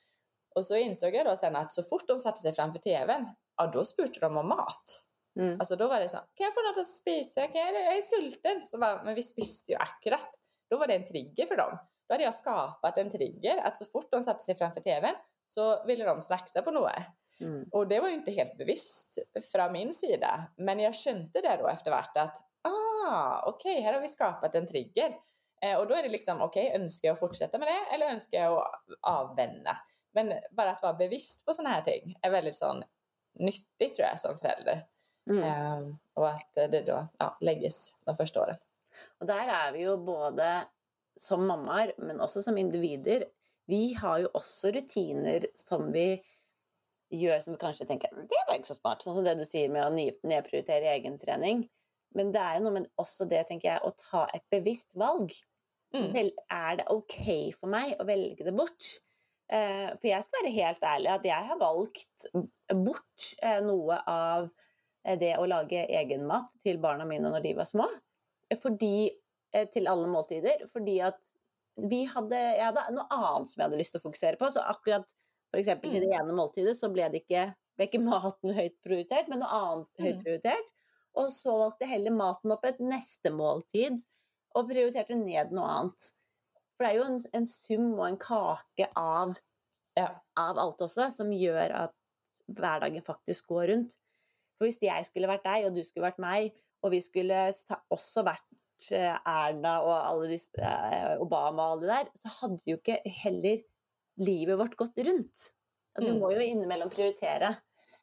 Och 0.55 0.67
så 0.67 0.77
insåg 0.77 1.15
jag 1.15 1.27
då 1.27 1.37
sen 1.37 1.57
att 1.57 1.73
så 1.73 1.83
fort 1.83 2.09
de 2.09 2.19
satte 2.19 2.39
sig 2.39 2.53
framför 2.53 2.79
tvn, 2.79 3.27
ja 3.57 3.67
då 3.67 3.85
spurtade 3.85 4.21
de 4.21 4.37
om 4.37 4.49
mat. 4.49 5.05
Mm. 5.39 5.61
Alltså 5.61 5.77
då 5.77 5.89
var 5.89 6.01
det 6.01 6.09
så, 6.09 6.17
kan 6.17 6.45
jag 6.45 6.55
få 6.55 6.61
något 6.69 6.79
att 6.79 6.87
spisa? 6.87 7.47
Kan 7.47 7.61
jag, 7.61 7.75
jag 7.75 7.97
är 7.97 8.03
sulten. 8.03 8.67
Så 8.67 8.79
bara, 8.79 9.03
men 9.05 9.15
vi 9.15 9.23
spiste 9.23 9.73
ju 9.73 9.79
akkurat. 9.79 10.31
Då 10.71 10.79
var 10.79 10.87
det 10.87 10.95
en 10.95 11.09
trigger 11.09 11.47
för 11.47 11.57
dem. 11.57 11.79
Då 12.09 12.15
hade 12.15 12.25
jag 12.25 12.35
skapat 12.35 12.99
en 12.99 13.11
trigger 13.11 13.59
att 13.59 13.79
så 13.79 13.85
fort 13.85 14.11
de 14.11 14.23
satte 14.23 14.45
sig 14.45 14.55
framför 14.55 14.81
tvn 14.81 15.15
så 15.45 15.85
ville 15.85 16.05
de 16.05 16.23
snacksa 16.23 16.63
på 16.63 16.71
något. 16.71 16.93
Mm. 17.41 17.69
Och 17.73 17.89
det 17.89 18.01
var 18.01 18.09
ju 18.09 18.15
inte 18.15 18.31
helt 18.31 18.57
bevisst 18.57 19.19
från 19.53 19.73
min 19.73 19.95
sida. 19.95 20.47
Men 20.57 20.81
jag 20.81 20.95
kände 20.95 21.41
det 21.41 21.57
då 21.61 21.69
efter 21.69 21.91
vart 21.91 22.17
att 22.17 22.37
ah, 22.63 23.43
okej, 23.47 23.81
här 23.81 23.95
har 23.95 24.01
vi 24.01 24.09
skapat 24.09 24.55
en 24.55 24.69
trigger. 24.69 25.15
Eh, 25.63 25.79
och 25.79 25.87
då 25.87 25.95
är 25.95 26.03
det 26.03 26.09
liksom, 26.09 26.41
okej, 26.41 26.73
önskar 26.75 27.09
jag 27.09 27.13
att 27.13 27.21
fortsätta 27.21 27.59
med 27.59 27.69
det 27.69 27.95
eller 27.95 28.07
önskar 28.07 28.39
jag 28.39 28.59
att 28.59 28.83
avvända? 29.01 29.77
Men 30.13 30.33
bara 30.51 30.71
att 30.71 30.83
vara 30.83 30.95
bevisst 30.95 31.47
på 31.47 31.53
sådana 31.53 31.75
här 31.75 31.83
ting 31.83 32.15
är 32.23 32.31
väldigt 32.31 32.57
sån 32.57 32.85
nyttigt 33.39 33.95
tror 33.95 34.09
jag 34.09 34.21
som 34.21 34.37
förälder. 34.37 34.87
Mm. 35.29 35.45
Eh, 35.45 35.95
och 36.15 36.29
att 36.29 36.53
det 36.55 36.83
då 36.87 37.07
ja, 37.19 37.37
lägges 37.41 37.95
de 38.05 38.17
första 38.17 38.41
åren. 38.43 38.57
Og 39.21 39.29
der 39.29 39.51
er 39.53 39.73
vi 39.73 39.85
jo 39.85 39.97
både 40.03 40.65
som 41.19 41.45
mammaer, 41.47 41.93
men 41.99 42.21
også 42.21 42.43
som 42.43 42.57
individer. 42.59 43.27
Vi 43.69 43.93
har 43.95 44.19
jo 44.25 44.31
også 44.35 44.73
rutiner 44.75 45.45
som 45.55 45.93
vi 45.93 46.17
gjør 47.13 47.41
som 47.41 47.55
vi 47.55 47.61
kanskje 47.61 47.87
tenker 47.89 48.13
det 48.13 48.41
var 48.49 48.57
ikke 48.57 48.69
så 48.73 48.77
smart, 48.77 49.03
som 49.03 49.17
det 49.25 49.37
du 49.39 49.45
sier 49.49 49.71
med 49.73 49.85
å 49.87 49.93
ni- 49.93 50.17
nedprioritere 50.29 50.95
egentrening. 50.97 51.67
Men 52.17 52.33
det 52.33 52.41
er 52.41 52.57
jo 52.57 52.65
noe 52.65 52.77
med 52.79 52.89
også 53.01 53.29
det, 53.29 53.47
tenker 53.49 53.71
jeg, 53.75 53.85
å 53.85 53.93
ta 53.97 54.27
et 54.35 54.45
bevisst 54.51 54.97
valg. 54.97 55.33
Mm. 55.95 56.17
Er 56.53 56.81
det 56.81 56.89
ok 56.93 57.53
for 57.57 57.73
meg 57.73 57.95
å 58.01 58.07
velge 58.09 58.45
det 58.45 58.57
bort? 58.57 58.89
Eh, 59.49 59.89
for 59.97 60.09
jeg 60.11 60.25
skal 60.25 60.43
være 60.43 60.57
helt 60.57 60.83
ærlig 60.85 61.13
at 61.13 61.25
jeg 61.25 61.49
har 61.51 61.61
valgt 61.61 62.27
bort 62.85 63.29
eh, 63.41 63.61
noe 63.65 63.97
av 64.05 64.51
det 65.17 65.37
å 65.39 65.47
lage 65.49 65.87
egenmat 65.89 66.51
til 66.63 66.79
barna 66.79 67.05
mine 67.09 67.31
når 67.33 67.43
de 67.43 67.55
var 67.55 67.65
små. 67.65 67.87
Eh, 68.51 68.57
Fordi, 68.59 69.11
eh, 69.55 69.67
til 69.73 69.87
alle 69.89 70.07
måltider. 70.09 70.67
Fordi 70.69 71.01
at 71.01 71.21
vi 71.79 72.05
hadde, 72.05 72.35
jeg 72.37 72.65
hadde 72.65 72.85
noe 72.95 73.07
annet 73.11 73.49
som 73.49 73.61
jeg 73.63 73.69
hadde 73.71 73.79
lyst 73.79 73.93
til 73.95 74.01
å 74.01 74.07
fokusere 74.11 74.37
på. 74.39 74.51
Så 74.51 74.61
akkurat 74.61 75.07
for 75.51 75.61
eksempel 75.61 75.91
til 75.91 76.01
det 76.05 76.13
ene 76.19 76.35
måltidet 76.37 76.77
så 76.77 76.91
ble 76.93 77.09
det 77.09 77.23
ikke, 77.25 77.55
ble 77.79 77.87
ikke 77.87 78.03
maten 78.05 78.53
høyt 78.55 78.77
prioritert, 78.85 79.29
men 79.29 79.39
noe 79.41 79.49
annet 79.49 79.89
høyt 80.03 80.17
Mm. 80.19 80.23
prioritert. 80.25 80.73
Og 81.17 81.31
så 81.31 81.51
valgte 81.57 81.87
heller 81.89 82.11
maten 82.11 82.53
opp 82.53 82.65
et 82.67 82.79
neste 82.81 83.31
måltid, 83.33 84.03
og 84.55 84.69
prioriterte 84.69 85.17
ned 85.17 85.53
noe 85.53 85.65
annet. 85.69 86.13
For 86.77 86.85
det 86.85 86.91
er 86.93 86.97
jo 86.99 87.05
en, 87.05 87.21
en 87.35 87.47
sum 87.47 87.87
og 87.99 88.07
en 88.09 88.17
kake 88.19 88.89
av, 88.97 89.39
Ja. 89.97 90.21
av 90.37 90.59
alt 90.59 90.79
også, 90.79 91.11
som 91.11 91.31
gjør 91.31 91.73
at 91.75 91.95
hverdagen 92.49 93.03
faktisk 93.03 93.49
går 93.49 93.69
rundt. 93.73 93.97
For 94.59 94.67
hvis 94.67 94.81
jeg 94.83 95.05
skulle 95.07 95.29
vært 95.31 95.45
deg, 95.45 95.67
og 95.69 95.75
du 95.77 95.83
skulle 95.85 96.09
vært 96.09 96.19
meg, 96.19 96.53
og 96.83 96.91
vi 96.95 97.01
skulle 97.01 97.53
også 97.91 98.25
vært 98.27 98.45
eh, 98.93 99.17
Erna 99.27 99.77
og 99.83 99.95
alle 100.11 100.29
disse, 100.31 100.59
eh, 100.63 101.17
Obama 101.21 101.69
og 101.69 101.73
alle 101.73 101.87
det 101.87 101.95
der, 101.95 102.11
så 102.15 102.29
hadde 102.41 102.63
jo 102.67 102.77
ikke 102.77 102.99
heller 103.23 103.59
livet 104.19 104.59
vårt 104.59 104.77
gått 104.77 104.99
rundt. 105.07 105.53
At 105.99 106.05
vi 106.05 106.11
Mm. 106.11 106.21
må 106.21 106.31
jo 106.33 106.41
innimellom 106.41 106.91
prioritere. 106.91 107.55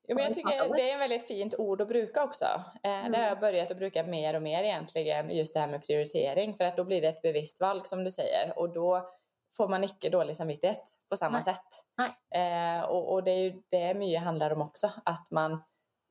Jo, 0.07 0.15
men 0.15 0.17
Ja, 0.17 0.23
jag 0.23 0.29
det 0.31 0.35
tycker 0.35 0.83
är 0.83 0.93
ett 0.93 0.99
väldigt 0.99 1.27
fint 1.27 1.55
ord 1.59 1.81
att 1.81 1.87
bruka 1.87 2.23
också. 2.23 2.45
Eh, 2.83 3.09
Det 3.11 3.17
har 3.17 3.27
jag 3.27 3.39
börjat 3.39 3.71
att 3.71 3.77
bruka 3.77 4.03
mer 4.03 4.35
och 4.35 4.41
mer 4.41 4.63
egentligen, 4.63 5.29
just 5.29 5.53
det 5.53 5.59
här 5.59 5.67
med 5.67 5.85
prioritering. 5.85 6.53
För 6.53 6.63
att 6.65 6.77
då 6.77 6.83
blir 6.83 7.01
det 7.01 7.07
ett 7.07 7.21
bevisst 7.21 7.61
val 7.61 7.85
som 7.85 8.03
du 8.03 8.11
säger. 8.11 8.59
Och 8.59 8.73
då 8.73 9.09
får 9.57 9.67
man 9.67 9.83
inte 9.83 10.09
dålig 10.09 10.35
samvittighet 10.35 10.81
på 11.09 11.17
samma 11.17 11.37
Nej. 11.37 11.43
sätt. 11.43 11.83
Nej. 11.97 12.77
Eh, 12.77 12.81
och, 12.83 13.13
och 13.13 13.23
det 13.23 13.31
är 13.31 13.39
ju 13.43 13.61
det 13.71 13.93
mycket 13.93 14.21
handlar 14.23 14.51
om 14.53 14.61
också. 14.61 14.89
Att 15.05 15.31
man, 15.31 15.63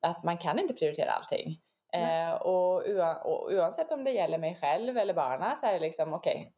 att 0.05 0.25
man 0.25 0.39
kan 0.39 0.59
inte 0.59 0.75
prioritera 0.75 1.11
allting. 1.11 1.61
Eh, 1.93 2.33
och, 2.33 2.77
och 3.25 3.53
oavsett 3.53 3.93
om 3.93 4.05
det 4.05 4.11
gäller 4.11 4.39
mig 4.39 4.59
själv 4.61 4.99
eller 4.99 5.15
barnen 5.15 5.57
så 5.57 5.67
är 5.67 5.73
det 5.73 5.79
liksom 5.81 6.15
okej, 6.15 6.53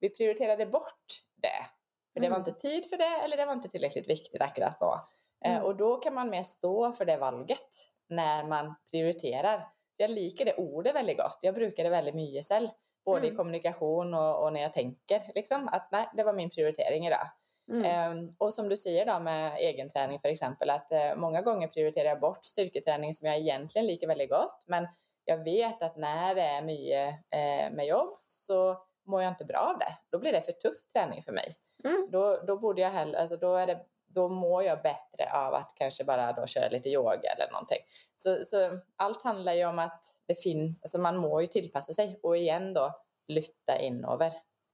vi 0.00 0.10
prioriterade 0.10 0.66
bort 0.66 1.04
det. 1.42 1.66
För 2.12 2.20
det 2.20 2.28
var 2.28 2.36
Mm. 2.36 2.48
inte 2.48 2.60
tid 2.60 2.88
för 2.88 2.96
det 2.96 3.24
eller 3.24 3.36
det 3.36 3.44
var 3.46 3.52
inte 3.52 3.68
tillräckligt 3.68 4.08
viktigt 4.08 4.42
akkurat 4.42 4.80
då. 4.80 5.00
Eh, 5.44 5.52
Mm. 5.52 5.64
Och 5.64 5.76
då 5.76 5.96
kan 5.96 6.14
man 6.14 6.30
mer 6.30 6.42
stå 6.42 6.92
för 6.92 7.04
det 7.04 7.16
valget 7.16 7.68
när 8.08 8.44
man 8.44 8.74
prioriterar. 8.90 9.58
Så 9.96 10.02
jag 10.02 10.10
liker 10.10 10.44
det 10.44 10.54
ordet 10.54 10.94
väldigt 10.94 11.16
gott. 11.18 11.38
Jag 11.40 11.54
brukar 11.54 11.84
det 11.84 11.90
väldigt 11.90 12.14
mycket 12.14 12.48
själv. 12.48 12.68
Både 13.04 13.26
i 13.26 13.28
Mm. 13.28 13.36
kommunikation 13.36 14.14
och, 14.14 14.42
och 14.44 14.52
när 14.52 14.60
jag 14.60 14.72
tänker. 14.72 15.22
Liksom, 15.34 15.68
att 15.68 15.88
nej, 15.92 16.06
det 16.16 16.24
var 16.24 16.32
min 16.32 16.50
prioritering 16.50 17.06
idag. 17.06 17.26
Mm. 17.72 17.84
Ehm, 17.84 18.34
och 18.38 18.54
som 18.54 18.68
du 18.68 18.76
säger 18.76 19.06
då 19.06 19.20
med 19.20 19.60
egenträning 19.60 20.18
för 20.18 20.28
exempel. 20.28 20.70
Att 20.70 20.92
eh, 20.92 21.16
många 21.16 21.42
gånger 21.42 21.68
prioriterar 21.68 22.08
jag 22.08 22.20
bort 22.20 22.44
styrketräning 22.44 23.14
som 23.14 23.28
jag 23.28 23.38
egentligen 23.38 23.86
liker 23.86 24.06
väldigt 24.06 24.30
gott. 24.30 24.62
Men 24.66 24.88
jag 25.24 25.44
vet 25.44 25.82
att 25.82 25.96
när 25.96 26.34
det 26.34 26.42
är 26.42 26.62
mycket 26.62 27.14
eh, 27.30 27.72
med 27.72 27.86
jobb 27.86 28.16
så 28.26 28.76
mår 29.06 29.22
jag 29.22 29.30
inte 29.32 29.44
bra 29.44 29.58
av 29.58 29.78
det. 29.78 29.96
Då 30.10 30.18
blir 30.18 30.32
det 30.32 30.40
för 30.40 30.52
tuff 30.52 30.86
träning 30.92 31.22
för 31.22 31.32
mig. 31.32 31.56
Mm. 31.84 32.08
Då, 32.10 32.42
då 32.46 32.58
borde 32.58 32.82
jag 32.82 32.90
hellre, 32.90 33.20
alltså 33.20 33.36
då 33.36 33.56
är 33.56 33.66
det 33.66 33.78
då 34.06 34.28
mår 34.28 34.62
jag 34.64 34.82
bättre 34.82 35.32
av 35.32 35.54
att 35.54 35.72
kanske 35.74 36.04
bara 36.04 36.32
då 36.32 36.46
köra 36.46 36.68
lite 36.68 36.88
yoga 36.88 37.32
eller 37.36 37.52
någonting. 37.52 37.78
Så, 38.16 38.44
så 38.44 38.56
allt 38.96 39.22
handlar 39.22 39.52
ju 39.52 39.66
om 39.66 39.78
att 39.78 40.04
det 40.26 40.42
finns, 40.42 40.82
alltså 40.82 40.98
man 40.98 41.16
må 41.16 41.40
ju 41.40 41.46
tillpassa 41.46 41.92
sig 41.92 42.20
och 42.22 42.36
igen 42.36 42.74
då 42.74 42.92
lytta 43.28 43.78
inöver. 43.78 44.32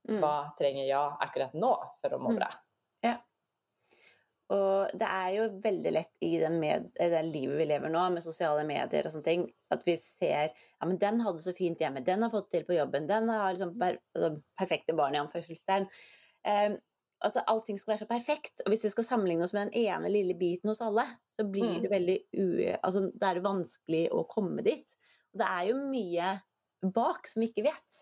Mm. 0.09 0.21
Vad 0.21 0.57
tränger 0.57 0.85
jag 0.85 1.17
akkurat 1.21 1.53
nå 1.53 1.97
för 2.01 2.11
att 2.15 2.21
må 2.21 2.29
Mm. 2.29 2.37
bra? 2.39 2.49
Og 4.51 4.91
det 4.99 5.07
er 5.07 5.29
jo 5.37 5.47
veldig 5.63 5.93
lett 5.95 6.25
i 6.27 6.33
den 6.43 6.57
med, 6.59 6.89
i 6.99 7.07
det 7.13 7.23
livet 7.29 7.61
vi 7.61 7.69
lever 7.71 7.93
nå, 7.93 8.03
med 8.11 8.25
sosiale 8.25 8.65
medier 8.67 9.07
og 9.07 9.13
sånne 9.15 9.29
ting, 9.29 9.45
at 9.71 9.85
vi 9.87 9.95
ser 10.01 10.49
ja, 10.51 10.87
men 10.89 10.99
den 10.99 11.21
hadde 11.23 11.43
så 11.45 11.55
fint 11.55 11.79
hjemme, 11.79 12.03
den 12.03 12.25
har 12.27 12.33
fått 12.33 12.49
til 12.51 12.65
på 12.67 12.75
jobben, 12.75 13.07
den 13.07 13.31
har 13.31 13.53
liksom 13.55 13.77
per, 13.79 14.01
altså, 14.17 14.33
perfekte 14.59 14.97
barn 14.99 15.15
i 15.15 15.21
anførselstegn. 15.23 15.87
Um, 16.43 16.75
altså, 17.23 17.45
allting 17.53 17.79
skal 17.79 17.93
være 17.93 18.03
så 18.03 18.11
perfekt, 18.11 18.65
og 18.65 18.73
hvis 18.73 18.85
vi 18.89 18.93
skal 18.97 19.07
sammenligne 19.07 19.47
oss 19.47 19.55
med 19.55 19.71
den 19.71 19.87
ene 19.87 20.11
lille 20.11 20.35
biten 20.41 20.73
hos 20.73 20.83
alle, 20.83 21.07
så 21.37 21.47
blir 21.47 21.77
Mm. 21.77 21.83
det 21.83 21.91
veldig 21.95 22.19
u... 22.33 22.47
Altså, 22.83 23.07
da 23.15 23.31
er 23.31 23.39
det 23.39 23.47
vanskelig 23.47 24.05
å 24.11 24.25
komme 24.27 24.67
dit. 24.67 24.97
Og 25.31 25.45
det 25.45 25.47
er 25.47 25.65
jo 25.71 25.77
mye 25.93 26.33
bak 26.97 27.29
som 27.31 27.45
vi 27.45 27.53
ikke 27.53 27.69
vet. 27.71 28.01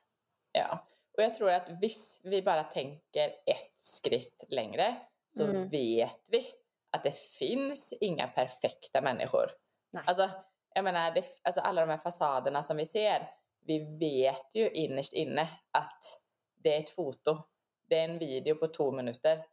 Ja, 0.57 0.79
och 1.17 1.23
jag 1.23 1.35
tror 1.35 1.51
att 1.51 1.69
visst 1.81 2.21
vi 2.25 2.43
bara 2.43 2.65
tänker 2.65 3.29
ett 3.47 3.75
skritt 3.77 4.45
längre 4.49 4.97
så 5.39 5.45
Mm. 5.45 5.69
vet 5.69 6.29
vi 6.31 6.47
att 6.93 7.05
det 7.05 7.15
finns 7.15 7.93
inga 8.01 8.27
perfekta 8.29 9.01
människor. 9.01 9.51
Nej. 9.93 10.03
Alltså, 10.07 10.31
jag 10.75 10.85
menar, 10.85 11.11
det, 11.15 11.25
alltså 11.43 11.61
alla 11.61 11.81
de 11.81 11.91
här 11.91 11.99
fasaderna 11.99 12.63
som 12.63 12.77
vi 12.77 12.87
ser, 12.87 13.29
vi 13.67 13.99
vet 13.99 14.55
ju 14.55 14.69
innerst 14.71 15.13
inne 15.13 15.49
att 15.73 16.21
det 16.63 16.75
är 16.75 16.79
ett 16.79 16.91
foto, 16.91 17.39
det 17.89 17.99
är 17.99 18.05
en 18.05 18.19
video 18.19 18.55
på 18.55 18.67
två 18.67 18.93
minuter. 18.93 19.45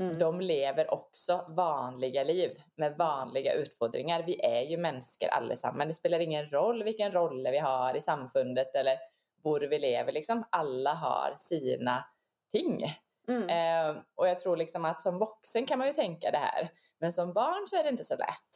Mm. 0.00 0.18
De 0.18 0.40
lever 0.40 0.92
också 0.92 1.46
vanliga 1.48 2.24
liv 2.24 2.62
med 2.76 2.96
vanliga 2.96 3.52
utfordringar. 3.52 4.22
Vi 4.22 4.40
är 4.40 4.62
ju 4.62 4.76
människor 4.76 5.28
allesammans. 5.30 5.88
Det 5.88 5.94
spelar 5.94 6.18
ingen 6.20 6.46
roll 6.50 6.82
vilken 6.82 7.12
roll 7.12 7.48
vi 7.50 7.58
har 7.58 7.96
i 7.96 8.00
samfundet 8.00 8.74
eller 8.74 8.98
var 9.42 9.60
vi 9.60 9.78
lever. 9.78 10.12
Liksom. 10.12 10.44
Alla 10.50 10.94
har 10.94 11.34
sina 11.38 12.04
ting. 12.52 12.84
Mm. 13.28 13.48
Eh, 13.48 14.02
och 14.14 14.28
jag 14.28 14.40
tror 14.40 14.56
liksom 14.56 14.84
att 14.84 15.02
som 15.02 15.18
vuxen 15.18 15.66
kan 15.66 15.78
man 15.78 15.86
ju 15.86 15.92
tänka 15.92 16.30
det 16.30 16.38
här. 16.38 16.68
Men 17.00 17.12
som 17.12 17.32
barn 17.32 17.66
så 17.66 17.76
är 17.76 17.82
det 17.82 17.88
inte 17.88 18.04
så 18.04 18.16
lätt. 18.16 18.52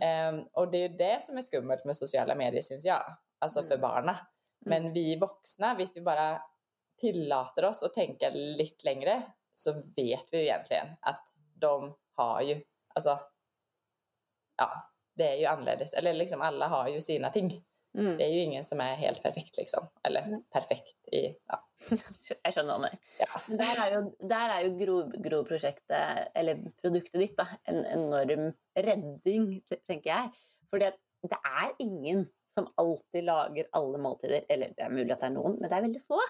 Eh, 0.00 0.44
och 0.52 0.70
det 0.70 0.78
är 0.78 0.88
ju 0.88 0.96
det 0.96 1.22
som 1.22 1.36
är 1.36 1.42
skummelt 1.42 1.84
med 1.84 1.96
sociala 1.96 2.34
medier 2.34 2.62
syns 2.62 2.84
jag. 2.84 3.16
Alltså 3.38 3.58
mm. 3.58 3.68
för 3.68 3.78
barna. 3.78 4.16
Men 4.66 4.82
mm. 4.82 4.92
vi 4.92 5.16
vuxna, 5.16 5.74
visst 5.74 5.96
vi 5.96 6.00
bara 6.00 6.42
tillåter 7.00 7.64
oss 7.64 7.82
att 7.82 7.94
tänka 7.94 8.30
lite 8.30 8.84
längre 8.84 9.22
så 9.52 9.72
vet 9.72 10.24
vi 10.32 10.38
ju 10.38 10.42
egentligen 10.42 10.86
att 11.00 11.24
de 11.54 11.96
har 12.16 12.40
ju, 12.40 12.62
alltså, 12.94 13.18
ja, 14.56 14.92
det 15.16 15.28
är 15.28 15.36
ju 15.36 15.46
annorledes. 15.46 15.94
Eller 15.94 16.14
liksom 16.14 16.40
alla 16.40 16.68
har 16.68 16.88
ju 16.88 17.00
sina 17.00 17.30
ting. 17.30 17.64
Mm. 17.98 18.16
Det 18.18 18.24
är 18.24 18.28
ju 18.28 18.38
ingen 18.38 18.64
som 18.64 18.80
är 18.80 18.94
helt 18.94 19.22
perfekt 19.22 19.56
liksom. 19.56 19.88
Eller 20.02 20.22
mm. 20.22 20.42
perfekt 20.52 21.08
i, 21.12 21.34
ja. 21.46 21.66
Jag 22.54 22.80
meg. 22.80 22.98
Ja. 23.18 23.40
Der 23.46 23.86
er 23.86 23.94
jo, 23.94 24.02
der 24.28 24.52
er 24.54 24.66
jo 24.66 24.74
Gro-prosjektet, 25.24 26.30
eller 26.34 26.60
produktet 26.82 27.20
ditt, 27.20 27.36
da, 27.38 27.46
en 27.64 27.80
enorm 27.84 28.52
redding, 28.76 29.48
tenker 29.88 30.10
jeg. 30.12 30.30
For 30.70 30.82
det 30.82 30.92
er 31.34 31.72
ingen 31.82 32.28
som 32.54 32.68
alltid 32.76 33.24
lager 33.24 33.70
alle 33.72 33.98
måltider. 33.98 34.46
Eller 34.48 34.74
det 34.76 34.86
er 34.86 34.94
mulig 34.94 35.14
at 35.14 35.24
det 35.24 35.30
er 35.30 35.36
noen, 35.36 35.58
men 35.58 35.70
det 35.70 35.78
er 35.78 35.86
veldig 35.88 36.02
få. 36.04 36.20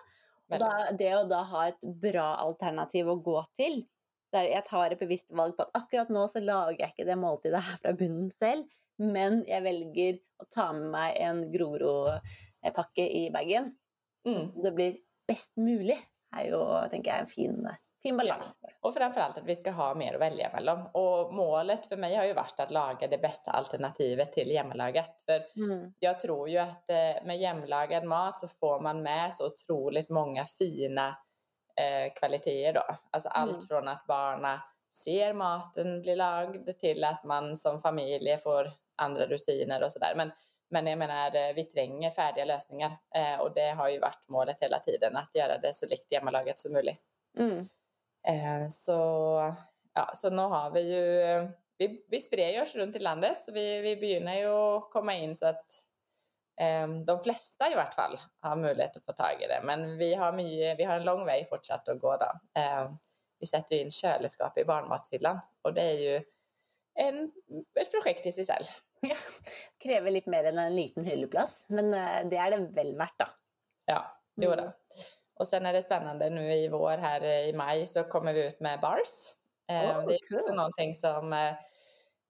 Og 0.50 0.58
da, 0.58 0.70
det 0.98 1.10
å 1.14 1.24
da 1.30 1.44
ha 1.46 1.66
et 1.70 1.88
bra 2.02 2.32
alternativ 2.42 3.10
å 3.10 3.20
gå 3.22 3.40
til 3.58 3.82
der 4.30 4.46
Jeg 4.46 4.62
tar 4.68 4.92
et 4.94 5.00
bevisst 5.00 5.32
valg 5.34 5.56
på 5.58 5.64
at 5.66 5.78
akkurat 5.80 6.10
nå 6.14 6.20
så 6.30 6.38
lager 6.38 6.84
jeg 6.84 6.92
ikke 6.92 7.06
det 7.08 7.16
måltidet 7.18 7.62
her 7.66 7.80
fra 7.82 7.94
bunnen 7.98 8.28
selv, 8.30 8.62
men 9.00 9.42
jeg 9.48 9.64
velger 9.64 10.20
å 10.40 10.48
ta 10.52 10.70
med 10.76 10.90
meg 10.92 11.20
en 11.24 11.44
Groro-pakke 11.52 13.06
i 13.06 13.28
bagen. 13.34 13.72
Så 14.28 14.36
mm. 14.36 14.50
det 14.64 14.72
blir 14.76 14.98
best 15.28 15.56
mulig, 15.60 15.98
er 16.36 16.50
jo 16.52 16.60
tenker 16.92 17.12
jeg, 17.14 17.24
en 17.24 17.30
fin 17.30 17.70
fin 18.02 18.16
balans. 18.16 18.58
Ja. 18.62 18.68
Och 18.80 18.94
framförallt 18.94 19.38
att 19.38 19.44
vi 19.44 19.56
ska 19.56 19.70
ha 19.70 19.94
mer 19.94 20.14
att 20.14 20.20
välja 20.20 20.50
mellan. 20.52 20.86
Och 20.92 21.34
målet 21.34 21.86
för 21.86 21.96
mig 21.96 22.14
har 22.14 22.24
ju 22.24 22.32
varit 22.32 22.60
att 22.60 22.70
laga 22.70 23.08
det 23.08 23.18
bästa 23.18 23.50
alternativet 23.50 24.32
till 24.32 24.50
hemlagat. 24.50 25.22
För 25.26 25.42
mm. 25.56 25.92
jag 25.98 26.20
tror 26.20 26.48
ju 26.48 26.58
att 26.58 26.90
eh, 26.90 27.26
med 27.26 27.38
hemlagad 27.38 28.04
mat 28.04 28.38
så 28.38 28.48
får 28.48 28.80
man 28.80 29.02
med 29.02 29.34
så 29.34 29.46
otroligt 29.46 30.10
många 30.10 30.46
fina 30.46 31.08
eh, 31.76 32.12
kvaliteter 32.18 32.72
då. 32.72 32.96
Alltså 33.10 33.28
mm. 33.28 33.42
allt 33.42 33.68
från 33.68 33.88
att 33.88 34.06
barna 34.06 34.62
ser 35.04 35.32
maten 35.32 36.02
bli 36.02 36.16
lagd 36.16 36.78
till 36.78 37.04
att 37.04 37.24
man 37.24 37.56
som 37.56 37.80
familj 37.80 38.36
får 38.36 38.72
andra 39.00 39.26
rutiner 39.26 39.82
och 39.82 39.92
sådär. 39.92 40.14
Men, 40.16 40.32
men 40.70 40.86
jag 40.86 40.98
menar, 40.98 41.36
eh, 41.36 41.54
vi 41.54 41.64
tränger 41.64 42.10
färdiga 42.10 42.44
lösningar 42.44 42.98
eh, 43.14 43.40
och 43.40 43.54
det 43.54 43.70
har 43.70 43.88
ju 43.88 43.98
varit 43.98 44.28
målet 44.28 44.60
hela 44.60 44.78
tiden, 44.78 45.16
att 45.16 45.34
göra 45.34 45.58
det 45.58 45.74
så 45.74 45.86
likt 45.86 46.14
hemmalagat 46.14 46.60
som 46.60 46.72
möjligt. 46.72 47.00
Mm. 47.38 47.68
Eh, 48.28 48.68
så, 48.68 48.94
ja, 49.94 50.10
så 50.14 50.30
nu 50.30 50.42
har 50.42 50.70
vi 50.70 50.80
ju, 50.80 51.48
vi, 51.78 52.04
vi 52.08 52.20
sprider 52.20 52.62
oss 52.62 52.74
runt 52.76 52.96
i 52.96 52.98
landet 52.98 53.40
så 53.40 53.52
vi, 53.52 53.80
vi 53.80 53.96
börjar 53.96 54.36
ju 54.36 54.46
att 54.46 54.90
komma 54.90 55.14
in 55.14 55.36
så 55.36 55.46
att 55.46 55.66
eh, 56.60 56.88
de 56.88 57.18
flesta 57.18 57.72
i 57.72 57.74
vart 57.74 57.94
fall 57.94 58.20
har 58.40 58.56
möjlighet 58.56 58.96
att 58.96 59.04
få 59.04 59.12
tag 59.12 59.42
i 59.42 59.46
det. 59.46 59.60
Men 59.64 59.98
vi 59.98 60.14
har, 60.14 60.32
mycket, 60.32 60.78
vi 60.78 60.84
har 60.84 60.96
en 60.96 61.04
lång 61.04 61.24
väg 61.26 61.48
fortsatt 61.48 61.88
att 61.88 62.00
gå 62.00 62.16
då. 62.16 62.60
Eh, 62.60 62.92
vi 63.38 63.46
sätter 63.46 63.76
in 63.76 63.90
kylskåp 63.90 64.58
i 64.58 64.64
barnmatshyllan 64.64 65.40
och 65.62 65.74
det 65.74 65.82
är 65.82 65.98
ju 65.98 66.22
en, 66.94 67.32
ett 67.80 67.90
projekt 67.90 68.26
i 68.26 68.32
sig 68.32 68.46
själv. 68.46 68.64
Ja, 69.00 69.16
kräver 69.78 70.10
lite 70.10 70.30
mer 70.30 70.44
än 70.44 70.58
en 70.58 70.76
liten 70.76 71.04
hylleplats, 71.04 71.64
men 71.68 71.90
det 72.30 72.36
är 72.36 72.50
det 72.50 72.56
väl 72.56 72.96
värt 72.96 73.18
då. 73.18 73.26
Ja, 73.84 74.20
jo. 74.36 74.52
Mm. 74.52 74.70
Och 75.34 75.46
sen 75.46 75.66
är 75.66 75.72
det 75.72 75.82
spännande 75.82 76.30
nu 76.30 76.54
i 76.54 76.68
vår 76.68 76.98
här 76.98 77.24
i 77.24 77.52
maj 77.52 77.86
så 77.86 78.04
kommer 78.04 78.32
vi 78.32 78.46
ut 78.46 78.60
med 78.60 78.80
bars. 78.80 79.34
Oh, 79.68 80.06
det 80.06 80.14
är 80.14 80.28
cool. 80.28 80.56
någonting 80.56 80.94
som 80.94 81.32
eh, 81.32 81.48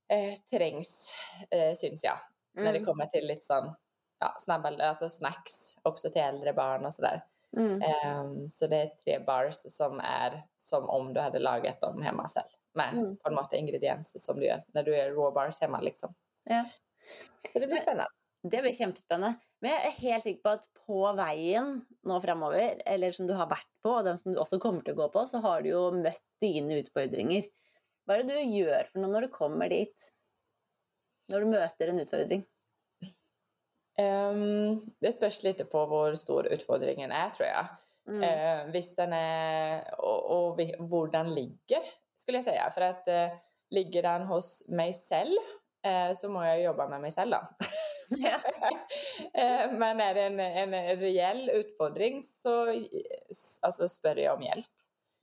eh, 0.08 0.34
trängs, 0.50 1.14
eh, 1.50 1.74
syns 1.74 2.04
jag, 2.04 2.18
mm. 2.56 2.64
när 2.64 2.72
det 2.72 2.78
mm. 2.78 2.86
kommer 2.86 3.06
till 3.06 3.26
lite 3.26 3.46
sån 3.46 3.74
ja, 4.20 4.34
snabba 4.38 4.84
alltså 4.84 5.08
snacks 5.08 5.76
också 5.82 6.10
till 6.10 6.22
äldre 6.22 6.52
barn 6.52 6.84
och 6.84 6.94
sådär. 6.94 7.24
Mm. 7.56 7.82
Um, 8.16 8.50
så 8.50 8.66
det 8.66 8.76
är 8.76 8.86
tre 9.04 9.18
bars 9.18 9.54
som 9.54 10.00
är 10.00 10.42
som 10.56 10.88
om 10.88 11.14
du 11.14 11.20
hade 11.20 11.38
lagat 11.38 11.80
dem 11.80 12.02
hemma 12.02 12.28
själv 12.28 12.46
med 12.74 12.92
mm. 12.92 13.16
på 13.16 13.30
något 13.30 13.54
ingredienser 13.54 14.18
som 14.18 14.40
du 14.40 14.46
gör 14.46 14.64
när 14.66 14.82
du 14.82 14.96
gör 14.96 15.10
raw 15.10 15.34
bars 15.34 15.60
hemma 15.60 15.80
liksom. 15.80 16.14
Ja. 16.48 16.64
Så 17.50 17.58
det 17.58 17.66
blir 17.66 17.80
spännande. 17.80 18.08
Det 18.42 18.62
blir 18.64 18.72
kjempespennende. 18.72 19.36
Men 19.60 19.74
jeg 19.74 19.88
er 19.88 19.98
helt 20.00 20.24
sikker 20.24 20.44
på 20.44 20.52
at 20.56 20.68
på 20.86 21.00
veien 21.18 21.74
nå 22.08 22.20
framover, 22.24 22.78
eller 22.88 23.12
som 23.12 23.26
du 23.28 23.34
har 23.36 23.50
vært 23.50 23.68
på, 23.84 23.92
og 23.98 24.06
den 24.06 24.16
som 24.20 24.32
du 24.32 24.40
også 24.40 24.60
kommer 24.62 24.84
til 24.86 24.96
å 24.96 25.02
gå 25.02 25.10
på, 25.12 25.26
så 25.28 25.42
har 25.44 25.60
du 25.60 25.68
jo 25.74 25.82
møtt 25.92 26.24
dine 26.40 26.78
utfordringer. 26.80 27.50
Hva 28.08 28.16
er 28.16 28.24
det 28.24 28.38
du 28.38 28.56
gjør 28.56 28.88
for 28.88 29.02
noe 29.02 29.12
når 29.12 29.28
du 29.28 29.34
kommer 29.34 29.68
dit? 29.72 30.06
Når 31.30 31.44
du 31.44 31.52
møter 31.52 31.92
en 31.92 32.00
utfordring? 32.02 32.46
Um, 34.00 34.80
det 35.02 35.12
spørs 35.12 35.42
litt 35.44 35.60
på 35.68 35.84
hvor 35.90 36.16
stor 36.16 36.48
utfordringen 36.48 37.12
er, 37.12 37.28
tror 37.34 37.48
jeg. 37.50 37.70
Mm. 38.10 38.22
Uh, 38.24 38.62
hvis 38.72 38.94
den 38.96 39.12
er 39.14 39.84
og, 40.00 40.56
og, 40.56 40.62
hvor 40.88 41.12
den 41.12 41.28
ligger, 41.36 41.84
skulle 42.16 42.40
jeg 42.40 42.48
si. 42.48 42.56
For 42.72 42.88
at 42.88 43.10
uh, 43.12 43.36
ligger 43.76 44.08
den 44.08 44.24
hos 44.30 44.62
meg 44.72 44.94
selv, 44.96 45.36
uh, 45.36 45.59
så 46.14 46.28
må 46.28 46.42
jeg 46.44 46.64
jobbe 46.64 46.86
med 46.92 47.12
selv, 47.12 47.36
da. 47.38 47.68
Eh, 49.34 49.72
men 49.72 50.00
är 50.00 50.14
det 50.14 50.22
en, 50.22 50.40
en 50.40 50.96
reell 50.96 51.50
utfordring 51.50 52.22
så 52.22 52.84
alltså, 53.62 53.88
spör 53.88 54.16
jag 54.16 54.34
om 54.34 54.42
hjälp. 54.42 54.66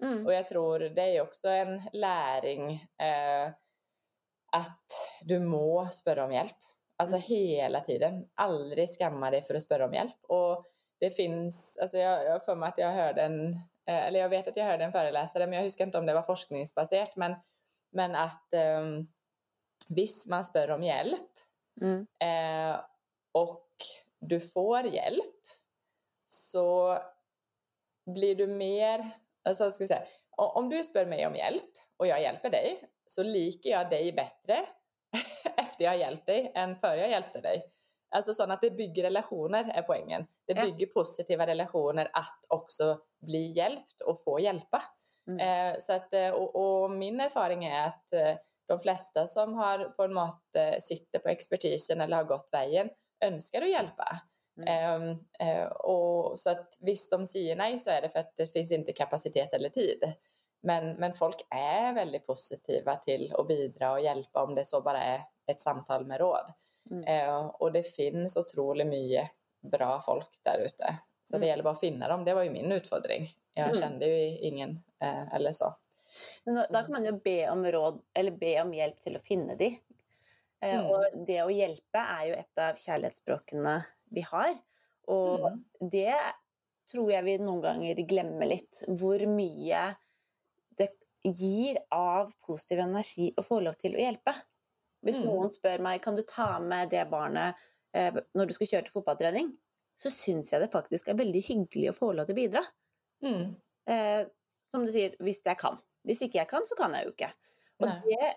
Mm. 0.03 0.25
Och 0.25 0.33
jag 0.33 0.47
tror 0.47 0.79
det 0.79 1.17
är 1.17 1.21
också 1.21 1.47
en 1.47 1.81
läring 1.93 2.71
eh, 3.01 3.47
att 4.51 4.91
du 5.21 5.39
må 5.39 5.85
spöra 5.85 6.25
om 6.25 6.33
hjälp. 6.33 6.57
Alltså 6.97 7.15
mm. 7.15 7.25
hela 7.27 7.81
tiden. 7.81 8.27
Aldrig 8.35 8.89
skamma 8.89 9.31
dig 9.31 9.41
för 9.41 9.55
att 9.55 9.61
spöra 9.61 9.85
om 9.85 9.93
hjälp. 9.93 10.15
Och 10.27 10.65
det 10.99 11.09
finns, 11.09 11.77
alltså 11.81 11.97
jag, 11.97 12.25
jag 12.25 12.31
har 12.31 12.39
för 12.39 12.55
mig 12.55 12.69
att 12.69 12.77
jag 12.77 12.91
hörde 12.91 13.21
en, 13.21 13.53
eh, 13.87 14.07
eller 14.07 14.19
jag 14.19 14.29
vet 14.29 14.47
att 14.47 14.57
jag 14.57 14.65
hörde 14.65 14.83
en 14.83 14.91
föreläsare, 14.91 15.47
men 15.47 15.53
jag 15.53 15.63
huskar 15.63 15.85
inte 15.85 15.97
om 15.97 16.05
det 16.05 16.13
var 16.13 16.23
forskningsbaserat, 16.23 17.15
men, 17.15 17.35
men 17.91 18.15
att 18.15 18.53
eh, 18.53 18.81
visst 19.89 20.27
man 20.27 20.43
spör 20.43 20.71
om 20.71 20.83
hjälp, 20.83 21.37
Mm. 21.81 22.07
Eh, 22.19 22.79
och 23.31 23.69
du 24.19 24.39
får 24.39 24.85
hjälp 24.85 25.35
så 26.25 26.97
blir 28.05 28.35
du 28.35 28.47
mer, 28.47 29.09
alltså 29.43 29.71
ska 29.71 29.83
vi 29.83 29.87
säga, 29.87 30.05
om 30.37 30.69
du 30.69 30.83
spör 30.83 31.05
mig 31.05 31.27
om 31.27 31.35
hjälp 31.35 31.71
och 31.97 32.07
jag 32.07 32.21
hjälper 32.21 32.49
dig 32.49 32.79
så 33.07 33.23
liker 33.23 33.69
jag 33.69 33.89
dig 33.89 34.13
bättre 34.13 34.57
efter 35.57 35.83
jag 35.83 35.91
har 35.91 35.97
hjälpt 35.97 36.25
dig 36.25 36.51
än 36.55 36.75
före 36.75 36.99
jag 36.99 37.09
hjälpte 37.09 37.41
dig. 37.41 37.73
Alltså 38.09 38.33
så 38.33 38.43
att 38.43 38.61
det 38.61 38.71
bygger 38.71 39.03
relationer 39.03 39.71
är 39.73 39.81
poängen. 39.81 40.27
Det 40.45 40.53
bygger 40.53 40.87
ja. 40.87 40.93
positiva 40.93 41.47
relationer 41.47 42.09
att 42.13 42.45
också 42.47 42.99
bli 43.21 43.51
hjälpt 43.51 44.01
och 44.01 44.23
få 44.23 44.39
hjälpa. 44.39 44.83
Mm. 45.27 45.73
Eh, 45.73 45.77
så 45.79 45.93
att, 45.93 46.13
eh, 46.13 46.29
och, 46.29 46.55
och, 46.55 46.91
min 46.91 47.19
erfarenhet 47.19 47.73
är 47.73 47.87
att 47.87 48.13
eh, 48.13 48.41
de 48.67 48.79
flesta 48.79 49.27
som 49.27 49.53
har 49.53 49.79
på 49.79 50.03
en 50.03 50.13
måte 50.13 50.81
sitter 50.81 51.19
på 51.19 51.29
expertisen 51.29 52.01
eller 52.01 52.17
har 52.17 52.23
gått 52.23 52.49
vägen 52.51 52.89
önskar 53.25 53.61
att 53.61 53.69
hjälpa. 53.69 54.21
Mm. 54.57 55.01
Um, 55.01 55.17
och 55.69 56.39
så 56.39 56.49
att 56.49 56.77
visst, 56.79 57.11
de 57.11 57.25
säger 57.25 57.55
nej 57.55 57.79
så 57.79 57.89
är 57.89 58.01
det 58.01 58.09
för 58.09 58.19
att 58.19 58.33
det 58.35 58.53
finns 58.53 58.71
inte 58.71 58.91
kapacitet 58.91 59.53
eller 59.53 59.69
tid. 59.69 60.13
Men, 60.63 60.93
men 60.93 61.13
folk 61.13 61.35
är 61.49 61.93
väldigt 61.93 62.27
positiva 62.27 62.95
till 62.95 63.33
att 63.37 63.47
bidra 63.47 63.91
och 63.91 64.01
hjälpa 64.01 64.43
om 64.43 64.55
det 64.55 64.65
så 64.65 64.81
bara 64.81 65.03
är 65.03 65.19
ett 65.47 65.61
samtal 65.61 66.05
med 66.05 66.19
råd. 66.19 66.53
Mm. 66.91 67.29
Uh, 67.29 67.45
och 67.45 67.71
det 67.71 67.83
finns 67.83 68.37
otroligt 68.37 68.87
mycket 68.87 69.31
bra 69.71 70.01
folk 70.01 70.39
där 70.43 70.59
ute. 70.65 70.97
Så 71.23 71.35
mm. 71.35 71.41
det 71.41 71.47
gäller 71.47 71.63
bara 71.63 71.73
att 71.73 71.79
finna 71.79 72.07
dem. 72.07 72.25
Det 72.25 72.33
var 72.33 72.43
ju 72.43 72.49
min 72.49 72.71
utfordring. 72.71 73.33
Jag 73.53 73.65
mm. 73.65 73.77
kände 73.77 74.05
ju 74.05 74.37
ingen 74.37 74.69
uh, 75.03 75.35
eller 75.35 75.51
så. 75.51 75.75
Men 76.45 76.61
da 76.61 76.81
kan 76.81 76.95
man 76.97 77.05
jo 77.07 77.13
be 77.23 77.39
om 77.51 77.65
råd, 77.77 78.01
eller 78.17 78.39
be 78.39 78.55
om 78.61 78.73
hjelp 78.75 78.99
til 79.03 79.17
å 79.17 79.21
finne 79.23 79.57
de. 79.59 79.71
Eh, 80.63 80.79
mm. 80.79 80.89
Og 80.89 81.21
det 81.27 81.39
å 81.43 81.53
hjelpe 81.53 82.01
er 82.01 82.25
jo 82.31 82.35
et 82.39 82.63
av 82.63 82.81
kjærlighetsspråkene 82.81 83.77
vi 84.15 84.25
har. 84.27 84.51
Og 85.13 85.47
mm. 85.47 85.63
det 85.93 86.17
tror 86.91 87.11
jeg 87.11 87.25
vi 87.27 87.37
noen 87.41 87.63
ganger 87.63 88.03
glemmer 88.09 88.49
litt. 88.49 88.83
Hvor 88.87 89.23
mye 89.29 89.83
det 90.79 90.91
gir 91.23 91.79
av 91.93 92.31
positiv 92.45 92.83
energi 92.85 93.31
å 93.37 93.45
få 93.45 93.61
lov 93.65 93.77
til 93.79 93.97
å 93.97 94.03
hjelpe. 94.03 94.33
Hvis 95.05 95.21
mm. 95.21 95.29
noen 95.29 95.53
spør 95.53 95.83
meg 95.85 96.01
kan 96.03 96.17
du 96.17 96.23
ta 96.27 96.55
med 96.63 96.91
det 96.93 97.05
barnet 97.11 97.57
eh, 97.95 98.15
når 98.35 98.49
du 98.49 98.55
skal 98.55 98.71
kjøre 98.71 98.87
til 98.87 98.97
fotballtrening, 98.97 99.53
så 99.97 100.11
syns 100.13 100.51
jeg 100.53 100.61
det 100.61 100.73
faktisk 100.73 101.09
er 101.09 101.17
veldig 101.17 101.41
hyggelig 101.45 101.91
å 101.91 101.97
få 101.97 102.11
lov 102.13 102.27
til 102.27 102.37
å 102.37 102.41
bidra. 102.41 102.63
Mm. 103.25 103.45
Eh, 103.89 104.23
som 104.67 104.83
du 104.85 104.91
sier, 104.91 105.15
hvis 105.23 105.41
jeg 105.45 105.57
kan. 105.59 105.77
Hvis 106.07 106.23
ikke 106.25 106.39
jeg 106.41 106.49
kan, 106.49 106.65
så 106.65 106.77
kan 106.79 106.95
jeg 106.95 107.05
jo 107.05 107.13
ikke. 107.13 107.31
Og 107.83 107.87
Nei. 107.91 107.99
det 108.07 108.27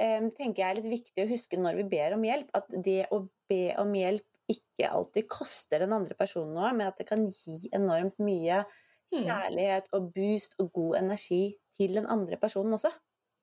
eh, 0.00 0.26
tenker 0.36 0.62
jeg 0.64 0.70
er 0.70 0.80
litt 0.80 0.90
viktig 0.90 1.24
å 1.24 1.30
huske 1.30 1.60
når 1.60 1.82
vi 1.82 1.88
ber 1.92 2.16
om 2.16 2.24
hjelp, 2.24 2.50
at 2.56 2.72
det 2.84 3.02
å 3.14 3.22
be 3.50 3.64
om 3.78 3.92
hjelp 3.94 4.26
ikke 4.50 4.88
alltid 4.90 5.28
koster 5.30 5.84
den 5.84 5.92
andre 5.94 6.16
personen 6.18 6.56
noe, 6.56 6.72
men 6.74 6.88
at 6.90 6.98
det 6.98 7.06
kan 7.06 7.22
gi 7.28 7.68
enormt 7.76 8.18
mye 8.18 8.64
Mm. 9.10 9.24
kjærlighet 9.24 9.88
og 9.96 10.12
boost 10.14 10.52
og 10.62 10.68
god 10.72 10.96
energi 11.00 11.56
til 11.74 11.96
den 11.98 12.04
andre 12.06 12.36
personen 12.38 12.76
også. 12.76 12.92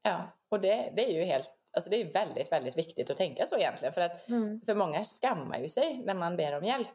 Ja, 0.06 0.32
och 0.52 0.62
det, 0.62 0.94
det 0.96 1.04
är 1.06 1.12
ju 1.12 1.24
helt, 1.24 1.52
alltså 1.74 1.90
det 1.90 2.02
är 2.02 2.14
väldigt, 2.14 2.52
väldigt 2.52 2.78
viktigt 2.78 3.10
att 3.10 3.18
tänka 3.18 3.46
så 3.46 3.58
egentligen. 3.58 3.94
För 3.94 4.02
att 4.02 4.28
Mm. 4.30 4.62
för 4.66 4.76
många 4.76 5.04
skammar 5.04 5.60
ju 5.60 5.70
sig 5.70 6.02
när 6.06 6.14
man 6.14 6.38
ber 6.38 6.58
om 6.58 6.64
hjälp. 6.64 6.88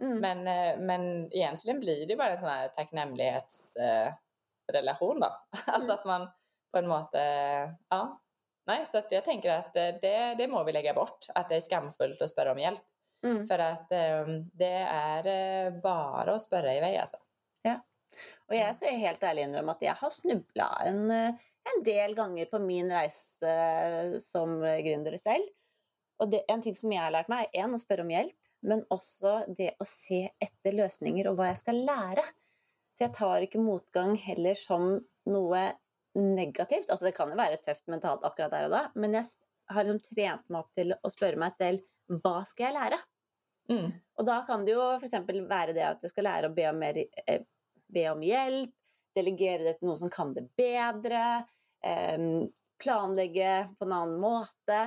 Mm. 0.00 0.18
Men, 0.20 0.38
eh, 0.46 0.78
men 0.80 1.32
egentligen 1.32 1.80
blir 1.80 2.06
det 2.06 2.16
bara 2.16 2.30
en 2.34 2.40
sån 2.40 2.48
här 2.48 2.68
tacknämlighetsrelation 2.68 4.06
eh, 4.06 4.12
relation 4.72 5.20
då. 5.20 5.26
Alltså 5.66 5.92
Mm. 5.92 5.98
att 5.98 6.04
man 6.04 6.28
på 6.72 6.78
en 6.78 6.88
måte, 6.88 7.18
ja. 7.88 8.22
Nej, 8.66 8.86
så 8.86 8.98
att 8.98 9.12
jag 9.12 9.24
tänker 9.24 9.50
att 9.50 9.76
eh, 9.76 9.88
det, 10.02 10.34
det 10.38 10.48
må 10.48 10.64
vi 10.64 10.72
lägga 10.72 10.94
bort. 10.94 11.26
Att 11.34 11.48
det 11.48 11.56
är 11.56 11.60
skamfullt 11.60 12.22
att 12.22 12.30
spöra 12.30 12.52
om 12.52 12.58
hjälp. 12.58 12.80
Mm. 13.24 13.46
För 13.46 13.58
att 13.58 13.92
eh, 13.92 14.26
det 14.52 14.86
är 14.90 15.26
eh, 15.26 15.80
bara 15.80 16.34
att 16.34 16.42
spöra 16.42 16.74
iväg 16.74 16.96
alltså. 16.96 17.16
Og 18.46 18.54
jeg 18.54 18.74
skal 18.76 19.00
helt 19.02 19.24
ærlig 19.26 19.42
innrømme 19.48 19.74
at 19.74 19.80
jeg 19.82 19.98
har 19.98 20.12
snubla 20.14 20.66
en, 20.86 21.10
eh, 21.10 21.46
en 21.72 21.82
del 21.84 22.14
ganger 22.14 22.46
på 22.50 22.60
min 22.62 22.90
eh, 22.94 23.08
som 24.22 24.60
gründer 24.62 25.16
selv. 25.18 25.48
Og 26.22 26.30
det, 26.30 26.44
en 26.48 26.62
ting 26.62 26.76
som 26.78 26.92
jeg 26.92 27.02
har 27.02 27.12
lært 27.12 27.28
meg, 27.28 27.48
er 27.52 27.66
en, 27.66 27.74
å 27.76 27.82
spørre 27.82 28.06
om 28.06 28.12
hjelp, 28.14 28.36
men 28.62 28.84
også 28.94 29.34
det 29.58 29.72
å 29.82 29.84
se 29.84 30.22
etter 30.40 30.78
løsninger 30.78 31.28
og 31.28 31.36
hva 31.36 31.50
jeg 31.50 31.60
skal 31.60 31.82
lære. 31.84 32.24
Så 32.96 33.04
jeg 33.04 33.12
tar 33.16 33.44
ikke 33.44 33.60
motgang 33.60 34.14
heller 34.16 34.56
som 34.56 34.86
noe 35.28 35.64
negativt. 36.16 36.88
Altså 36.88 37.04
det 37.10 37.14
kan 37.18 37.28
jo 37.28 37.36
være 37.36 37.58
tøft 37.60 37.84
mentalt 37.92 38.24
akkurat 38.24 38.54
der 38.54 38.68
og 38.70 38.72
da, 38.72 38.82
men 38.96 39.12
jeg 39.18 39.26
s- 39.28 39.36
har 39.68 39.84
liksom 39.84 40.00
trent 40.14 40.48
meg 40.48 40.62
opp 40.62 40.72
til 40.72 40.94
å 41.04 41.10
spørre 41.12 41.36
meg 41.42 41.52
selv 41.52 41.82
hva 42.22 42.38
skal 42.46 42.68
jeg 42.70 42.76
lære? 42.78 42.98
Mm. 43.68 43.88
Og 44.16 44.26
da 44.28 44.38
kan 44.46 44.64
det 44.64 44.76
jo 44.76 44.84
f.eks. 44.96 45.16
være 45.50 45.74
det 45.74 45.82
at 45.84 46.04
jeg 46.06 46.12
skal 46.14 46.24
lære 46.28 46.48
å 46.48 46.54
be 46.54 46.68
om, 46.70 46.78
mer, 46.78 47.00
eh, 47.26 47.42
be 47.92 48.04
om 48.12 48.22
hjelp, 48.22 48.72
delegere 49.16 49.64
det 49.66 49.74
til 49.80 49.88
noen 49.90 49.98
som 50.04 50.12
kan 50.12 50.32
det 50.36 50.46
bedre, 50.56 51.24
eh, 51.82 52.46
planlegge 52.78 53.52
på 53.76 53.88
en 53.88 53.92
annen 53.98 54.20
måte. 54.22 54.78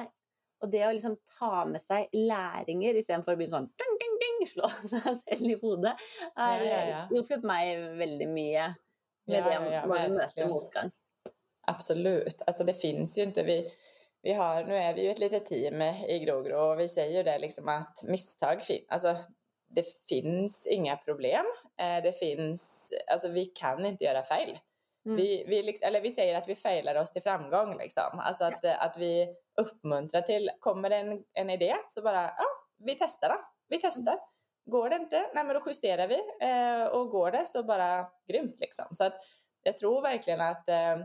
Og 0.62 0.72
det 0.72 0.82
å 0.88 0.92
liksom 0.92 1.16
ta 1.40 1.66
med 1.66 1.80
seg 1.82 2.10
læringer 2.14 2.98
istedenfor 3.00 3.34
å 3.34 3.40
begynne 3.40 3.56
sånn 3.58 3.70
ding, 3.80 3.94
ding, 4.02 4.16
ding, 4.24 4.48
slå 4.48 4.68
seg 4.92 5.08
selv 5.22 5.46
i 5.54 5.58
hodet, 5.62 5.94
har 6.36 6.64
Ja, 6.64 6.72
ja, 6.74 6.82
ja. 6.90 7.02
hjulpet 7.14 7.44
meg 7.48 7.84
veldig 8.00 8.28
mye 8.34 8.66
med 9.30 9.44
det 9.46 9.60
møter 9.62 10.16
verkligen. 10.18 10.50
motgang. 10.50 10.92
Absolut. 11.68 12.42
Alltså 12.48 12.64
det 12.64 12.74
finns 12.74 13.18
ju 13.18 13.24
inte. 13.24 13.44
Vi, 13.44 13.72
vi 14.22 14.34
har, 14.34 14.64
nu 14.66 14.76
är 14.76 14.94
vi 14.94 15.04
ju 15.04 15.10
ett 15.12 15.20
litet 15.20 15.46
team 15.46 15.82
i 15.82 16.20
Grogro 16.20 16.58
och 16.72 16.80
vi 16.80 16.88
säger 16.90 17.18
ju 17.18 17.24
det 17.24 17.40
liksom 17.40 17.68
att 17.70 18.04
misstag 18.04 18.62
finns. 18.62 18.86
Alltså 18.90 19.16
det 19.70 19.86
finns 20.10 20.68
inga 20.68 20.98
problem. 20.98 21.46
Eh, 21.80 22.04
Det 22.04 22.20
finns, 22.20 22.94
alltså 23.08 23.28
vi 23.30 23.46
kan 23.46 23.86
inte 23.86 24.04
göra 24.04 24.24
fel. 24.24 24.58
Mm. 25.06 25.18
Vi, 25.18 25.46
vi, 25.48 25.64
liksom, 25.64 25.88
eller 25.88 26.02
vi 26.02 26.12
säger 26.12 26.38
att 26.38 26.50
vi 26.50 26.56
failar 26.56 26.96
oss 26.96 27.12
till 27.12 27.22
framgång. 27.22 27.78
Liksom. 27.78 28.20
Alltså 28.20 28.44
att, 28.44 28.64
eh, 28.64 28.84
att 28.86 28.98
vi 28.98 29.36
uppmuntrar 29.62 30.22
till, 30.22 30.50
kommer 30.60 30.90
en, 30.92 31.24
en 31.34 31.50
idé 31.50 31.76
så 31.88 32.02
bara, 32.02 32.22
ja, 32.24 32.46
vi 32.78 32.96
testar 32.96 33.30
den. 33.30 33.38
Vi 33.68 33.78
testar. 33.82 34.20
Går 34.66 34.90
det 34.90 34.96
inte, 34.96 35.30
nej 35.34 35.46
men 35.46 35.56
då 35.56 35.62
justerar 35.66 36.08
vi. 36.08 36.20
Eh, 36.42 36.86
och 36.86 37.10
går 37.10 37.32
det 37.32 37.48
så 37.48 37.64
bara 37.64 38.08
grymt 38.28 38.60
liksom. 38.60 38.86
Så 38.92 39.04
att 39.04 39.14
jag 39.64 39.78
tror 39.78 40.02
verkligen 40.02 40.42
att, 40.42 40.70
eh, 40.70 40.98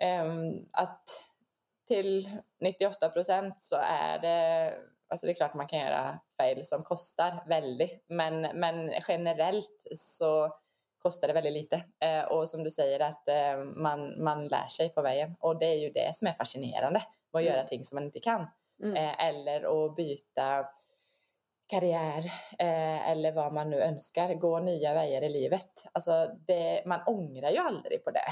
ehm, 0.00 0.68
att 0.72 1.04
till 1.88 2.30
98 2.60 3.08
procent 3.08 3.62
så 3.62 3.76
är 3.76 4.18
det, 4.18 4.74
alltså 5.08 5.26
det 5.26 5.32
är 5.32 5.36
klart 5.36 5.54
man 5.54 5.66
kan 5.66 5.78
göra 5.78 6.18
fel 6.36 6.64
som 6.64 6.82
kostar 6.82 7.44
väldigt, 7.48 8.04
men, 8.08 8.40
men 8.40 8.92
generellt 9.08 9.86
så 9.96 10.56
kostar 11.02 11.28
det 11.28 11.34
väldigt 11.34 11.52
lite. 11.52 11.84
Eh, 12.00 12.24
och 12.24 12.48
som 12.48 12.64
du 12.64 12.70
säger 12.70 13.00
att 13.00 13.28
eh, 13.28 13.56
man, 13.76 14.22
man 14.24 14.48
lär 14.48 14.68
sig 14.68 14.88
på 14.88 15.02
vägen 15.02 15.36
och 15.40 15.58
det 15.58 15.66
är 15.66 15.78
ju 15.78 15.90
det 15.90 16.10
som 16.16 16.28
är 16.28 16.32
fascinerande 16.32 16.98
att 16.98 17.40
Mm. 17.40 17.46
göra 17.52 17.64
ting 17.64 17.84
som 17.84 17.96
man 17.96 18.04
inte 18.04 18.20
kan. 18.20 18.46
Mm. 18.82 18.96
Eh, 18.96 19.24
eller 19.28 19.86
att 19.86 19.96
byta 19.96 20.66
karriär 21.66 22.24
eh, 22.58 23.10
eller 23.10 23.32
vad 23.32 23.52
man 23.52 23.70
nu 23.70 23.80
önskar, 23.82 24.34
gå 24.34 24.58
nya 24.58 24.94
vägar 24.94 25.22
i 25.22 25.28
livet. 25.28 25.84
Alltså 25.92 26.30
det, 26.46 26.82
man 26.86 27.00
ångrar 27.06 27.50
ju 27.50 27.58
aldrig 27.58 28.04
på 28.04 28.10
det. 28.10 28.28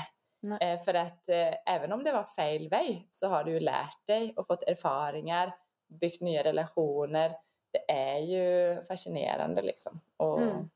Eh, 0.60 0.80
för 0.80 0.94
att 0.94 1.28
eh, 1.28 1.74
även 1.74 1.92
om 1.92 2.04
det 2.04 2.12
var 2.12 2.24
fel 2.24 2.68
väg 2.68 3.08
så 3.10 3.28
har 3.28 3.44
du 3.44 3.52
ju 3.52 3.60
lärt 3.60 4.06
dig 4.06 4.34
och 4.36 4.46
fått 4.46 4.62
erfarenheter, 4.62 5.52
byggt 6.00 6.20
nya 6.20 6.44
relationer. 6.44 7.32
Det 7.72 7.90
är 7.92 8.18
ju 8.18 8.76
fascinerande 8.84 9.62
liksom. 9.62 10.00
Och, 10.16 10.42
Mm. 10.42 10.70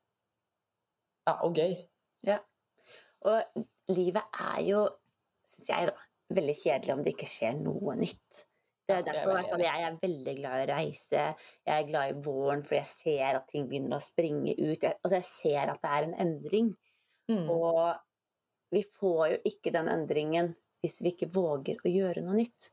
Ja, 1.26 1.34
och 1.42 1.56
gøy. 1.56 1.74
Og 3.22 3.66
livet 3.94 4.40
er 4.42 4.62
jo, 4.66 4.86
syns 5.46 5.68
jeg, 5.70 5.90
da, 5.90 6.06
veldig 6.34 6.54
kjedelig 6.58 6.94
om 6.94 7.04
det 7.04 7.12
ikke 7.14 7.28
skjer 7.30 7.60
noe 7.60 7.94
nytt. 8.00 8.46
Det 8.82 8.96
Ja, 8.96 8.98
er 8.98 9.04
det 9.06 9.12
er 9.12 9.14
derfor 9.14 9.36
veldig 9.36 9.50
fall 9.52 9.62
jeg 9.62 9.84
er 9.86 9.98
veldig 10.02 10.32
glad 10.40 10.56
i 10.56 10.64
å 10.64 10.70
reise. 10.72 11.26
Jeg 11.68 11.74
er 11.76 11.86
glad 11.86 12.10
i 12.10 12.22
våren, 12.26 12.64
for 12.66 12.78
jeg 12.80 12.88
ser 12.88 13.38
at 13.38 13.46
ting 13.52 13.68
begynner 13.70 14.00
å 14.00 14.02
springe 14.02 14.56
ut. 14.58 14.82
Jeg, 14.82 14.96
altså 14.98 15.20
jeg 15.20 15.28
ser 15.28 15.70
at 15.70 15.84
det 15.84 15.92
er 15.92 16.08
en 16.08 16.18
endring. 16.26 16.72
Mm. 17.30 17.46
Og 17.54 17.78
vi 18.74 18.82
får 18.88 19.24
jo 19.36 19.40
ikke 19.52 19.72
den 19.74 19.90
endringen 19.92 20.52
hvis 20.82 20.98
vi 21.04 21.12
ikke 21.14 21.30
våger 21.30 21.78
å 21.78 21.92
gjøre 21.92 22.24
noe 22.26 22.40
nytt. 22.40 22.72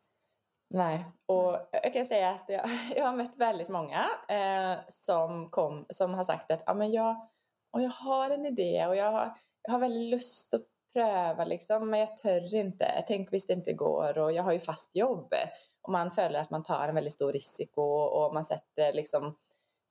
Nej, 0.72 1.06
och 1.26 1.58
jag 1.72 1.94
kan 1.94 2.06
säga 2.06 2.30
att 2.30 2.50
jag, 2.50 2.62
jag 2.96 3.06
har 3.06 3.16
mött 3.16 3.38
väldigt 3.38 3.70
många 3.70 4.06
eh, 4.30 4.80
som, 4.90 5.50
kom, 5.50 5.86
som 5.90 6.14
har 6.14 6.24
sagt 6.24 6.52
att 6.52 6.64
ah, 6.70 6.74
men 6.74 6.92
jag, 6.92 7.30
och 7.72 7.82
jag 7.82 7.90
har 7.90 8.30
en 8.30 8.46
idé 8.46 8.86
och 8.88 8.96
jag 8.96 9.12
har, 9.12 9.38
jag 9.62 9.72
har 9.72 9.80
väldigt 9.80 10.12
lust 10.12 10.54
att 10.54 10.66
pröva 10.94 11.46
liksom, 11.46 11.90
men 11.90 12.00
jag 12.00 12.18
tör 12.18 12.56
inte. 12.56 13.04
Tänk 13.08 13.34
visst 13.34 13.48
det 13.48 13.54
inte 13.54 13.74
går 13.74 14.18
och 14.18 14.32
jag 14.32 14.44
har 14.44 14.52
ju 14.52 14.60
fast 14.60 14.96
jobb. 14.96 15.34
Och 15.82 15.92
man 15.92 16.12
följer 16.12 16.42
att 16.42 16.50
man 16.50 16.64
tar 16.64 16.88
en 16.88 16.96
väldigt 16.96 17.14
stor 17.14 17.32
risiko 17.32 17.82
och 17.82 18.34
man 18.34 18.44
sätter 18.46 18.94
liksom 18.94 19.36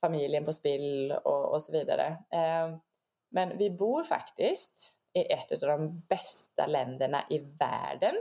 familjen 0.00 0.44
på 0.44 0.52
spill 0.52 1.12
och, 1.12 1.52
och 1.52 1.62
så 1.62 1.72
vidare. 1.72 2.06
Eh, 2.30 2.78
men 3.30 3.58
vi 3.58 3.70
bor 3.70 4.04
faktiskt 4.04 4.94
i 5.14 5.32
ett 5.32 5.62
av 5.62 5.68
de 5.68 6.00
bästa 6.00 6.66
länderna 6.66 7.22
i 7.30 7.38
världen 7.38 8.14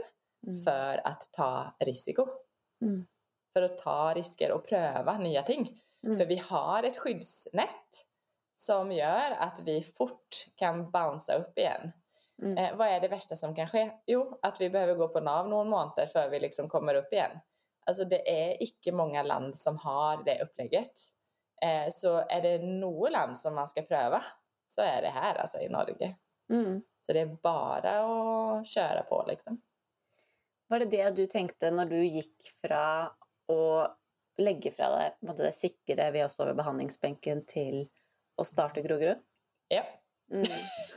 Mm. 0.46 0.62
för 0.62 1.06
att 1.06 1.32
ta 1.32 1.76
risiko. 1.80 2.26
Mm. 2.82 3.06
För 3.52 3.62
att 3.62 3.78
ta 3.78 4.14
risker 4.14 4.52
och 4.52 4.66
pröva 4.66 5.18
nya 5.18 5.42
ting. 5.42 5.80
Mm. 6.06 6.18
För 6.18 6.26
vi 6.26 6.36
har 6.36 6.82
ett 6.82 6.98
skyddsnät 6.98 8.06
som 8.58 8.92
gör 8.92 9.30
att 9.38 9.60
vi 9.60 9.82
fort 9.82 10.46
kan 10.54 10.90
bouncea 10.90 11.36
upp 11.36 11.58
igen. 11.58 11.92
Mm. 12.42 12.58
Eh, 12.58 12.76
vad 12.76 12.88
är 12.88 13.00
det 13.00 13.08
värsta 13.08 13.36
som 13.36 13.54
kan 13.54 13.68
ske? 13.68 13.90
Jo, 14.06 14.38
att 14.42 14.60
vi 14.60 14.70
behöver 14.70 14.94
gå 14.94 15.08
på 15.08 15.20
NAV 15.20 15.48
någon 15.48 15.68
månad 15.68 16.10
för 16.10 16.30
vi 16.30 16.40
liksom 16.40 16.68
kommer 16.68 16.94
upp 16.94 17.12
igen. 17.12 17.30
Alltså 17.86 18.04
det 18.04 18.48
är 18.48 18.62
icke 18.62 18.92
många 18.92 19.22
land 19.22 19.58
som 19.58 19.78
har 19.78 20.24
det 20.24 20.42
upplägget. 20.42 20.92
Eh, 21.62 21.90
så 21.90 22.16
är 22.28 22.42
det 22.42 22.58
något 22.58 23.12
land 23.12 23.38
som 23.38 23.54
man 23.54 23.68
ska 23.68 23.82
pröva 23.82 24.24
så 24.66 24.80
är 24.80 25.02
det 25.02 25.08
här 25.08 25.34
alltså 25.34 25.58
i 25.58 25.68
Norge. 25.68 26.16
Mm. 26.50 26.82
Så 26.98 27.12
det 27.12 27.20
är 27.20 27.36
bara 27.42 28.00
att 28.00 28.66
köra 28.66 29.02
på 29.02 29.24
liksom. 29.28 29.60
Var 30.66 30.78
det 30.78 30.86
det 30.86 31.10
du 31.10 31.26
tenkte 31.26 31.70
når 31.70 31.84
du 31.84 32.02
legge 34.38 34.70
fra 34.70 34.92
deg 34.98 35.16
på 35.20 35.26
en 35.26 35.28
måte, 35.28 35.42
det 35.42 35.52
sikre 35.52 36.10
ved 36.10 36.24
å 36.24 36.28
stå 36.28 36.46
ved 36.46 36.58
behandlingsbenken 36.58 37.44
til 37.46 37.86
å 38.38 38.44
starte 38.44 38.82
Grorud? 38.82 39.18
Ja. 39.68 39.82
Mm. 40.32 40.44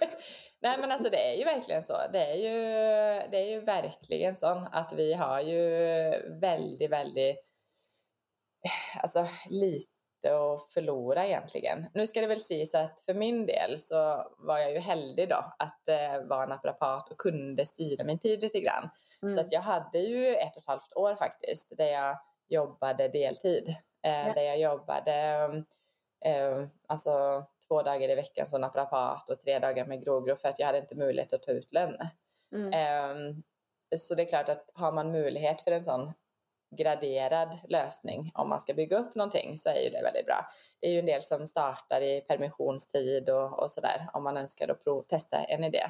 Nej 0.62 0.78
men 0.80 0.92
alltså 0.92 1.10
det 1.10 1.34
är 1.34 1.38
ju 1.38 1.44
verkligen 1.44 1.84
så. 1.84 1.98
Det 2.14 2.26
är 2.26 2.36
ju, 2.36 2.54
det 3.32 3.38
är 3.38 3.50
ju 3.50 3.62
verkligen 3.62 4.36
så 4.36 4.68
att 4.72 4.94
vi 4.94 5.14
har 5.14 5.42
ju 5.42 5.60
väldigt, 6.40 6.92
väldigt 6.92 7.38
alltså 9.02 9.26
lite 9.50 9.88
att 10.24 10.72
förlora 10.74 11.26
egentligen. 11.26 11.86
Nu 11.94 12.08
ska 12.08 12.22
det 12.22 12.28
väl 12.28 12.40
sägas 12.40 12.76
att 12.76 13.02
för 13.02 13.14
min 13.14 13.46
del 13.46 13.80
så 13.80 14.24
var 14.38 14.60
jag 14.60 14.72
ju 14.72 14.80
heldig 14.80 15.30
då 15.30 15.54
att 15.60 15.88
eh, 15.88 16.28
vara 16.30 16.46
naprapat 16.46 17.12
och 17.12 17.18
kunde 17.18 17.66
styra 17.66 18.04
min 18.04 18.20
tid 18.20 18.42
lite 18.42 18.60
grann. 18.60 18.90
Mm. 19.22 19.32
Så 19.32 19.40
att 19.40 19.52
jag 19.52 19.62
hade 19.62 20.00
ju 20.00 20.36
ett 20.36 20.58
och 20.58 20.62
ett 20.62 20.68
halvt 20.68 20.94
år 20.96 21.16
faktiskt 21.16 21.78
där 21.78 21.92
jag 21.92 22.18
jobbade 22.50 23.08
deltid. 23.08 23.76
Eh, 24.06 24.28
Ja. 24.28 24.34
Där 24.34 24.42
jag 24.42 24.60
jobbade 24.60 25.48
eh, 26.26 26.68
alltså 26.88 27.46
två 27.68 27.82
dagar 27.82 28.10
i 28.10 28.16
veckan 28.16 28.48
som 28.48 28.62
naprapat 28.62 29.30
och 29.30 29.40
tre 29.40 29.60
dagar 29.60 29.86
med 29.86 30.04
grogro 30.04 30.36
för 30.36 30.50
att 30.50 30.60
jag 30.60 30.66
hade 30.66 30.78
inte 30.78 30.96
möjlighet 30.96 31.34
att 31.34 31.44
ta 31.44 31.52
ut 31.52 31.74
lön. 31.74 31.98
Mm. 32.56 32.74
Eh, 32.74 33.36
så 33.98 34.16
det 34.16 34.24
är 34.24 34.30
klart 34.30 34.50
att 34.50 34.72
har 34.74 34.92
man 34.92 35.12
möjlighet 35.12 35.62
för 35.62 35.72
en 35.72 35.82
sån 35.82 36.12
graderad 36.76 37.58
lösning 37.68 38.32
om 38.34 38.50
man 38.50 38.60
ska 38.60 38.74
bygga 38.74 38.98
upp 38.98 39.16
någonting 39.16 39.58
så 39.58 39.70
är 39.70 39.82
ju 39.84 39.90
det 39.90 40.02
väldigt 40.02 40.26
bra. 40.26 40.48
Det 40.80 40.88
är 40.88 40.92
ju 40.92 41.00
en 41.00 41.06
del 41.06 41.22
som 41.22 41.48
startar 41.48 42.02
i 42.02 42.22
permissionstid 42.22 43.30
och, 43.30 43.60
och 43.60 43.72
sådär 43.72 44.08
om 44.14 44.24
man 44.24 44.38
önskar 44.38 44.70
att 44.70 44.84
prov, 44.84 45.02
testa 45.02 45.38
en 45.44 45.64
idé. 45.64 45.84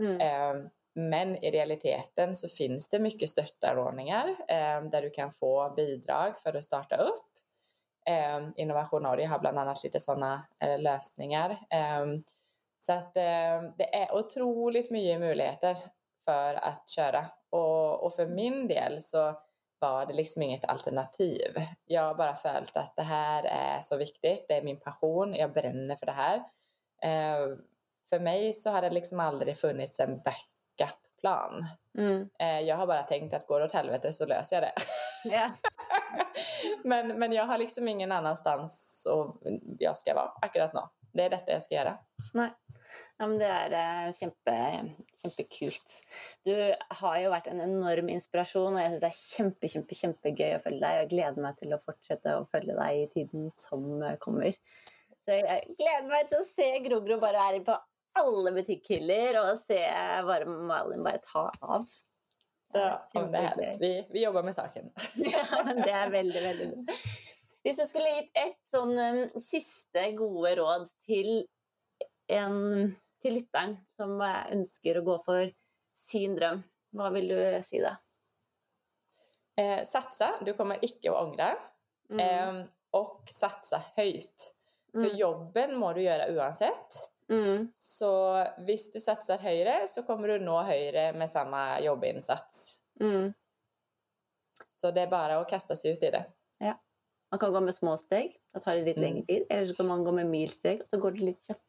Mm. 0.00 0.20
Eh, 0.20 0.70
men 0.94 1.44
i 1.44 1.50
realiteten 1.50 2.34
så 2.34 2.48
finns 2.48 2.88
det 2.88 2.98
mycket 2.98 3.28
stöttanordningar 3.28 4.28
eh, 4.48 4.82
där 4.90 5.02
du 5.02 5.10
kan 5.10 5.30
få 5.30 5.72
bidrag 5.76 6.38
för 6.38 6.56
att 6.56 6.64
starta 6.64 6.96
upp. 6.96 7.35
Eh, 8.06 8.48
Innovation 8.56 9.02
Norge 9.02 9.26
har 9.26 9.38
bland 9.38 9.58
annat 9.58 9.84
lite 9.84 10.00
sådana 10.00 10.46
eh, 10.60 10.78
lösningar. 10.78 11.50
Eh, 11.50 12.06
så 12.78 12.92
att 12.92 13.16
eh, 13.16 13.62
det 13.78 13.94
är 13.94 14.14
otroligt 14.14 14.90
mycket 14.90 15.20
möjligheter 15.20 15.76
för 16.24 16.54
att 16.54 16.88
köra. 16.88 17.26
Och, 17.50 18.04
och 18.04 18.12
för 18.14 18.26
min 18.26 18.68
del 18.68 19.02
så 19.02 19.34
var 19.78 20.06
det 20.06 20.14
liksom 20.14 20.42
inget 20.42 20.64
alternativ. 20.64 21.54
Jag 21.84 22.02
har 22.02 22.14
bara 22.14 22.36
följt 22.36 22.76
att 22.76 22.96
det 22.96 23.02
här 23.02 23.44
är 23.44 23.80
så 23.82 23.96
viktigt, 23.96 24.44
det 24.48 24.54
är 24.54 24.62
min 24.62 24.80
passion, 24.80 25.34
jag 25.34 25.52
bränner 25.52 25.96
för 25.96 26.06
det 26.06 26.12
här. 26.12 26.36
Eh, 27.02 27.56
för 28.10 28.20
mig 28.20 28.52
så 28.52 28.70
har 28.70 28.82
det 28.82 28.90
liksom 28.90 29.20
aldrig 29.20 29.58
funnits 29.58 30.00
en 30.00 30.20
backup-plan. 30.22 31.66
Mm. 31.98 32.28
Eh, 32.38 32.60
jag 32.60 32.76
har 32.76 32.86
bara 32.86 33.02
tänkt 33.02 33.34
att 33.34 33.46
går 33.46 33.60
det 33.60 33.66
åt 33.66 33.72
helvete 33.72 34.12
så 34.12 34.26
löser 34.26 34.56
jag 34.56 34.62
det. 34.62 34.74
Yeah. 35.30 35.50
men, 36.84 37.08
men 37.18 37.32
jag 37.32 37.44
har 37.44 37.58
liksom 37.58 37.88
ingen 37.88 38.12
annanstans 38.12 39.06
och 39.10 39.42
jag 39.78 39.96
ska 39.96 40.14
vara 40.14 40.32
akkurat 40.42 40.74
nu. 40.74 40.80
Det 41.12 41.22
är 41.22 41.30
detta 41.30 41.52
jag 41.52 41.62
ska 41.62 41.74
göra. 41.74 41.98
Nej. 42.34 42.50
Ja, 43.16 43.26
men 43.26 43.38
det 43.38 43.44
är 43.44 43.72
eh, 43.72 44.08
uh, 44.08 44.12
kjempe, 44.12 44.80
kjempekult. 45.22 46.02
Du 46.44 46.74
har 46.88 47.18
ju 47.18 47.28
varit 47.28 47.46
en 47.46 47.60
enorm 47.60 48.08
inspiration 48.08 48.74
och 48.74 48.80
jag 48.80 48.90
syns 48.90 49.00
det 49.00 49.06
er 49.06 49.36
kjempe, 49.36 49.68
kjempe, 49.68 49.94
kjempegøy 49.94 50.52
att 50.52 50.62
följa 50.62 50.88
dig. 50.88 50.96
Jag 50.96 51.02
jeg 51.02 51.10
gleder 51.10 51.42
meg 51.42 51.56
til 51.56 51.74
å 51.74 51.78
fortsette 51.78 52.36
å 52.36 52.44
følge 52.44 52.76
deg 52.76 53.02
i 53.02 53.08
tiden 53.14 53.50
som 53.50 54.02
eh, 54.02 54.16
kommer. 54.18 54.52
Så 55.24 55.30
jag 55.30 55.62
gleder 55.78 56.08
mig 56.08 56.28
till 56.28 56.38
att 56.38 56.46
se 56.46 56.78
Grogro 56.78 57.20
bara 57.20 57.32
være 57.32 57.60
på 57.60 57.78
alla 58.18 58.52
butikkhyller 58.52 59.40
och 59.40 59.58
se 59.58 59.84
eh, 59.84 60.26
bare 60.26 60.44
Malin 60.44 61.02
bara 61.02 61.18
ta 61.18 61.50
av. 61.60 61.84
Ja, 62.74 63.02
det 63.12 63.22
er 63.22 63.48
herlig. 63.48 63.68
Vi, 63.80 63.90
vi 64.12 64.22
jobber 64.24 64.44
med 64.46 64.54
saken. 64.56 64.90
ja, 65.34 65.62
det 65.78 65.92
er 65.92 66.10
veldig, 66.12 66.42
veldig 66.48 66.70
bra. 66.72 66.96
Hvis 67.66 67.80
du 67.82 67.86
skulle 67.88 68.14
gitt 68.14 68.38
ett 68.38 68.58
sånn 68.70 68.92
um, 68.94 69.20
siste 69.42 70.04
gode 70.18 70.52
råd 70.60 70.90
til 71.02 71.30
en, 72.30 72.58
til 73.22 73.38
lytteren 73.38 73.78
som 73.90 74.20
ønsker 74.22 75.00
å 75.00 75.06
gå 75.06 75.16
for 75.26 75.50
sin 75.96 76.36
drøm, 76.38 76.62
hva 76.96 77.10
vil 77.14 77.32
du 77.32 77.40
si 77.66 77.80
da? 77.82 77.96
Eh, 79.56 79.82
satsa, 79.88 80.34
du 80.44 80.52
kommer 80.54 80.82
ikke 80.84 81.10
å 81.10 81.18
angre. 81.24 81.54
Mm. 82.12 82.20
Eh, 82.20 82.64
och 82.90 83.22
satsa 83.32 83.82
högt. 83.96 84.52
För 84.92 85.04
mm. 85.04 85.16
jobben 85.16 85.76
må 85.76 85.92
du 85.92 86.02
göra 86.02 86.32
oavsett. 86.32 87.10
Mm. 87.32 87.68
Så 87.74 88.10
hvis 88.66 88.88
du 88.94 89.00
satser 89.02 89.42
høyere, 89.42 89.80
så 89.90 90.04
kommer 90.06 90.30
du 90.30 90.44
nå 90.46 90.56
høyere 90.68 91.10
med 91.18 91.30
samme 91.30 91.62
jobbinsats. 91.84 92.78
Mm. 93.02 93.32
Så 94.66 94.92
det 94.94 95.06
er 95.06 95.12
bare 95.12 95.40
å 95.40 95.46
kaste 95.48 95.76
seg 95.78 95.96
ut 95.96 96.06
i 96.06 96.12
det. 96.14 96.24
Ja. 96.62 96.76
Man 97.32 97.42
kan 97.42 97.52
gå 97.52 97.60
med 97.64 97.74
små 97.74 97.96
steg, 97.98 98.36
da 98.54 98.62
tar 98.62 98.78
det 98.78 98.86
litt 98.86 99.00
mm. 99.00 99.06
lengre 99.06 99.26
tid. 99.28 99.48
Eller 99.50 99.66
så 99.70 99.78
kan 99.80 99.90
man 99.90 100.04
gå 100.06 100.14
med 100.14 100.30
milsteg, 100.30 100.84
og 100.84 100.90
så 100.90 101.00
går 101.02 101.16
det 101.16 101.30
litt 101.32 101.42
kjapt. 101.42 101.62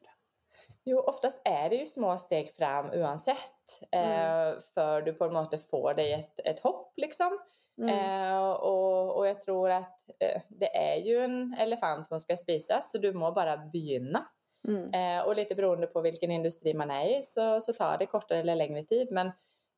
Jo, 0.90 1.00
oftast 1.00 1.42
är 1.46 1.70
det 1.70 1.76
ju 1.76 1.86
små 1.86 2.18
steg 2.18 2.52
fram 2.56 2.90
oavsett. 2.90 3.82
Mm. 3.92 4.10
Eh, 4.10 4.60
för 4.74 5.02
du 5.02 5.14
på 5.14 5.26
en 5.26 5.34
måte 5.34 5.58
får 5.58 5.94
dig 5.94 6.14
ett, 6.14 6.40
ett 6.40 6.60
hopp 6.60 6.94
liksom. 6.98 7.40
Mm. 7.82 7.90
Eh, 7.90 8.50
och, 8.50 9.18
och 9.18 9.28
jag 9.28 9.42
tror 9.42 9.72
att 9.72 10.10
eh, 10.20 10.42
det 10.50 10.78
är 10.78 10.96
ju 10.96 11.20
en 11.20 11.54
elefant 11.54 12.08
som 12.08 12.20
ska 12.20 12.36
spisas 12.36 12.92
så 12.92 12.98
du 12.98 13.14
må 13.14 13.32
bara 13.32 13.58
begynna. 13.58 14.26
Mm. 14.68 14.92
Eh, 14.94 15.26
och 15.26 15.36
lite 15.36 15.56
beroende 15.56 15.88
på 15.88 16.02
vilken 16.02 16.32
industri 16.32 16.74
man 16.74 16.92
är 16.92 17.20
i 17.20 17.24
så, 17.24 17.62
så 17.62 17.74
tar 17.74 17.98
det 17.98 18.06
kortare 18.06 18.40
eller 18.40 18.56
längre 18.56 18.84
tid. 18.84 19.08
Men, 19.12 19.32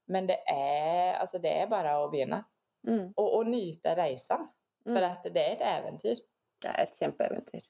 men 0.05 0.27
det, 0.27 0.49
är, 0.49 1.13
alltså 1.13 1.37
det 1.39 1.59
är 1.59 1.67
bara 1.67 2.03
att 2.03 2.11
begynna. 2.11 2.43
Mm. 2.87 3.13
Och, 3.15 3.37
och 3.37 3.47
nyta 3.47 3.95
resan. 3.95 4.47
För 4.83 4.91
mm. 4.91 5.11
att 5.11 5.23
det 5.23 5.45
är 5.45 5.51
ett 5.51 5.83
äventyr. 5.83 6.17
Det 6.61 6.67
är 6.67 6.83
ett 6.83 6.99
kämpeäventyr. 6.99 7.61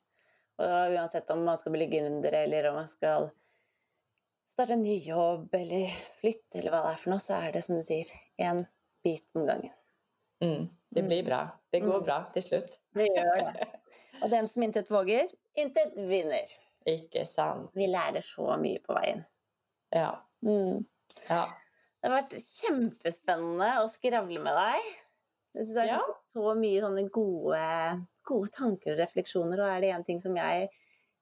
Og 0.60 0.94
uansett 0.94 1.30
om 1.30 1.46
man 1.46 1.58
skal 1.58 1.72
bli 1.72 1.86
gründer, 1.88 2.32
eller 2.32 2.70
om 2.70 2.76
man 2.76 2.88
skal 2.88 3.30
starte 4.48 4.74
en 4.74 4.82
ny 4.82 4.98
jobb 4.98 5.54
eller 5.56 5.88
flytte, 6.20 6.60
eller 6.60 6.74
hva 6.74 6.82
det 6.84 6.96
er 6.96 7.04
for 7.04 7.14
noe, 7.14 7.24
så 7.24 7.38
er 7.40 7.54
det 7.56 7.62
som 7.64 7.80
du 7.80 7.86
sier, 7.86 8.10
én 8.42 8.66
bit 9.04 9.30
om 9.40 9.46
gangen. 9.48 9.76
Mm, 10.44 10.68
det 10.96 11.04
blir 11.08 11.24
bra. 11.24 11.42
Det 11.72 11.80
går 11.80 12.02
mm. 12.02 12.04
bra 12.04 12.18
til 12.34 12.44
slutt. 12.44 12.80
Det 12.96 13.08
gjør 13.08 13.40
det. 13.46 13.70
Og 14.24 14.34
den 14.34 14.52
som 14.52 14.66
intet 14.68 14.92
våger, 14.92 15.32
intet 15.56 15.96
vinner. 16.10 16.56
Ikke 16.88 17.26
sant. 17.28 17.72
Vi 17.76 17.90
lærer 17.90 18.24
så 18.24 18.54
mye 18.62 18.80
på 18.84 18.96
veien. 18.96 19.26
Ja. 19.96 20.14
Mm. 20.46 20.86
ja. 21.28 21.44
Det 22.00 22.08
har 22.08 22.16
vært 22.22 22.38
kjempespennende 22.40 23.72
å 23.82 23.90
skravle 23.92 24.40
med 24.44 24.56
deg. 24.56 24.92
Jeg 25.58 25.66
synes 25.66 25.76
det 25.76 25.84
er 25.84 25.92
ja. 25.98 26.04
så 26.30 26.54
mye 26.56 26.84
sånne 26.84 27.04
gode 27.12 27.64
gode 28.30 28.52
tanker 28.54 28.94
og 28.94 29.02
refleksjoner. 29.02 29.62
Og 29.64 29.72
er 29.72 29.84
det 29.84 29.92
én 29.96 30.06
ting 30.08 30.22
som 30.24 30.38
jeg 30.38 30.70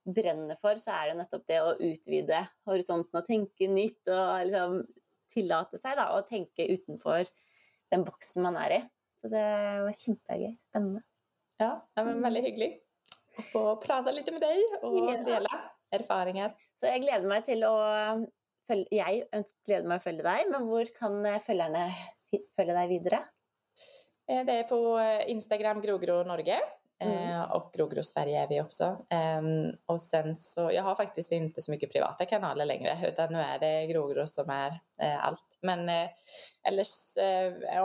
brenner 0.08 0.56
for, 0.60 0.78
så 0.80 0.94
er 0.94 1.10
det 1.10 1.18
nettopp 1.18 1.44
det 1.48 1.58
å 1.64 1.74
utvide 1.74 2.42
horisonten 2.68 3.20
og 3.20 3.26
tenke 3.26 3.68
nytt 3.72 4.08
og 4.12 4.46
liksom 4.48 4.78
tillate 5.28 5.80
seg 5.80 5.98
da, 5.98 6.10
å 6.16 6.24
tenke 6.24 6.64
utenfor 6.70 7.28
den 7.92 8.04
boksen 8.06 8.44
man 8.46 8.56
er 8.60 8.76
i. 8.78 8.82
Så 9.16 9.28
det 9.32 9.44
var 9.84 9.96
kjempegøy. 9.96 10.52
Spennende. 10.64 11.02
Ja, 11.58 11.74
det 11.96 12.04
var 12.06 12.20
veldig 12.22 12.44
hyggelig 12.44 12.70
å 13.38 13.44
få 13.46 13.64
prate 13.82 14.14
litt 14.14 14.30
med 14.34 14.42
deg 14.42 14.78
og 14.82 15.24
dele 15.26 15.60
erfaringer. 15.94 16.54
Så 16.76 16.90
jeg 16.90 17.04
gleder 17.06 17.28
meg 17.30 17.46
til 17.46 17.64
å 17.68 17.76
følge 18.68 18.92
Jeg 18.92 19.22
gleder 19.64 19.88
meg 19.88 20.00
å 20.00 20.04
følge 20.04 20.26
deg, 20.26 20.50
men 20.52 20.66
hvor 20.68 20.90
kan 20.96 21.22
følgerne 21.40 21.86
følge 22.56 22.74
deg 22.76 22.90
videre? 22.90 23.22
Eh, 24.28 24.42
det 24.44 24.58
er 24.62 24.68
på 24.68 24.82
Instagram 25.32 25.80
Grogro 25.84 26.20
Norge. 26.28 26.58
Mm. 27.00 27.12
Eh, 27.12 27.50
och 27.50 27.72
Grogro 27.74 28.02
Sverige 28.02 28.42
är 28.42 28.48
vi 28.48 28.60
också. 28.60 28.96
Och 29.86 30.00
sen 30.00 30.36
så, 30.38 30.72
jag 30.72 30.82
har 30.82 30.94
faktiskt 30.94 31.32
inte 31.32 31.60
så 31.60 31.70
mycket 31.70 31.92
privata 31.92 32.24
kanaler 32.24 32.64
längre 32.64 33.08
utan 33.08 33.32
nu 33.32 33.38
är 33.38 33.58
det 33.58 33.86
Grogro 33.86 34.26
som 34.26 34.50
är 34.50 34.80
eh, 35.02 35.26
allt. 35.26 35.58
Men 35.62 35.88
eh, 35.88 36.10
eller 36.68 36.84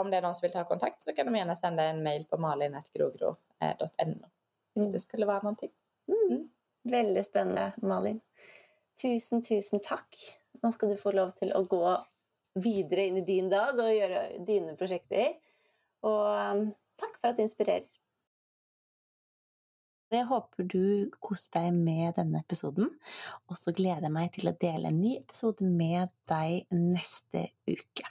om 0.00 0.10
det 0.10 0.16
är 0.16 0.22
någon 0.22 0.34
som 0.34 0.46
vill 0.46 0.52
ta 0.52 0.64
kontakt 0.64 1.02
så 1.02 1.12
kan 1.12 1.26
de 1.26 1.36
gärna 1.36 1.56
sända 1.56 1.82
en 1.82 2.02
mail 2.02 2.24
på 2.24 2.36
malin.grogro.no 2.36 4.26
hvis 4.74 4.86
mm. 4.86 4.92
det 4.92 4.98
skulle 4.98 5.26
vara 5.26 5.42
någonting. 5.42 5.70
Mm. 6.08 6.36
mm. 6.36 6.48
Väldigt 6.82 7.26
spännande 7.26 7.72
Malin. 7.76 8.20
Tusen, 9.02 9.42
tusen 9.42 9.80
tack. 9.82 10.16
Nu 10.62 10.72
ska 10.72 10.86
du 10.86 10.96
få 10.96 11.12
lov 11.12 11.30
till 11.30 11.52
att 11.52 11.68
gå 11.68 12.04
vidare 12.54 13.06
in 13.06 13.16
i 13.16 13.20
din 13.20 13.50
dag 13.50 13.78
och 13.78 13.94
göra 13.94 14.38
dina 14.38 14.76
projekt. 14.76 15.12
Och 16.00 16.26
um, 16.26 16.72
tack 16.96 17.18
för 17.20 17.28
att 17.28 17.36
du 17.36 17.42
inspirerar. 17.42 17.82
Jeg 20.14 20.28
håper 20.28 20.66
du 20.70 21.10
koste 21.24 21.58
deg 21.64 21.74
med 21.74 22.12
denne 22.18 22.42
episoden, 22.44 22.90
og 23.50 23.58
så 23.58 23.72
gleder 23.74 24.06
jeg 24.06 24.14
meg 24.14 24.28
til 24.36 24.50
å 24.50 24.56
dele 24.62 24.92
en 24.92 25.00
ny 25.00 25.16
episode 25.16 25.66
med 25.66 26.12
deg 26.30 26.68
neste 26.70 27.48
uke. 27.66 28.06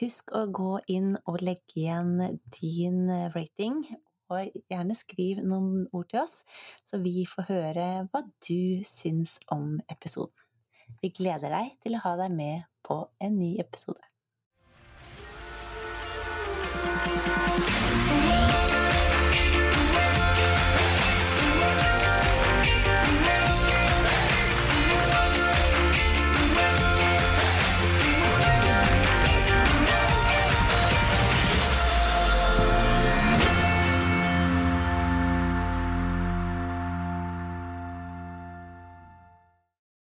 Husk 0.00 0.32
å 0.36 0.46
gå 0.50 0.72
inn 0.92 1.14
og 1.24 1.44
legge 1.46 1.78
igjen 1.78 2.40
din 2.58 3.06
rating, 3.36 3.84
og 4.32 4.58
gjerne 4.70 4.96
skriv 4.98 5.42
noen 5.44 5.86
ord 5.92 6.08
til 6.10 6.22
oss, 6.22 6.40
så 6.86 7.00
vi 7.02 7.26
får 7.28 7.48
høre 7.50 7.86
hva 8.10 8.24
du 8.48 8.82
syns 8.86 9.38
om 9.54 9.76
episoden. 9.92 10.34
Vi 11.02 11.10
gleder 11.14 11.50
deg 11.50 11.72
til 11.82 11.96
å 11.98 12.04
ha 12.04 12.14
deg 12.20 12.34
med 12.34 12.68
på 12.86 13.00
en 13.22 13.40
ny 13.40 13.56
episode. 13.62 14.02